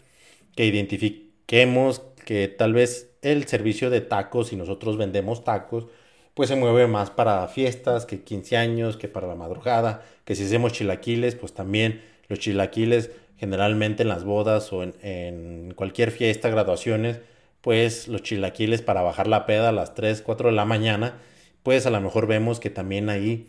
que 0.56 0.66
identifiquemos 0.66 2.04
que 2.26 2.48
tal 2.48 2.74
vez 2.74 3.12
el 3.22 3.48
servicio 3.48 3.90
de 3.90 4.00
tacos, 4.00 4.48
si 4.48 4.56
nosotros 4.56 4.96
vendemos 4.96 5.44
tacos, 5.44 5.88
pues 6.34 6.48
se 6.48 6.56
mueve 6.56 6.88
más 6.88 7.12
para 7.12 7.46
fiestas 7.50 8.06
que 8.06 8.24
15 8.24 8.56
años, 8.56 8.96
que 8.96 9.10
para 9.10 9.28
la 9.28 9.36
madrugada, 9.36 10.06
que 10.24 10.36
si 10.36 10.46
hacemos 10.46 10.72
chilaquiles, 10.72 11.36
pues 11.36 11.54
también 11.54 12.02
los 12.30 12.40
chilaquiles 12.40 13.12
generalmente 13.38 14.04
en 14.04 14.10
las 14.10 14.24
bodas 14.24 14.72
o 14.72 14.84
en, 14.84 15.74
cualquier 15.76 16.12
fiesta, 16.12 16.50
graduaciones, 16.50 17.20
pues 17.66 18.08
los 18.08 18.22
chilaquiles 18.22 18.84
para 18.84 19.02
bajar 19.02 19.26
la 19.26 19.48
peda 19.48 19.70
a 19.70 19.72
las 19.72 19.96
3, 19.96 20.22
4 20.22 20.50
de 20.50 20.56
la 20.56 20.66
mañana, 20.66 21.18
pues 21.64 21.88
a 21.88 21.90
lo 21.90 22.00
mejor 22.00 22.28
vemos 22.28 22.60
que 22.60 22.70
también 22.70 23.10
ahí 23.10 23.48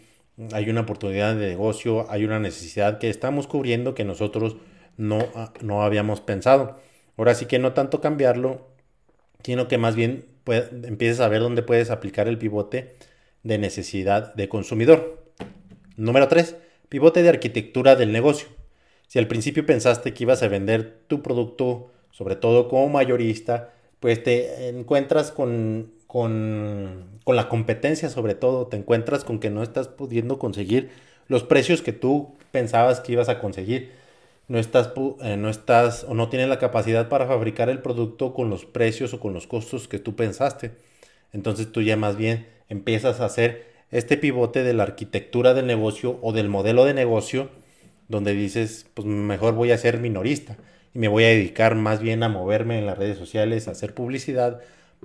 hay 0.54 0.70
una 0.70 0.80
oportunidad 0.80 1.36
de 1.36 1.48
negocio, 1.48 2.10
hay 2.10 2.24
una 2.24 2.38
necesidad 2.38 2.98
que 2.98 3.10
estamos 3.10 3.46
cubriendo 3.46 3.94
que 3.94 4.06
nosotros 4.06 4.56
no, 4.96 5.18
no 5.60 5.82
habíamos 5.82 6.22
pensado. 6.22 6.80
Ahora 7.18 7.34
sí 7.34 7.44
que 7.44 7.58
no 7.58 7.74
tanto 7.74 8.00
cambiarlo, 8.00 8.66
sino 9.44 9.68
que 9.68 9.76
más 9.76 9.96
bien 9.96 10.24
empieces 10.46 11.20
a 11.20 11.28
ver 11.28 11.42
dónde 11.42 11.62
puedes 11.62 11.90
aplicar 11.90 12.26
el 12.26 12.38
pivote 12.38 12.94
de 13.42 13.58
necesidad 13.58 14.34
de 14.34 14.48
consumidor. 14.48 15.26
Número 15.98 16.26
3. 16.26 16.56
Pivote 16.88 17.22
de 17.22 17.28
arquitectura 17.28 17.96
del 17.96 18.12
negocio. 18.12 18.48
Si 19.08 19.18
al 19.18 19.28
principio 19.28 19.66
pensaste 19.66 20.14
que 20.14 20.24
ibas 20.24 20.42
a 20.42 20.48
vender 20.48 21.02
tu 21.06 21.20
producto, 21.20 21.90
sobre 22.12 22.36
todo 22.36 22.68
como 22.68 22.88
mayorista, 22.88 23.74
pues 24.06 24.22
te 24.22 24.68
encuentras 24.68 25.32
con, 25.32 25.90
con, 26.06 27.18
con 27.24 27.34
la 27.34 27.48
competencia 27.48 28.08
sobre 28.08 28.36
todo, 28.36 28.68
te 28.68 28.76
encuentras 28.76 29.24
con 29.24 29.40
que 29.40 29.50
no 29.50 29.64
estás 29.64 29.88
pudiendo 29.88 30.38
conseguir 30.38 30.90
los 31.26 31.42
precios 31.42 31.82
que 31.82 31.90
tú 31.90 32.36
pensabas 32.52 33.00
que 33.00 33.10
ibas 33.10 33.28
a 33.28 33.40
conseguir 33.40 33.90
no 34.46 34.60
estás, 34.60 34.92
eh, 35.22 35.36
no 35.36 35.48
estás 35.48 36.04
o 36.08 36.14
no 36.14 36.28
tienes 36.28 36.48
la 36.48 36.60
capacidad 36.60 37.08
para 37.08 37.26
fabricar 37.26 37.68
el 37.68 37.80
producto 37.80 38.32
con 38.32 38.48
los 38.48 38.64
precios 38.64 39.12
o 39.12 39.18
con 39.18 39.34
los 39.34 39.48
costos 39.48 39.88
que 39.88 39.98
tú 39.98 40.14
pensaste. 40.14 40.70
Entonces 41.32 41.72
tú 41.72 41.82
ya 41.82 41.96
más 41.96 42.16
bien 42.16 42.46
empiezas 42.68 43.18
a 43.18 43.24
hacer 43.24 43.66
este 43.90 44.16
pivote 44.16 44.62
de 44.62 44.72
la 44.72 44.84
arquitectura 44.84 45.52
del 45.52 45.66
negocio 45.66 46.20
o 46.22 46.32
del 46.32 46.48
modelo 46.48 46.84
de 46.84 46.94
negocio 46.94 47.50
donde 48.06 48.34
dices, 48.34 48.86
pues 48.94 49.04
mejor 49.04 49.54
voy 49.54 49.72
a 49.72 49.78
ser 49.78 49.98
minorista 49.98 50.58
y 50.96 50.98
me 50.98 51.08
voy 51.08 51.24
a 51.24 51.28
dedicar 51.28 51.74
más 51.74 52.00
bien 52.00 52.22
a 52.22 52.30
moverme 52.30 52.78
en 52.78 52.86
las 52.86 52.96
redes 52.96 53.18
sociales, 53.18 53.68
a 53.68 53.72
hacer 53.72 53.92
publicidad 53.92 54.60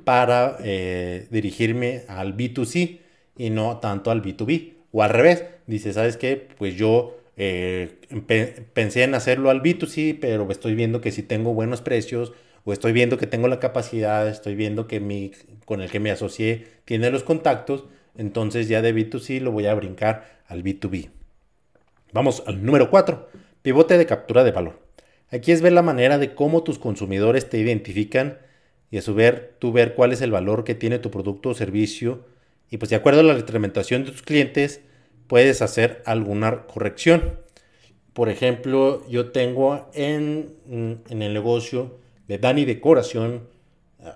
para 0.05 0.55
eh, 0.63 1.27
dirigirme 1.31 2.03
al 2.07 2.37
B2C 2.37 2.99
y 3.35 3.49
no 3.49 3.77
tanto 3.79 4.09
al 4.09 4.21
B2B. 4.21 4.75
O 4.93 5.03
al 5.03 5.09
revés, 5.09 5.43
dice, 5.67 5.91
¿sabes 5.91 6.15
qué? 6.15 6.47
Pues 6.57 6.77
yo 6.77 7.17
eh, 7.35 7.97
pensé 8.73 9.03
en 9.03 9.15
hacerlo 9.15 9.49
al 9.49 9.61
B2C, 9.61 10.17
pero 10.21 10.49
estoy 10.49 10.75
viendo 10.75 11.01
que 11.01 11.11
si 11.11 11.23
tengo 11.23 11.53
buenos 11.53 11.81
precios 11.81 12.31
o 12.63 12.71
estoy 12.71 12.93
viendo 12.93 13.17
que 13.17 13.27
tengo 13.27 13.49
la 13.49 13.59
capacidad, 13.59 14.29
estoy 14.29 14.55
viendo 14.55 14.87
que 14.87 15.01
mi, 15.01 15.31
con 15.65 15.81
el 15.81 15.91
que 15.91 15.99
me 15.99 16.11
asocié 16.11 16.67
tiene 16.85 17.11
los 17.11 17.23
contactos, 17.23 17.83
entonces 18.17 18.69
ya 18.69 18.81
de 18.81 18.95
B2C 18.95 19.41
lo 19.41 19.51
voy 19.51 19.65
a 19.65 19.73
brincar 19.73 20.39
al 20.47 20.63
B2B. 20.63 21.09
Vamos 22.13 22.43
al 22.47 22.63
número 22.63 22.89
4, 22.89 23.27
pivote 23.61 23.97
de 23.97 24.05
captura 24.05 24.45
de 24.45 24.51
valor. 24.51 24.90
Aquí 25.31 25.51
es 25.51 25.61
ver 25.61 25.73
la 25.73 25.81
manera 25.81 26.17
de 26.17 26.35
cómo 26.35 26.63
tus 26.63 26.77
consumidores 26.77 27.49
te 27.49 27.57
identifican 27.57 28.37
y 28.91 28.97
a 28.97 29.01
su 29.01 29.15
ver, 29.15 29.55
tú 29.59 29.71
ver 29.71 29.95
cuál 29.95 30.11
es 30.11 30.21
el 30.21 30.31
valor 30.31 30.63
que 30.63 30.75
tiene 30.75 30.99
tu 30.99 31.09
producto 31.09 31.49
o 31.49 31.53
servicio 31.53 32.25
y 32.69 32.77
pues 32.77 32.89
de 32.89 32.95
acuerdo 32.95 33.19
a 33.19 33.23
la 33.23 33.33
retroalimentación 33.33 34.05
de 34.05 34.11
tus 34.11 34.21
clientes, 34.21 34.81
puedes 35.27 35.61
hacer 35.61 36.01
alguna 36.05 36.63
corrección. 36.67 37.39
Por 38.13 38.29
ejemplo, 38.29 39.05
yo 39.09 39.31
tengo 39.31 39.89
en, 39.93 40.55
el 41.09 41.33
negocio 41.33 41.99
de 42.27 42.37
Dani 42.37 42.65
Decoración, 42.65 43.47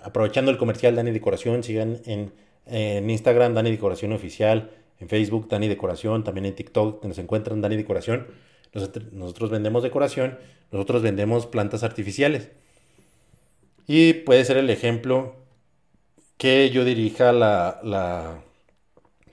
aprovechando 0.03 0.51
el 0.51 0.57
comercial 0.57 0.95
Dani 0.95 1.11
Decoración, 1.11 1.63
sigan 1.63 2.01
en, 2.05 2.31
Instagram 3.09 3.53
Dani 3.53 3.71
Decoración 3.71 4.13
Oficial, 4.13 4.71
en 4.99 5.09
Facebook 5.09 5.47
Dani 5.49 5.67
Decoración, 5.67 6.23
también 6.23 6.45
en 6.45 6.55
TikTok 6.55 7.03
nos 7.03 7.17
encuentran 7.17 7.61
Dani 7.61 7.75
Decoración. 7.75 8.27
Nosotros 9.11 9.49
vendemos 9.49 9.83
decoración, 9.83 10.37
nosotros 10.71 11.01
vendemos 11.01 11.47
plantas 11.47 11.83
artificiales. 11.83 12.49
Y 13.87 14.13
puede 14.13 14.45
ser 14.45 14.57
el 14.57 14.69
ejemplo 14.69 15.35
que 16.37 16.69
yo 16.69 16.83
dirija 16.83 17.31
la, 17.31 17.79
la 17.83 18.43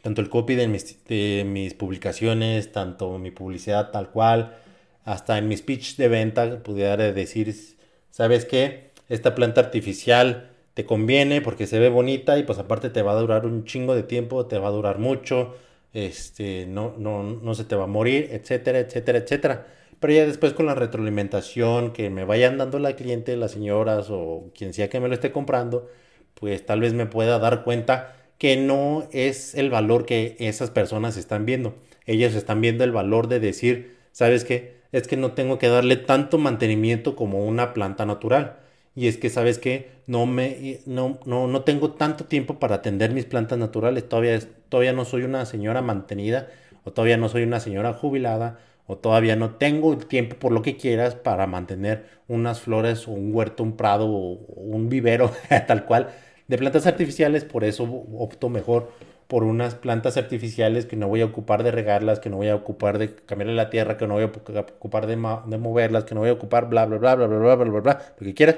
tanto 0.03 0.21
el 0.21 0.29
copy 0.29 0.55
de 0.55 0.69
mis, 0.69 1.05
de 1.05 1.45
mis 1.47 1.75
publicaciones, 1.75 2.73
tanto 2.73 3.19
mi 3.19 3.31
publicidad 3.31 3.91
tal 3.91 4.11
cual, 4.11 4.57
hasta 5.05 5.39
en 5.39 5.49
mi 5.49 5.57
speech 5.57 5.97
de 5.97 6.09
venta 6.09 6.63
pudiera 6.63 7.13
decir, 7.13 7.55
¿sabes 8.11 8.45
qué? 8.45 8.91
Esta 9.09 9.35
planta 9.35 9.61
artificial 9.61 10.51
te 10.75 10.85
conviene 10.87 11.41
porque 11.41 11.67
se 11.67 11.79
ve 11.79 11.89
bonita 11.89 12.39
y 12.39 12.45
pues 12.45 12.59
aparte 12.59 12.91
te 12.91 13.03
va 13.03 13.13
a 13.13 13.21
durar 13.21 13.47
un 13.47 13.65
chingo 13.65 13.95
de 13.95 14.03
tiempo, 14.03 14.47
te 14.47 14.59
va 14.59 14.69
a 14.69 14.73
durar 14.73 14.99
mucho, 14.99 15.57
este, 15.93 16.67
no, 16.67 16.95
no, 16.99 17.23
no 17.23 17.55
se 17.55 17.65
te 17.65 17.77
va 17.77 17.85
a 17.85 17.87
morir, 17.89 18.29
etcétera, 18.33 18.81
etcétera, 18.81 19.19
etcétera. 19.19 19.67
Pero 20.03 20.15
ya 20.15 20.27
después 20.27 20.53
con 20.53 20.67
la 20.67 20.75
retroalimentación 20.75 21.93
que 21.93 22.11
me 22.11 22.25
vayan 22.25 22.59
dando 22.59 22.81
la 22.81 22.97
cliente, 22.97 23.37
las 23.37 23.53
señoras 23.53 24.09
o 24.11 24.51
quien 24.53 24.75
sea 24.75 24.91
que 24.91 24.99
me 24.99 25.07
lo 25.07 25.15
esté 25.15 25.31
comprando, 25.31 25.89
pues 26.35 26.67
tal 26.67 26.81
vez 26.81 26.93
me 26.93 27.07
pueda 27.07 27.39
dar 27.39 27.63
cuenta 27.63 28.17
que 28.37 28.57
no 28.57 29.07
es 29.13 29.55
el 29.55 29.71
valor 29.71 30.05
que 30.05 30.35
esas 30.41 30.71
personas 30.73 31.17
están 31.17 31.47
viendo. 31.47 31.77
Ellas 32.05 32.35
están 32.35 32.61
viendo 32.61 32.83
el 32.83 32.91
valor 32.91 33.29
de 33.29 33.39
decir, 33.39 33.97
¿sabes 34.11 34.45
qué? 34.45 34.81
Es 34.91 35.07
que 35.07 35.17
no 35.17 35.35
tengo 35.35 35.59
que 35.61 35.69
darle 35.69 35.95
tanto 35.95 36.37
mantenimiento 36.37 37.15
como 37.15 37.47
una 37.47 37.73
planta 37.73 38.05
natural. 38.05 38.57
Y 38.97 39.07
es 39.07 39.19
que, 39.19 39.31
¿sabes 39.31 39.61
qué? 39.61 39.89
No, 40.09 40.27
me, 40.27 40.81
no, 40.85 41.21
no, 41.27 41.47
no 41.47 41.63
tengo 41.63 41.93
tanto 41.93 42.25
tiempo 42.25 42.59
para 42.59 42.75
atender 42.75 43.13
mis 43.13 43.27
plantas 43.27 43.57
naturales. 43.57 44.09
Todavía, 44.09 44.41
todavía 44.69 44.95
no 44.95 45.05
soy 45.05 45.23
una 45.23 45.47
señora 45.47 45.81
mantenida 45.81 46.49
o 46.83 46.91
todavía 46.91 47.17
no 47.19 47.29
soy 47.29 47.45
una 47.45 47.61
señora 47.61 47.93
jubilada 47.93 48.59
o 48.87 48.99
todavía 48.99 49.37
no 49.37 49.57
tengo 49.57 49.93
el 49.93 50.07
tiempo 50.07 50.37
por 50.37 50.53
lo 50.53 50.63
que 50.63 50.77
quieras 50.77 51.15
para 51.15 51.47
mantener 51.47 52.07
unas 52.29 52.61
flores 52.61 53.09
o 53.09 53.13
un 53.13 53.35
huerto, 53.35 53.63
un 53.63 53.77
prado 53.77 54.07
o 54.09 54.39
un 54.57 54.89
vivero 54.89 55.31
tal 55.67 55.85
cual 55.87 56.09
de 56.49 56.59
plantas 56.59 56.87
artificiales, 56.87 57.45
por 57.45 57.65
eso 57.65 57.85
opto 57.85 58.49
mejor 58.49 58.91
por 59.27 59.45
unas 59.45 59.75
plantas 59.75 60.19
artificiales 60.19 60.85
que 60.85 60.97
no 60.97 61.09
voy 61.09 61.23
a 61.23 61.25
ocupar 61.25 61.63
de 61.63 61.71
regarlas, 61.71 62.21
que 62.21 62.29
no 62.29 62.37
voy 62.37 62.49
a 62.49 62.55
ocupar 62.55 62.99
de 62.99 63.15
cambiarle 63.15 63.55
la 63.55 63.71
tierra, 63.71 63.97
que 63.97 64.07
no 64.07 64.15
voy 64.15 64.25
a 64.25 64.27
ocupar 64.27 65.07
de, 65.07 65.17
de 65.17 65.59
moverlas, 65.59 66.05
que 66.05 66.15
no 66.15 66.21
voy 66.21 66.29
a 66.29 66.35
ocupar 66.35 66.69
bla, 66.69 66.85
bla, 66.85 66.99
bla, 66.99 67.15
bla, 67.15 67.27
bla, 67.27 67.39
bla, 67.39 67.55
bla, 67.55 67.71
bla, 67.71 67.81
bla, 67.81 68.15
lo 68.19 68.27
que 68.27 68.35
quieras. 68.35 68.57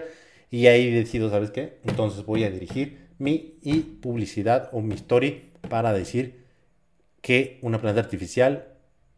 Y 0.50 0.66
ahí 0.66 0.90
decido, 0.90 1.30
¿sabes 1.30 1.52
qué? 1.52 1.78
Entonces 1.84 2.26
voy 2.26 2.42
a 2.42 2.50
dirigir 2.50 3.06
mi 3.18 3.58
y 3.62 3.80
publicidad 3.80 4.68
o 4.72 4.80
mi 4.80 4.94
story 4.96 5.52
para 5.68 5.92
decir 5.92 6.44
que 7.20 7.60
una 7.62 7.80
planta 7.80 8.00
artificial 8.00 8.73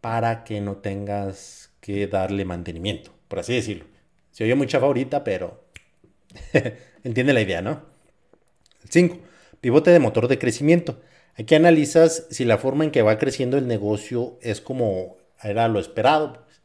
para 0.07 0.45
que 0.45 0.61
no 0.61 0.77
tengas 0.77 1.73
que 1.81 2.07
darle 2.07 2.45
mantenimiento, 2.45 3.11
por 3.27 3.41
así 3.41 3.55
decirlo. 3.55 3.87
Se 4.31 4.45
oye 4.45 4.55
muy 4.55 4.69
favorita, 4.69 5.25
pero 5.25 5.65
entiende 7.03 7.33
la 7.33 7.41
idea, 7.41 7.61
¿no? 7.61 7.83
5. 8.89 9.19
Pivote 9.61 9.91
de 9.91 9.99
motor 9.99 10.29
de 10.29 10.39
crecimiento. 10.39 11.01
Aquí 11.35 11.57
analizas 11.57 12.29
si 12.31 12.45
la 12.45 12.57
forma 12.57 12.85
en 12.85 12.93
que 12.93 13.03
va 13.03 13.19
creciendo 13.19 13.59
el 13.59 13.67
negocio 13.67 14.39
es 14.43 14.61
como 14.61 15.17
era 15.43 15.67
lo 15.67 15.81
esperado. 15.81 16.35
Pues. 16.35 16.61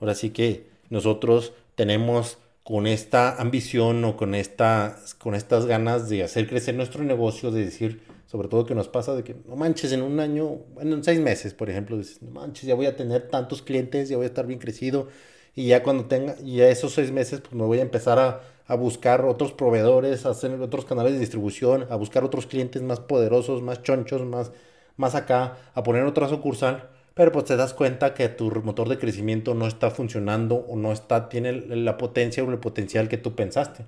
Ahora 0.00 0.14
sí 0.14 0.30
que 0.30 0.70
nosotros 0.88 1.52
tenemos 1.74 2.38
con 2.62 2.86
esta 2.86 3.36
ambición 3.36 4.02
o 4.06 4.16
con, 4.16 4.34
esta, 4.34 4.96
con 5.18 5.34
estas 5.34 5.66
ganas 5.66 6.08
de 6.08 6.22
hacer 6.22 6.48
crecer 6.48 6.74
nuestro 6.74 7.04
negocio, 7.04 7.50
de 7.50 7.66
decir, 7.66 8.00
sobre 8.32 8.48
todo 8.48 8.64
que 8.64 8.74
nos 8.74 8.88
pasa 8.88 9.14
de 9.14 9.22
que, 9.22 9.36
no 9.46 9.56
manches, 9.56 9.92
en 9.92 10.00
un 10.00 10.18
año, 10.18 10.60
en 10.80 11.04
seis 11.04 11.20
meses, 11.20 11.52
por 11.52 11.68
ejemplo, 11.68 11.98
dices, 11.98 12.22
no 12.22 12.30
manches, 12.30 12.62
ya 12.62 12.74
voy 12.74 12.86
a 12.86 12.96
tener 12.96 13.28
tantos 13.28 13.60
clientes, 13.60 14.08
ya 14.08 14.16
voy 14.16 14.24
a 14.24 14.28
estar 14.28 14.46
bien 14.46 14.58
crecido, 14.58 15.08
y 15.54 15.66
ya 15.66 15.82
cuando 15.82 16.06
tenga, 16.06 16.36
ya 16.38 16.68
esos 16.68 16.94
seis 16.94 17.12
meses, 17.12 17.42
pues 17.42 17.52
me 17.52 17.64
voy 17.64 17.78
a 17.78 17.82
empezar 17.82 18.18
a, 18.18 18.40
a 18.66 18.74
buscar 18.74 19.26
otros 19.26 19.52
proveedores, 19.52 20.24
a 20.24 20.30
hacer 20.30 20.58
otros 20.62 20.86
canales 20.86 21.12
de 21.12 21.18
distribución, 21.18 21.86
a 21.90 21.96
buscar 21.96 22.24
otros 22.24 22.46
clientes 22.46 22.80
más 22.80 23.00
poderosos, 23.00 23.60
más 23.60 23.82
chonchos, 23.82 24.24
más, 24.24 24.52
más 24.96 25.14
acá, 25.14 25.58
a 25.74 25.82
poner 25.82 26.04
otra 26.04 26.26
sucursal 26.28 26.88
pero 27.14 27.30
pues 27.30 27.44
te 27.44 27.56
das 27.56 27.74
cuenta 27.74 28.14
que 28.14 28.28
tu 28.28 28.50
motor 28.62 28.88
de 28.88 28.98
crecimiento 28.98 29.54
no 29.54 29.66
está 29.66 29.90
funcionando 29.90 30.56
o 30.56 30.76
no 30.76 30.92
está, 30.92 31.28
tiene 31.28 31.52
la 31.52 31.98
potencia 31.98 32.42
o 32.42 32.50
el 32.50 32.58
potencial 32.58 33.08
que 33.08 33.18
tú 33.18 33.34
pensaste. 33.34 33.84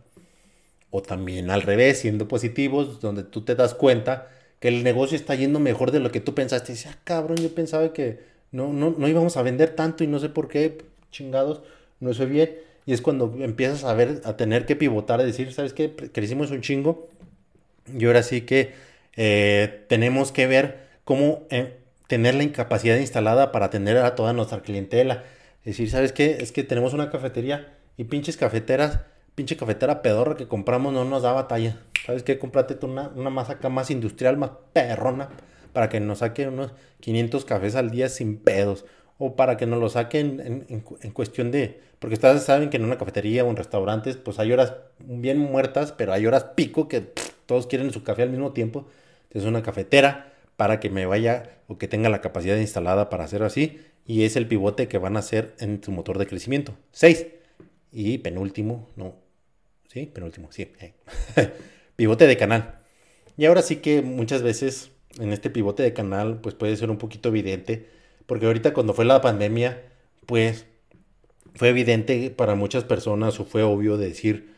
O 0.95 1.03
también 1.03 1.51
al 1.51 1.63
revés, 1.63 1.99
siendo 1.99 2.29
positivos, 2.29 3.01
donde 3.01 3.25
tú 3.25 3.41
te 3.41 3.55
das 3.55 3.75
cuenta 3.75 4.29
que 4.61 4.69
el 4.69 4.85
negocio 4.85 5.17
está 5.17 5.35
yendo 5.35 5.59
mejor 5.59 5.91
de 5.91 5.99
lo 5.99 6.13
que 6.13 6.21
tú 6.21 6.35
pensaste. 6.35 6.71
Y 6.71 6.77
dices, 6.77 6.93
ah, 6.93 6.99
cabrón, 7.03 7.39
yo 7.39 7.55
pensaba 7.55 7.93
que 7.93 8.21
no, 8.53 8.73
no, 8.73 8.95
no 8.97 9.09
íbamos 9.09 9.37
a 9.37 9.43
vender 9.43 9.71
tanto 9.71 10.05
y 10.05 10.07
no 10.07 10.21
sé 10.21 10.29
por 10.29 10.47
qué, 10.49 10.79
chingados, 11.11 11.63
no 11.99 12.15
sé 12.15 12.27
bien. 12.27 12.55
Y 12.87 12.93
es 12.93 13.01
cuando 13.01 13.35
empiezas 13.41 13.83
a 13.83 13.95
ver, 13.95 14.21
a 14.25 14.37
tener 14.37 14.67
que 14.67 14.77
pivotar, 14.77 15.21
a 15.21 15.25
decir, 15.25 15.53
¿sabes 15.53 15.73
qué? 15.73 15.93
Crecimos 16.13 16.51
un 16.53 16.61
chingo. 16.61 17.09
Y 17.93 18.05
ahora 18.05 18.23
sí 18.23 18.43
que 18.43 18.73
eh, 19.17 19.85
tenemos 19.89 20.33
que 20.33 20.47
ver 20.47 20.79
cómo... 21.05 21.43
Eh, 21.51 21.79
tener 22.07 22.35
la 22.35 22.43
incapacidad 22.43 22.97
instalada 22.97 23.53
para 23.53 23.67
atender 23.67 23.97
a 23.99 24.15
toda 24.15 24.33
nuestra 24.33 24.61
clientela. 24.61 25.25
Es 25.61 25.77
decir, 25.77 25.91
¿sabes 25.91 26.13
qué? 26.13 26.39
Es 26.41 26.53
que 26.53 26.63
tenemos 26.63 26.93
una 26.93 27.11
cafetería 27.11 27.73
y 27.97 28.05
pinches 28.05 28.37
cafeteras, 28.37 29.01
pinche 29.35 29.57
cafetera 29.57 30.03
pedorra 30.03 30.37
que 30.37 30.49
compramos 30.49 30.93
no 30.93 31.05
nos 31.05 31.23
da 31.23 31.33
batalla. 31.33 31.81
¿Sabes 32.07 32.23
qué? 32.23 32.39
Cómprate 32.39 32.75
tú 32.75 32.87
una, 32.87 33.09
una 33.15 33.31
masa 33.31 33.55
acá 33.55 33.69
más 33.69 33.91
industrial, 33.91 34.37
más 34.37 34.51
perrona, 34.73 35.31
para 35.73 35.89
que 35.89 36.01
nos 36.01 36.19
saquen 36.19 36.51
unos 36.51 36.73
500 37.01 37.45
cafés 37.45 37.75
al 37.75 37.91
día 37.91 38.09
sin 38.09 38.39
pedos. 38.39 38.85
O 39.19 39.37
para 39.37 39.57
que 39.57 39.67
nos 39.67 39.79
lo 39.79 39.89
saquen 39.89 40.67
en, 40.69 41.11
cuestión 41.13 41.53
de... 41.53 41.81
Porque 42.01 42.15
ustedes 42.15 42.43
saben 42.43 42.69
que 42.69 42.79
en 42.79 42.85
una 42.85 42.99
cafetería 42.99 43.45
o 43.45 43.51
en 43.51 43.57
restaurantes, 43.57 44.17
pues 44.17 44.39
hay 44.39 44.53
horas 44.53 44.75
bien 44.99 45.39
muertas, 45.39 45.93
pero 45.93 46.13
hay 46.13 46.27
horas 46.27 46.45
pico 46.57 46.89
que 46.89 47.13
todos 47.47 47.69
quieren 47.69 47.93
su 47.93 48.03
café 48.03 48.23
al 48.23 48.31
mismo 48.31 48.53
tiempo. 48.53 48.87
Es 49.31 49.45
una 49.45 49.63
cafetera 49.63 50.33
para 50.57 50.81
que 50.81 50.91
me 50.91 51.07
vaya 51.07 51.59
o 51.69 51.79
que 51.79 51.89
tenga 51.89 52.09
la 52.09 52.21
capacidad 52.21 52.57
instalada 52.57 53.09
para 53.09 53.25
hacerlo 53.25 53.47
así. 53.47 53.81
Y 54.05 54.25
es 54.25 54.35
el 54.37 54.49
pivote 54.49 54.89
que 54.89 54.99
van 54.99 55.17
a 55.17 55.21
hacer 55.21 55.55
en 55.61 55.83
su 55.83 55.93
motor 55.93 56.19
de 56.19 56.27
crecimiento. 56.27 56.75
6. 56.91 57.27
Y 57.93 58.19
penúltimo, 58.19 58.89
no. 58.97 59.24
¿Sí? 59.95 60.07
Penúltimo, 60.07 60.49
sí. 60.51 60.73
Eh. 60.81 60.93
pivote 61.97 62.27
de 62.27 62.37
canal. 62.37 62.81
Y 63.37 63.45
ahora 63.45 63.63
sí 63.63 63.77
que 63.77 64.03
muchas 64.03 64.43
veces 64.43 64.91
en 65.21 65.33
este 65.33 65.51
pivote 65.51 65.85
de 65.85 65.93
canal 65.93 66.41
pues 66.41 66.57
puede 66.57 66.77
ser 66.77 66.91
un 66.91 66.99
poquito 66.99 67.29
evidente. 67.29 67.87
Porque 68.27 68.47
ahorita 68.47 68.75
cuando 68.75 68.93
fue 68.93 69.05
la 69.05 69.21
pandemia 69.21 69.81
pues 70.27 70.67
fue 71.55 71.69
evidente 71.69 72.31
para 72.31 72.57
muchas 72.57 72.83
personas 72.83 73.39
o 73.39 73.45
fue 73.45 73.63
obvio 73.63 73.97
decir 73.97 74.53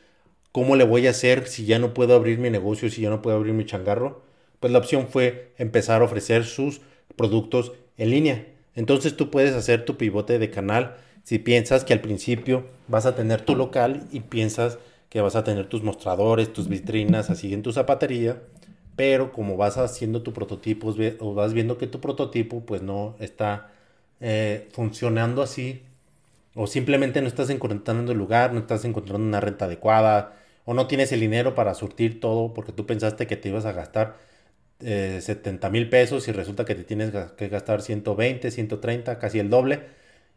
cómo 0.53 0.74
le 0.74 0.84
voy 0.84 1.07
a 1.07 1.11
hacer 1.11 1.47
si 1.47 1.66
ya 1.66 1.78
no 1.78 1.93
puedo 1.93 2.14
abrir 2.14 2.39
mi 2.39 2.49
negocio, 2.49 2.89
si 2.89 3.03
ya 3.03 3.11
no 3.11 3.20
puedo 3.20 3.37
abrir 3.37 3.53
mi 3.53 3.66
changarro 3.66 4.22
pues 4.61 4.72
la 4.72 4.78
opción 4.78 5.07
fue 5.09 5.53
empezar 5.59 6.01
a 6.01 6.07
ofrecer 6.07 6.47
sus 6.47 6.80
productos 7.14 7.72
en 7.99 8.11
línea. 8.11 8.47
Entonces 8.74 9.18
tú 9.18 9.30
puedes 9.30 9.55
hacer 9.55 9.84
tu 9.84 9.99
pivote 9.99 10.39
de 10.39 10.49
canal 10.49 10.97
si 11.24 11.39
piensas 11.39 11.84
que 11.84 11.93
al 11.93 12.01
principio 12.01 12.64
vas 12.89 13.05
a 13.05 13.14
tener 13.14 13.43
tu 13.43 13.55
local 13.55 14.07
y 14.11 14.20
piensas 14.20 14.78
que 15.09 15.20
vas 15.20 15.36
a 15.36 15.44
tener 15.44 15.68
tus 15.68 15.82
mostradores, 15.82 16.52
tus 16.52 16.68
vitrinas 16.68 17.30
así 17.30 17.54
en 17.54 17.62
tu 17.62 17.72
zapatería, 17.72 18.42
pero 18.96 19.32
como 19.32 19.57
vas 19.57 19.78
haciendo 19.78 20.22
tu 20.22 20.32
prototipo 20.32 20.94
o 21.20 21.34
vas 21.34 21.52
viendo 21.52 21.78
que 21.78 21.86
tu 21.86 22.00
prototipo 22.00 22.61
pues 22.64 22.82
no 22.82 23.16
está 23.20 23.70
eh, 24.20 24.68
funcionando 24.72 25.42
así 25.42 25.82
o 26.54 26.66
simplemente 26.66 27.20
no 27.20 27.28
estás 27.28 27.50
encontrando 27.50 28.12
el 28.12 28.18
lugar, 28.18 28.52
no 28.52 28.61
estás 28.61 28.84
encontrando 28.84 29.26
una 29.26 29.40
renta 29.40 29.66
adecuada 29.66 30.36
o 30.64 30.74
no 30.74 30.86
tienes 30.86 31.12
el 31.12 31.20
dinero 31.20 31.54
para 31.54 31.74
surtir 31.74 32.20
todo 32.20 32.54
porque 32.54 32.72
tú 32.72 32.86
pensaste 32.86 33.26
que 33.26 33.36
te 33.36 33.50
ibas 33.50 33.66
a 33.66 33.72
gastar 33.72 34.16
70 34.80 35.66
eh, 35.66 35.70
mil 35.70 35.88
pesos 35.88 36.28
y 36.28 36.32
resulta 36.32 36.64
que 36.64 36.74
te 36.74 36.84
tienes 36.84 37.12
que 37.36 37.48
gastar 37.48 37.82
120, 37.82 38.50
130, 38.50 39.18
casi 39.18 39.38
el 39.38 39.50
doble. 39.50 39.80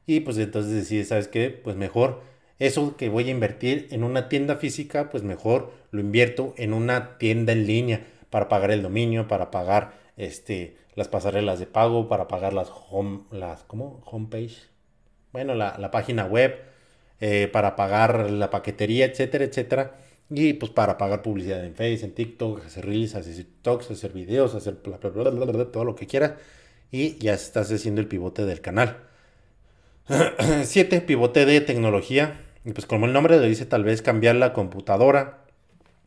Y 0.05 0.21
pues 0.21 0.37
entonces 0.37 0.73
decides, 0.73 1.09
¿sabes 1.09 1.27
qué? 1.27 1.49
Pues 1.49 1.75
mejor 1.75 2.21
eso 2.59 2.95
que 2.97 3.09
voy 3.09 3.27
a 3.27 3.31
invertir 3.31 3.87
en 3.91 4.03
una 4.03 4.29
tienda 4.29 4.57
física, 4.57 5.09
pues 5.09 5.23
mejor 5.23 5.71
lo 5.91 6.01
invierto 6.01 6.53
en 6.57 6.73
una 6.73 7.17
tienda 7.17 7.53
en 7.53 7.65
línea 7.65 8.05
para 8.29 8.49
pagar 8.49 8.71
el 8.71 8.83
dominio, 8.83 9.27
para 9.27 9.49
pagar 9.49 9.93
este, 10.17 10.75
las 10.95 11.07
pasarelas 11.07 11.59
de 11.59 11.65
pago, 11.65 12.07
para 12.07 12.27
pagar 12.27 12.53
las 12.53 12.69
home, 12.89 13.21
las, 13.31 13.63
¿cómo? 13.63 14.01
Homepage. 14.05 14.57
Bueno, 15.31 15.55
la, 15.55 15.77
la 15.79 15.91
página 15.91 16.25
web, 16.25 16.55
eh, 17.19 17.49
para 17.51 17.75
pagar 17.75 18.29
la 18.29 18.49
paquetería, 18.49 19.05
etcétera, 19.05 19.45
etcétera 19.45 19.93
y 20.29 20.53
pues 20.53 20.71
para 20.71 20.97
pagar 20.97 21.21
publicidad 21.23 21.65
en 21.65 21.73
Facebook, 21.75 22.05
en 22.05 22.13
TikTok, 22.13 22.65
hacer 22.65 22.85
reels, 22.85 23.15
hacer 23.15 23.33
TikToks, 23.33 23.91
hacer 23.91 24.13
videos, 24.13 24.53
hacer 24.53 24.75
todo 24.75 25.83
lo 25.83 25.95
que 25.95 26.05
quieras. 26.05 26.33
Y 26.91 27.17
ya 27.17 27.33
estás 27.33 27.71
haciendo 27.71 28.01
el 28.01 28.07
pivote 28.07 28.45
del 28.45 28.61
canal. 28.61 28.97
7. 30.63 31.01
Pivote 31.01 31.45
de 31.45 31.61
tecnología. 31.61 32.39
Y 32.65 32.73
pues 32.73 32.85
como 32.85 33.05
el 33.05 33.13
nombre 33.13 33.37
lo 33.37 33.43
dice, 33.43 33.65
tal 33.65 33.83
vez 33.83 34.01
cambiar 34.01 34.35
la 34.35 34.53
computadora. 34.53 35.39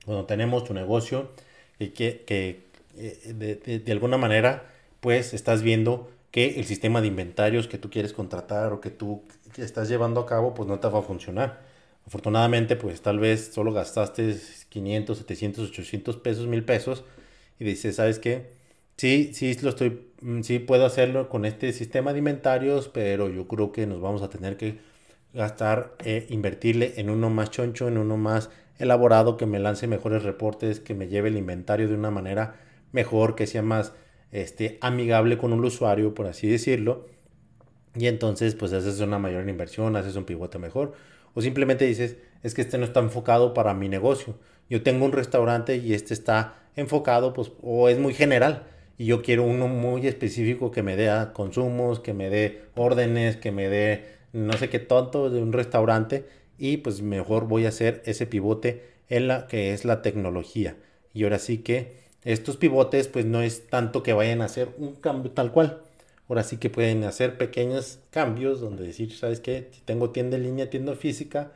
Cuando 0.05 0.25
tenemos 0.27 0.65
tu 0.65 0.75
negocio 0.75 1.31
y 1.79 1.89
que, 1.89 2.25
que 2.27 2.65
eh, 2.97 3.33
de, 3.35 3.79
de, 3.79 3.93
alguna 3.93 4.19
manera 4.19 4.65
pues 5.01 5.33
estás 5.33 5.63
viendo 5.63 6.11
que 6.31 6.59
el 6.59 6.65
sistema 6.65 7.01
de 7.01 7.07
inventarios 7.09 7.69
que 7.69 7.79
tú 7.79 7.89
quieres 7.89 8.13
contratar 8.13 8.73
o 8.73 8.81
que 8.81 8.91
tú 8.91 9.23
estás 9.57 9.89
llevando 9.89 10.21
a 10.21 10.27
cabo 10.27 10.55
pues 10.55 10.69
no 10.69 10.81
te 10.81 10.89
va 10.89 10.99
a 10.99 11.03
funcionar 11.03 11.61
Afortunadamente, 12.07 12.77
pues 12.77 13.01
tal 13.01 13.19
vez 13.19 13.53
solo 13.53 13.73
gastaste 13.73 14.37
500, 14.69 15.19
700, 15.19 15.71
800 15.71 16.17
pesos, 16.17 16.47
1000 16.47 16.65
pesos 16.65 17.05
y 17.59 17.65
dices, 17.65 17.97
¿sabes 17.97 18.19
qué? 18.19 18.51
Sí, 18.97 19.31
sí 19.35 19.55
lo 19.63 19.71
estoy, 19.71 20.01
mm, 20.21 20.43
sí 20.43 20.59
puedo 20.59 20.85
hacerlo 20.85 21.29
con 21.29 21.45
este 21.45 21.73
sistema 21.73 22.13
de 22.13 22.19
inventarios, 22.19 22.89
pero 22.89 23.29
yo 23.29 23.47
creo 23.49 23.73
que 23.73 23.87
nos 23.87 24.01
vamos 24.01 24.23
a 24.23 24.31
tener 24.31 24.57
que 24.57 24.79
gastar, 25.35 25.95
eh, 26.05 26.27
invertirle 26.31 26.95
en 26.97 27.11
uno 27.11 27.31
más 27.31 27.51
choncho, 27.51 27.89
en 27.89 27.99
uno 27.99 28.17
más 28.17 28.51
elaborado, 28.79 29.37
que 29.37 29.47
me 29.47 29.59
lance 29.59 29.87
mejores 29.87 30.23
reportes, 30.23 30.81
que 30.81 30.95
me 30.95 31.09
lleve 31.09 31.29
el 31.29 31.37
inventario 31.37 31.89
de 31.89 31.95
una 31.95 32.11
manera 32.11 32.57
mejor, 32.93 33.35
que 33.35 33.47
sea 33.47 33.63
más 33.63 33.93
este, 34.31 34.79
amigable 34.81 35.39
con 35.39 35.53
un 35.53 35.65
usuario, 35.65 36.15
por 36.15 36.27
así 36.27 36.49
decirlo. 36.49 37.07
Y 37.95 38.07
entonces, 38.07 38.55
pues 38.55 38.73
haces 38.73 39.01
una 39.01 39.19
mayor 39.19 39.49
inversión, 39.49 39.97
haces 39.97 40.17
un 40.17 40.25
pivote 40.25 40.59
mejor. 40.59 40.95
O 41.35 41.43
simplemente 41.43 41.85
dices, 41.85 42.17
es 42.43 42.55
que 42.55 42.63
este 42.63 42.79
no 42.79 42.85
está 42.85 43.01
enfocado 43.01 43.55
para 43.55 43.75
mi 43.75 43.89
negocio. 43.89 44.35
Yo 44.69 44.83
tengo 44.83 45.05
un 45.05 45.13
restaurante 45.13 45.77
y 45.77 45.95
este 45.95 46.15
está 46.15 46.55
enfocado, 46.77 47.33
pues, 47.33 47.53
o 47.63 47.89
es 47.89 47.99
muy 47.99 48.15
general. 48.15 48.65
Y 48.99 49.07
yo 49.07 49.23
quiero 49.23 49.45
uno 49.45 49.69
muy 49.69 50.07
específico 50.07 50.71
que 50.71 50.83
me 50.83 50.97
dé 50.97 51.11
consumos, 51.33 52.01
que 52.01 52.15
me 52.15 52.31
dé 52.31 52.63
órdenes, 52.75 53.37
que 53.37 53.53
me 53.53 53.69
dé 53.69 54.22
no 54.33 54.53
sé 54.55 54.69
qué 54.69 54.79
tonto 54.79 55.31
de 55.31 55.43
un 55.43 55.53
restaurante. 55.53 56.27
Y 56.59 56.79
pues 56.79 57.03
mejor 57.03 57.47
voy 57.49 57.67
a 57.67 57.71
hacer 57.71 58.03
ese 58.07 58.27
pivote 58.27 58.83
en 59.09 59.29
la 59.29 59.47
que 59.47 59.73
es 59.73 59.85
la 59.85 60.03
tecnología. 60.03 60.77
Y 61.15 61.25
ahora 61.25 61.39
sí 61.39 61.59
que 61.59 62.03
estos 62.25 62.57
pivotes, 62.57 63.09
pues 63.09 63.25
no 63.27 63.43
es 63.43 63.69
tanto 63.69 64.03
que 64.03 64.13
vayan 64.13 64.43
a 64.43 64.47
hacer 64.47 64.71
un 64.79 64.95
cambio 64.95 65.33
tal 65.33 65.53
cual 65.53 65.83
Ahora 66.29 66.45
sí 66.45 66.57
que 66.57 66.71
pueden 66.71 67.05
hacer 67.05 67.37
pequeños 67.37 67.99
cambios 68.11 68.61
donde 68.61 68.85
decir, 68.85 69.13
¿sabes 69.15 69.41
qué? 69.41 69.69
Si 69.73 69.83
tengo 69.83 70.11
tienda 70.11 70.37
en 70.37 70.45
línea, 70.45 70.71
tienda 70.71 70.95
física, 70.95 71.53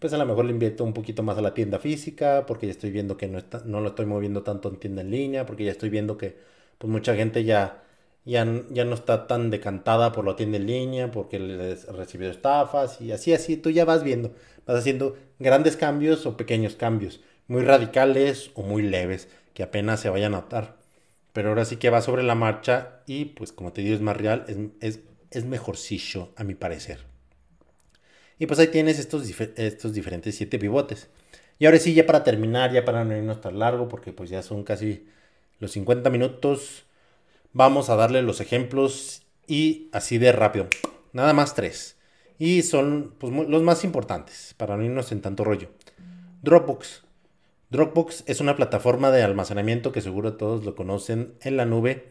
pues 0.00 0.12
a 0.12 0.18
lo 0.18 0.26
mejor 0.26 0.44
le 0.46 0.52
invierto 0.52 0.84
un 0.84 0.94
poquito 0.94 1.22
más 1.22 1.38
a 1.38 1.42
la 1.42 1.54
tienda 1.54 1.78
física 1.78 2.44
porque 2.46 2.66
ya 2.66 2.72
estoy 2.72 2.90
viendo 2.90 3.16
que 3.16 3.28
no, 3.28 3.38
está, 3.38 3.62
no 3.64 3.80
lo 3.80 3.90
estoy 3.90 4.06
moviendo 4.06 4.42
tanto 4.42 4.70
en 4.70 4.76
tienda 4.80 5.02
en 5.02 5.10
línea, 5.12 5.46
porque 5.46 5.64
ya 5.64 5.72
estoy 5.72 5.90
viendo 5.90 6.18
que 6.18 6.36
pues 6.78 6.90
mucha 6.90 7.14
gente 7.16 7.44
ya, 7.44 7.84
ya, 8.30 8.46
ya 8.70 8.84
no 8.84 8.94
está 8.94 9.26
tan 9.26 9.50
decantada 9.50 10.12
por 10.12 10.24
la 10.26 10.36
tienda 10.36 10.58
en 10.58 10.66
línea 10.66 11.10
porque 11.10 11.38
les 11.38 11.86
recibido 11.86 12.30
estafas 12.30 13.00
y 13.00 13.12
así, 13.12 13.32
así, 13.32 13.56
tú 13.56 13.70
ya 13.70 13.84
vas 13.84 14.04
viendo, 14.04 14.32
vas 14.66 14.78
haciendo 14.78 15.16
grandes 15.38 15.76
cambios 15.76 16.26
o 16.26 16.36
pequeños 16.36 16.76
cambios, 16.76 17.20
muy 17.48 17.62
radicales 17.62 18.50
o 18.54 18.62
muy 18.62 18.82
leves, 18.82 19.28
que 19.54 19.62
apenas 19.62 20.00
se 20.00 20.10
vayan 20.10 20.34
a 20.34 20.38
notar 20.38 20.78
pero 21.38 21.50
ahora 21.50 21.64
sí 21.64 21.76
que 21.76 21.88
va 21.88 22.02
sobre 22.02 22.24
la 22.24 22.34
marcha 22.34 23.00
y 23.06 23.26
pues 23.26 23.52
como 23.52 23.72
te 23.72 23.82
digo 23.82 23.94
es 23.94 24.00
más 24.00 24.16
real, 24.16 24.44
es, 24.48 24.56
es, 24.80 25.00
es 25.30 25.44
mejorcillo 25.44 26.30
a 26.34 26.42
mi 26.42 26.56
parecer. 26.56 27.04
Y 28.40 28.46
pues 28.46 28.58
ahí 28.58 28.66
tienes 28.66 28.98
estos, 28.98 29.22
estos 29.56 29.92
diferentes 29.92 30.34
siete 30.34 30.58
pivotes. 30.58 31.08
Y 31.60 31.66
ahora 31.66 31.78
sí, 31.78 31.94
ya 31.94 32.06
para 32.06 32.24
terminar, 32.24 32.72
ya 32.72 32.84
para 32.84 33.04
no 33.04 33.16
irnos 33.16 33.40
tan 33.40 33.58
largo, 33.58 33.88
porque 33.88 34.12
pues 34.12 34.30
ya 34.30 34.42
son 34.42 34.64
casi 34.64 35.06
los 35.60 35.70
50 35.70 36.10
minutos, 36.10 36.86
vamos 37.58 37.90
a 37.90 37.96
darle 37.96 38.22
los 38.22 38.40
ejemplos 38.40 39.22
y 39.48 39.88
así 39.92 40.18
de 40.18 40.30
rápido. 40.30 40.68
Nada 41.12 41.32
más 41.32 41.56
tres. 41.56 41.96
Y 42.38 42.62
son 42.62 43.14
pues, 43.18 43.32
los 43.32 43.62
más 43.62 43.82
importantes, 43.82 44.54
para 44.56 44.76
no 44.76 44.84
irnos 44.84 45.10
en 45.10 45.20
tanto 45.20 45.42
rollo. 45.42 45.68
Dropbox. 46.42 47.02
Dropbox 47.70 48.22
es 48.28 48.40
una 48.40 48.54
plataforma 48.54 49.10
de 49.10 49.24
almacenamiento 49.24 49.90
que 49.90 50.00
seguro 50.00 50.34
todos 50.34 50.64
lo 50.64 50.76
conocen 50.76 51.34
en 51.40 51.56
la 51.56 51.64
nube 51.64 52.06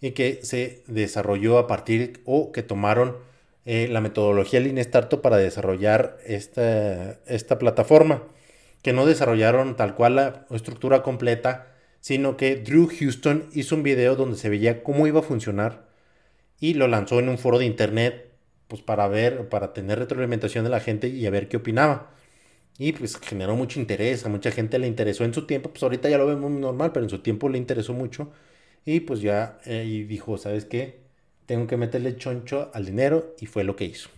y 0.00 0.10
que 0.10 0.40
se 0.42 0.82
desarrolló 0.88 1.58
a 1.58 1.68
partir 1.68 2.20
o 2.24 2.50
que 2.50 2.64
tomaron 2.64 3.18
eh, 3.66 3.86
la 3.88 4.00
metodología 4.00 4.58
Lean 4.58 4.78
Startup 4.78 5.20
para 5.20 5.36
desarrollar 5.36 6.18
esta, 6.26 7.12
esta 7.26 7.56
plataforma, 7.60 8.24
que 8.82 8.92
no 8.92 9.06
desarrollaron 9.06 9.76
tal 9.76 9.94
cual 9.94 10.16
la 10.16 10.46
estructura 10.50 11.04
completa, 11.04 11.68
sino 12.08 12.38
que 12.38 12.56
Drew 12.56 12.88
Houston 12.88 13.50
hizo 13.52 13.74
un 13.74 13.82
video 13.82 14.16
donde 14.16 14.38
se 14.38 14.48
veía 14.48 14.82
cómo 14.82 15.06
iba 15.06 15.20
a 15.20 15.22
funcionar 15.22 15.90
y 16.58 16.72
lo 16.72 16.88
lanzó 16.88 17.18
en 17.18 17.28
un 17.28 17.36
foro 17.36 17.58
de 17.58 17.66
internet 17.66 18.30
pues 18.66 18.80
para 18.80 19.08
ver, 19.08 19.50
para 19.50 19.74
tener 19.74 19.98
retroalimentación 19.98 20.64
de 20.64 20.70
la 20.70 20.80
gente 20.80 21.08
y 21.08 21.26
a 21.26 21.30
ver 21.30 21.48
qué 21.50 21.58
opinaba. 21.58 22.14
Y 22.78 22.92
pues 22.92 23.18
generó 23.18 23.56
mucho 23.56 23.78
interés, 23.78 24.24
a 24.24 24.30
mucha 24.30 24.50
gente 24.50 24.78
le 24.78 24.86
interesó 24.86 25.22
en 25.24 25.34
su 25.34 25.46
tiempo, 25.46 25.68
pues 25.68 25.82
ahorita 25.82 26.08
ya 26.08 26.16
lo 26.16 26.26
vemos 26.26 26.50
normal, 26.50 26.92
pero 26.92 27.04
en 27.04 27.10
su 27.10 27.18
tiempo 27.18 27.50
le 27.50 27.58
interesó 27.58 27.92
mucho. 27.92 28.32
Y 28.86 29.00
pues 29.00 29.20
ya 29.20 29.58
eh, 29.66 29.84
y 29.86 30.04
dijo, 30.04 30.38
¿sabes 30.38 30.64
qué? 30.64 31.00
Tengo 31.44 31.66
que 31.66 31.76
meterle 31.76 32.16
choncho 32.16 32.70
al 32.72 32.86
dinero 32.86 33.36
y 33.38 33.44
fue 33.44 33.64
lo 33.64 33.76
que 33.76 33.84
hizo. 33.84 34.08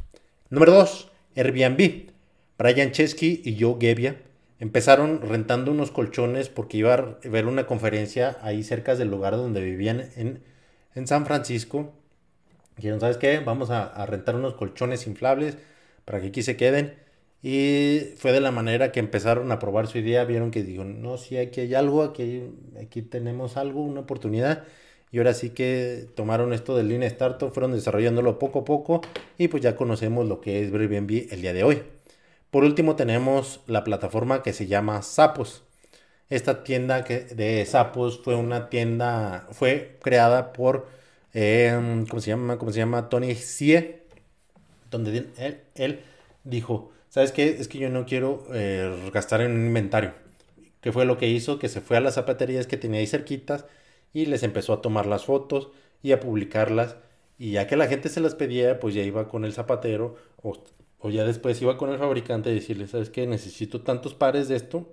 Número 0.49 0.71
2, 0.75 1.11
Airbnb. 1.35 2.13
Brian 2.57 2.93
Chesky 2.93 3.43
y 3.45 3.61
Joe 3.61 3.79
Gebbia 3.81 4.30
empezaron 4.61 5.23
rentando 5.23 5.73
unos 5.73 5.91
colchones 5.91 6.51
porque 6.51 6.77
iba 6.77 6.95
a 6.95 7.17
ver 7.25 7.47
una 7.47 7.67
conferencia 7.67 8.37
ahí 8.43 8.63
cerca 8.63 8.95
del 8.95 9.09
lugar 9.09 9.37
donde 9.37 9.63
vivían 9.63 10.11
en, 10.17 10.43
en 10.95 11.07
San 11.07 11.27
Francisco. 11.27 11.93
Dijeron, 12.77 13.01
¿sabes 13.01 13.17
qué? 13.17 13.41
Vamos 13.41 13.71
a, 13.71 14.07
rentar 14.07 14.37
unos 14.37 14.55
colchones 14.55 15.07
inflables 15.07 15.57
para 16.05 16.21
que 16.21 16.29
aquí 16.29 16.43
se 16.43 16.57
queden 16.57 16.95
y 17.43 18.01
fue 18.17 18.33
de 18.33 18.41
la 18.41 18.51
manera 18.53 18.93
que 18.93 19.01
empezaron 19.01 19.51
a 19.51 19.59
probar 19.59 19.87
su 19.87 19.99
idea, 19.99 20.25
vieron 20.25 20.51
que 20.51 20.63
digo, 20.63 20.85
no, 20.85 21.17
sí, 21.17 21.39
aquí 21.39 21.63
hay 21.63 21.75
algo, 21.75 22.03
aquí, 22.03 22.43
aquí 22.81 23.03
tenemos 23.03 23.57
algo, 23.57 23.83
una 23.83 24.01
oportunidad. 24.01 24.65
Y 25.13 25.19
ahora 25.19 25.35
sí 25.35 25.51
que 25.51 26.07
tomaron 26.15 26.53
esto 26.53 26.77
del 26.77 26.89
Lean 26.89 27.03
Startup, 27.03 27.51
fueron 27.53 27.73
desarrollándolo 27.73 28.39
poco 28.39 28.61
a 28.61 28.65
poco 28.65 29.01
y 29.39 29.49
pues 29.49 29.63
ya 29.63 29.75
conocemos 29.75 30.29
lo 30.29 30.41
que 30.41 30.63
es 30.63 30.73
Airbnb 30.73 31.33
el 31.33 31.43
día 31.43 31.53
de 31.53 31.65
hoy. 31.65 31.83
Por 32.51 32.65
último 32.65 32.97
tenemos 32.97 33.61
la 33.67 33.85
plataforma 33.85 34.43
que 34.43 34.53
se 34.53 34.67
llama 34.67 35.03
Sapos. 35.03 35.63
Esta 36.31 36.65
tienda 36.65 37.03
de 37.03 37.65
Sapos 37.67 38.21
fue 38.23 38.35
una 38.37 38.69
tienda, 38.69 39.47
fue 39.53 39.99
creada 40.03 40.53
por, 40.53 40.89
em, 41.33 42.07
¿cómo 42.07 42.21
se 42.21 42.31
llama? 42.31 42.59
¿Cómo 42.59 42.73
se 42.73 42.79
llama? 42.79 43.09
Tony 43.09 43.35
Sie, 43.37 44.03
donde 44.91 45.29
él, 45.39 45.61
él 45.75 46.01
dijo, 46.45 46.93
¿sabes 47.09 47.33
qué? 47.33 47.49
Es 47.61 47.69
que 47.69 47.79
yo 47.79 47.89
no 47.91 48.07
quiero 48.07 48.47
eh, 48.53 49.11
gastar 49.13 49.41
en 49.43 49.53
un 49.53 49.67
inventario. 49.67 50.13
¿Qué 50.81 50.93
fue 50.93 51.05
lo 51.05 51.19
que 51.19 51.29
hizo? 51.29 51.59
Que 51.59 51.69
se 51.69 51.81
fue 51.81 51.97
a 51.99 52.01
las 52.01 52.15
zapaterías 52.15 52.67
que 52.67 52.77
tenía 52.77 53.01
ahí 53.01 53.07
cerquitas 53.07 53.67
y 54.13 54.27
les 54.27 54.43
empezó 54.43 54.73
a 54.73 54.83
tomar 54.83 55.07
las 55.07 55.25
fotos 55.27 55.71
y 56.03 56.13
a 56.13 56.21
publicarlas. 56.21 56.97
Y 57.39 57.53
ya 57.53 57.67
que 57.67 57.77
la 57.77 57.87
gente 57.89 58.09
se 58.09 58.21
las 58.21 58.35
pedía, 58.35 58.81
pues 58.81 58.95
ya 58.95 59.03
iba 59.03 59.29
con 59.29 59.45
el 59.45 59.53
zapatero 59.53 60.17
o, 60.43 60.63
o 61.01 61.11
ya 61.11 61.25
después 61.25 61.61
iba 61.63 61.77
con 61.77 61.91
el 61.91 61.99
fabricante 61.99 62.51
y 62.51 62.55
decirle, 62.55 62.87
¿sabes 62.87 63.11
qué? 63.11 63.27
Necesito 63.27 63.81
tantos 63.83 64.15
pares 64.15 64.49
de 64.49 64.57
esto 64.57 64.93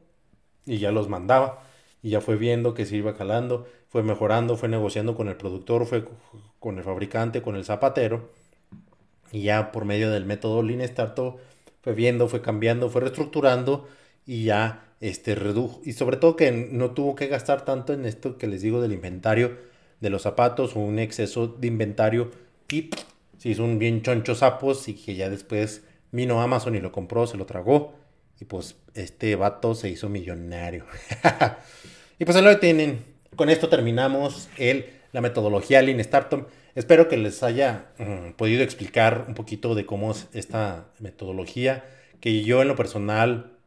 y 0.65 0.77
ya 0.79 0.91
los 0.91 1.09
mandaba. 1.09 1.63
Y 2.01 2.11
ya 2.11 2.21
fue 2.21 2.37
viendo 2.37 2.73
que 2.73 2.85
se 2.85 2.95
iba 2.95 3.15
calando, 3.15 3.67
fue 3.89 4.03
mejorando, 4.03 4.55
fue 4.55 4.69
negociando 4.69 5.15
con 5.15 5.27
el 5.27 5.35
productor, 5.35 5.85
fue 5.85 6.05
con 6.59 6.77
el 6.77 6.83
fabricante, 6.83 7.41
con 7.41 7.55
el 7.55 7.65
zapatero. 7.65 8.29
Y 9.31 9.43
ya 9.43 9.71
por 9.71 9.83
medio 9.85 10.09
del 10.09 10.25
método 10.25 10.63
Lean 10.63 10.81
Startup 10.81 11.37
fue 11.81 11.93
viendo, 11.93 12.27
fue 12.29 12.41
cambiando, 12.41 12.89
fue 12.89 13.01
reestructurando 13.01 13.87
y 14.25 14.45
ya 14.45 14.93
este 15.01 15.35
redujo. 15.35 15.81
Y 15.83 15.93
sobre 15.93 16.17
todo 16.17 16.35
que 16.35 16.51
no 16.51 16.91
tuvo 16.91 17.15
que 17.15 17.27
gastar 17.27 17.65
tanto 17.65 17.93
en 17.93 18.05
esto 18.05 18.37
que 18.37 18.47
les 18.47 18.61
digo 18.61 18.81
del 18.81 18.93
inventario 18.93 19.57
de 19.99 20.09
los 20.09 20.21
zapatos 20.21 20.75
o 20.75 20.79
un 20.79 20.99
exceso 20.99 21.47
de 21.47 21.67
inventario 21.67 22.31
y 22.71 22.89
se 23.37 23.49
hizo 23.49 23.63
un 23.63 23.79
bien 23.79 24.01
choncho 24.01 24.35
sapos 24.35 24.87
y 24.87 24.93
que 24.93 25.15
ya 25.15 25.29
después 25.29 25.83
vino 26.11 26.41
Amazon 26.41 26.75
y 26.75 26.79
lo 26.79 26.91
compró, 26.91 27.27
se 27.27 27.37
lo 27.37 27.45
tragó 27.45 27.93
y 28.39 28.45
pues 28.45 28.75
este 28.93 29.35
vato 29.35 29.75
se 29.75 29.89
hizo 29.89 30.09
millonario. 30.09 30.85
y 32.19 32.25
pues 32.25 32.37
ahí 32.37 32.43
lo 32.43 32.57
tienen. 32.59 33.03
Con 33.35 33.49
esto 33.49 33.69
terminamos 33.69 34.49
el, 34.57 34.85
la 35.11 35.21
metodología 35.21 35.81
Lean 35.81 35.99
Startup. 35.99 36.47
Espero 36.75 37.07
que 37.07 37.17
les 37.17 37.41
haya 37.43 37.87
mm, 37.97 38.31
podido 38.33 38.63
explicar 38.63 39.25
un 39.27 39.33
poquito 39.33 39.75
de 39.75 39.85
cómo 39.85 40.11
es 40.11 40.27
esta 40.33 40.85
metodología 40.99 41.83
que 42.19 42.43
yo 42.43 42.61
en 42.61 42.67
lo 42.67 42.75
personal 42.75 43.57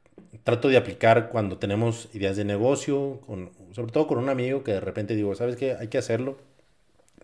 trato 0.45 0.69
de 0.69 0.77
aplicar 0.77 1.29
cuando 1.29 1.59
tenemos 1.59 2.09
ideas 2.15 2.37
de 2.37 2.45
negocio, 2.45 3.21
con, 3.27 3.51
sobre 3.73 3.93
todo 3.93 4.07
con 4.07 4.19
un 4.19 4.29
amigo 4.29 4.63
que 4.65 4.73
de 4.73 4.81
repente 4.81 5.15
digo, 5.15 5.35
¿sabes 5.35 5.57
qué? 5.57 5.77
Hay 5.79 5.89
que 5.89 5.99
hacerlo, 5.99 6.39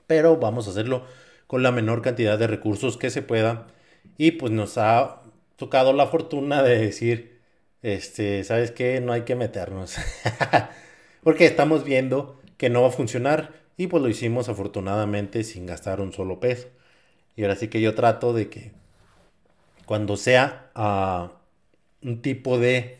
pero 0.07 0.37
vamos 0.37 0.67
a 0.67 0.71
hacerlo 0.71 1.05
con 1.47 1.63
la 1.63 1.73
menor 1.73 2.03
cantidad 2.03 2.39
de 2.39 2.47
recursos 2.47 2.97
que 2.97 3.11
se 3.11 3.23
pueda. 3.23 3.69
Y 4.19 4.33
pues 4.33 4.53
nos 4.53 4.79
ha 4.79 5.23
tocado 5.57 5.93
la 5.93 6.07
fortuna 6.07 6.63
de 6.63 6.79
decir, 6.79 7.41
este, 7.83 8.45
¿sabes 8.45 8.71
qué? 8.71 9.01
No 9.01 9.13
hay 9.13 9.23
que 9.23 9.37
meternos. 9.37 9.97
Porque 11.23 11.47
estamos 11.47 11.85
viendo 11.85 12.41
que 12.57 12.71
no 12.71 12.83
va 12.83 12.89
a 12.89 12.93
funcionar 12.93 13.53
y 13.77 13.89
pues 13.89 14.03
lo 14.03 14.09
hicimos 14.09 14.49
afortunadamente 14.49 15.45
sin 15.45 15.67
gastar 15.67 16.01
un 16.01 16.13
solo 16.13 16.41
peso. 16.41 16.69
Y 17.37 17.43
ahora 17.43 17.57
sí 17.57 17.69
que 17.69 17.81
yo 17.81 17.95
trato 17.95 18.33
de 18.33 18.49
que 18.49 18.73
cuando 19.87 20.17
sea 20.17 20.71
uh, 20.75 22.07
un 22.07 22.23
tipo 22.23 22.59
de 22.59 22.99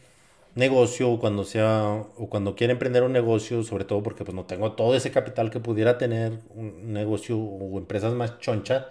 negocio 0.55 1.11
o 1.11 1.19
cuando 1.21 1.45
sea 1.45 1.85
o 2.17 2.29
cuando 2.31 2.57
quiera 2.57 2.73
emprender 2.73 3.03
un 3.03 3.13
negocio, 3.13 3.63
sobre 3.63 3.85
todo 3.85 4.03
porque 4.03 4.25
pues 4.25 4.35
no 4.35 4.45
tengo 4.47 4.73
todo 4.73 4.95
ese 4.95 5.11
capital 5.11 5.51
que 5.51 5.61
pudiera 5.61 5.99
tener 5.99 6.41
un 6.55 6.93
negocio 6.93 7.39
o 7.39 7.79
empresas 7.79 8.15
más 8.15 8.39
chonchas, 8.41 8.87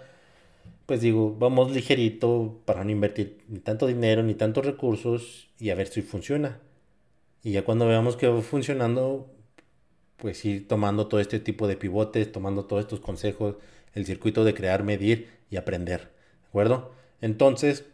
pues 0.86 1.00
digo, 1.00 1.36
vamos 1.36 1.72
ligerito 1.72 2.60
para 2.64 2.84
no 2.84 2.90
invertir 2.90 3.38
ni 3.48 3.58
tanto 3.58 3.88
dinero 3.88 4.22
ni 4.22 4.34
tantos 4.34 4.64
recursos 4.64 5.48
y 5.58 5.70
a 5.70 5.74
ver 5.74 5.88
si 5.88 6.02
funciona. 6.02 6.60
Y 7.42 7.52
ya 7.52 7.64
cuando 7.64 7.86
veamos 7.86 8.16
que 8.16 8.28
va 8.28 8.40
funcionando, 8.40 9.28
pues 10.16 10.44
ir 10.44 10.68
tomando 10.68 11.08
todo 11.08 11.20
este 11.20 11.40
tipo 11.40 11.66
de 11.66 11.76
pivotes, 11.76 12.30
tomando 12.30 12.64
todos 12.64 12.82
estos 12.82 13.00
consejos, 13.00 13.56
el 13.94 14.06
circuito 14.06 14.44
de 14.44 14.54
crear, 14.54 14.84
medir 14.84 15.28
y 15.50 15.56
aprender. 15.56 16.00
¿De 16.42 16.48
acuerdo? 16.48 16.92
Entonces, 17.20 17.84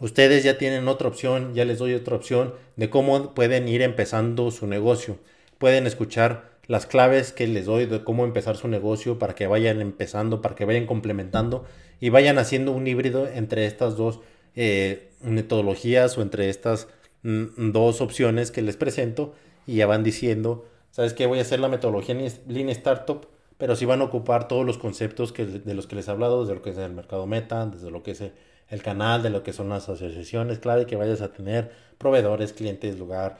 ustedes 0.00 0.42
ya 0.42 0.58
tienen 0.58 0.88
otra 0.88 1.08
opción, 1.08 1.54
ya 1.54 1.64
les 1.64 1.78
doy 1.78 1.94
otra 1.94 2.16
opción 2.16 2.54
de 2.76 2.90
cómo 2.90 3.34
pueden 3.34 3.68
ir 3.68 3.82
empezando 3.82 4.50
su 4.50 4.66
negocio. 4.66 5.18
Pueden 5.58 5.86
escuchar 5.86 6.49
las 6.66 6.86
claves 6.86 7.32
que 7.32 7.46
les 7.46 7.66
doy 7.66 7.86
de 7.86 8.04
cómo 8.04 8.24
empezar 8.24 8.56
su 8.56 8.68
negocio 8.68 9.18
para 9.18 9.34
que 9.34 9.46
vayan 9.46 9.80
empezando, 9.80 10.40
para 10.40 10.54
que 10.54 10.64
vayan 10.64 10.86
complementando 10.86 11.64
y 12.00 12.08
vayan 12.10 12.38
haciendo 12.38 12.72
un 12.72 12.86
híbrido 12.86 13.26
entre 13.26 13.66
estas 13.66 13.96
dos 13.96 14.20
eh, 14.56 15.10
metodologías 15.20 16.16
o 16.18 16.22
entre 16.22 16.48
estas 16.48 16.88
mm, 17.22 17.72
dos 17.72 18.00
opciones 18.00 18.50
que 18.50 18.62
les 18.62 18.76
presento 18.76 19.34
y 19.66 19.76
ya 19.76 19.86
van 19.86 20.02
diciendo, 20.02 20.66
¿sabes 20.90 21.12
qué? 21.12 21.26
Voy 21.26 21.38
a 21.38 21.42
hacer 21.42 21.60
la 21.60 21.68
metodología 21.68 22.14
Lean 22.48 22.68
Startup, 22.70 23.26
pero 23.58 23.76
si 23.76 23.84
van 23.84 24.00
a 24.00 24.04
ocupar 24.04 24.48
todos 24.48 24.64
los 24.64 24.78
conceptos 24.78 25.32
que, 25.32 25.44
de 25.46 25.74
los 25.74 25.86
que 25.86 25.96
les 25.96 26.08
he 26.08 26.10
hablado, 26.10 26.40
desde 26.40 26.54
lo 26.54 26.62
que 26.62 26.70
es 26.70 26.78
el 26.78 26.92
mercado 26.92 27.26
meta, 27.26 27.66
desde 27.66 27.90
lo 27.90 28.02
que 28.02 28.12
es 28.12 28.22
el 28.68 28.82
canal, 28.82 29.22
de 29.22 29.30
lo 29.30 29.42
que 29.42 29.52
son 29.52 29.68
las 29.68 29.88
asociaciones, 29.88 30.58
clave 30.58 30.86
que 30.86 30.96
vayas 30.96 31.20
a 31.20 31.32
tener, 31.32 31.70
proveedores, 31.98 32.52
clientes, 32.52 32.98
lugar, 32.98 33.38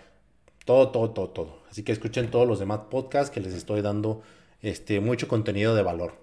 todo, 0.64 0.90
todo, 0.90 1.10
todo, 1.10 1.28
todo. 1.30 1.58
Así 1.70 1.82
que 1.82 1.92
escuchen 1.92 2.30
todos 2.30 2.46
los 2.46 2.58
demás 2.58 2.80
podcasts 2.90 3.30
que 3.30 3.40
les 3.40 3.54
estoy 3.54 3.82
dando 3.82 4.22
este, 4.60 5.00
mucho 5.00 5.28
contenido 5.28 5.74
de 5.74 5.82
valor. 5.82 6.14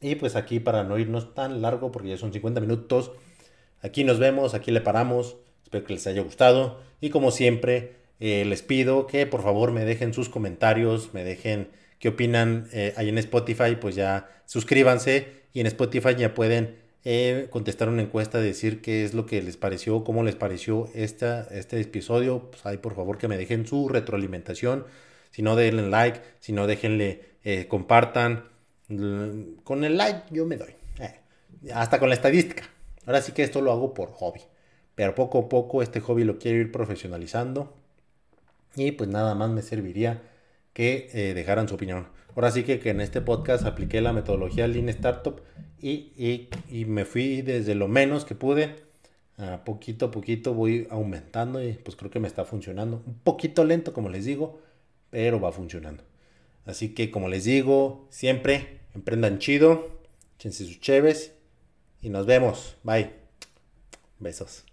Y 0.00 0.16
pues 0.16 0.36
aquí 0.36 0.60
para 0.60 0.84
no 0.84 0.98
irnos 0.98 1.34
tan 1.34 1.62
largo, 1.62 1.92
porque 1.92 2.08
ya 2.08 2.16
son 2.16 2.32
50 2.32 2.60
minutos, 2.60 3.12
aquí 3.82 4.04
nos 4.04 4.18
vemos, 4.18 4.54
aquí 4.54 4.70
le 4.70 4.80
paramos. 4.80 5.36
Espero 5.62 5.84
que 5.84 5.94
les 5.94 6.06
haya 6.06 6.22
gustado. 6.22 6.80
Y 7.00 7.10
como 7.10 7.30
siempre, 7.30 7.96
eh, 8.20 8.44
les 8.44 8.62
pido 8.62 9.06
que 9.06 9.26
por 9.26 9.42
favor 9.42 9.72
me 9.72 9.84
dejen 9.84 10.12
sus 10.12 10.28
comentarios, 10.28 11.14
me 11.14 11.24
dejen 11.24 11.70
qué 11.98 12.08
opinan 12.08 12.68
eh, 12.72 12.94
ahí 12.96 13.08
en 13.08 13.18
Spotify, 13.18 13.76
pues 13.80 13.94
ya 13.94 14.28
suscríbanse 14.44 15.42
y 15.52 15.60
en 15.60 15.66
Spotify 15.66 16.14
ya 16.16 16.34
pueden 16.34 16.81
eh, 17.04 17.48
contestar 17.50 17.88
una 17.88 18.02
encuesta, 18.02 18.38
decir 18.40 18.80
qué 18.80 19.04
es 19.04 19.12
lo 19.12 19.26
que 19.26 19.42
les 19.42 19.56
pareció, 19.56 20.04
cómo 20.04 20.22
les 20.22 20.36
pareció 20.36 20.88
este 20.94 21.80
episodio. 21.80 22.50
Pues 22.50 22.64
ahí 22.64 22.76
por 22.78 22.94
favor 22.94 23.18
que 23.18 23.28
me 23.28 23.36
dejen 23.36 23.66
su 23.66 23.88
retroalimentación. 23.88 24.86
Si 25.30 25.42
no, 25.42 25.56
denle 25.56 25.88
like, 25.88 26.20
si 26.40 26.52
no, 26.52 26.66
déjenle, 26.66 27.22
eh, 27.44 27.66
compartan. 27.68 28.44
Con 29.64 29.84
el 29.84 29.96
like 29.96 30.22
yo 30.30 30.46
me 30.46 30.56
doy. 30.56 30.74
Eh, 31.00 31.72
hasta 31.72 31.98
con 31.98 32.08
la 32.08 32.14
estadística. 32.14 32.64
Ahora 33.06 33.20
sí 33.22 33.32
que 33.32 33.42
esto 33.42 33.60
lo 33.60 33.72
hago 33.72 33.94
por 33.94 34.10
hobby. 34.12 34.40
Pero 34.94 35.14
poco 35.14 35.38
a 35.38 35.48
poco 35.48 35.82
este 35.82 36.00
hobby 36.00 36.24
lo 36.24 36.38
quiero 36.38 36.58
ir 36.58 36.70
profesionalizando. 36.70 37.74
Y 38.76 38.92
pues 38.92 39.10
nada 39.10 39.34
más 39.34 39.50
me 39.50 39.62
serviría 39.62 40.22
que 40.72 41.32
dejaran 41.34 41.68
su 41.68 41.74
opinión. 41.74 42.06
Ahora 42.34 42.50
sí 42.50 42.62
que, 42.62 42.80
que 42.80 42.90
en 42.90 43.00
este 43.00 43.20
podcast 43.20 43.64
apliqué 43.64 44.00
la 44.00 44.12
metodología 44.12 44.66
Lean 44.66 44.88
Startup 44.88 45.40
y, 45.82 46.48
me 46.86 47.04
fui 47.04 47.42
desde 47.42 47.74
lo 47.74 47.88
menos 47.88 48.24
que 48.24 48.34
pude. 48.34 48.76
A 49.38 49.64
poquito 49.64 50.06
a 50.06 50.10
poquito 50.10 50.54
voy 50.54 50.86
aumentando 50.90 51.62
y 51.62 51.72
pues 51.72 51.96
creo 51.96 52.10
que 52.10 52.20
me 52.20 52.28
está 52.28 52.44
funcionando. 52.44 53.02
Un 53.06 53.18
poquito 53.18 53.64
lento 53.64 53.92
como 53.92 54.08
les 54.08 54.24
digo, 54.24 54.60
pero 55.10 55.40
va 55.40 55.50
funcionando. 55.52 56.04
Así 56.64 56.94
que 56.94 57.10
como 57.10 57.28
les 57.28 57.44
digo, 57.44 58.06
siempre 58.10 58.80
emprendan 58.94 59.38
chido, 59.38 59.88
échense 60.38 60.64
sus 60.64 60.80
cheves 60.80 61.32
y 62.00 62.10
nos 62.10 62.26
vemos. 62.26 62.76
Bye. 62.84 63.10
Besos. 64.20 64.71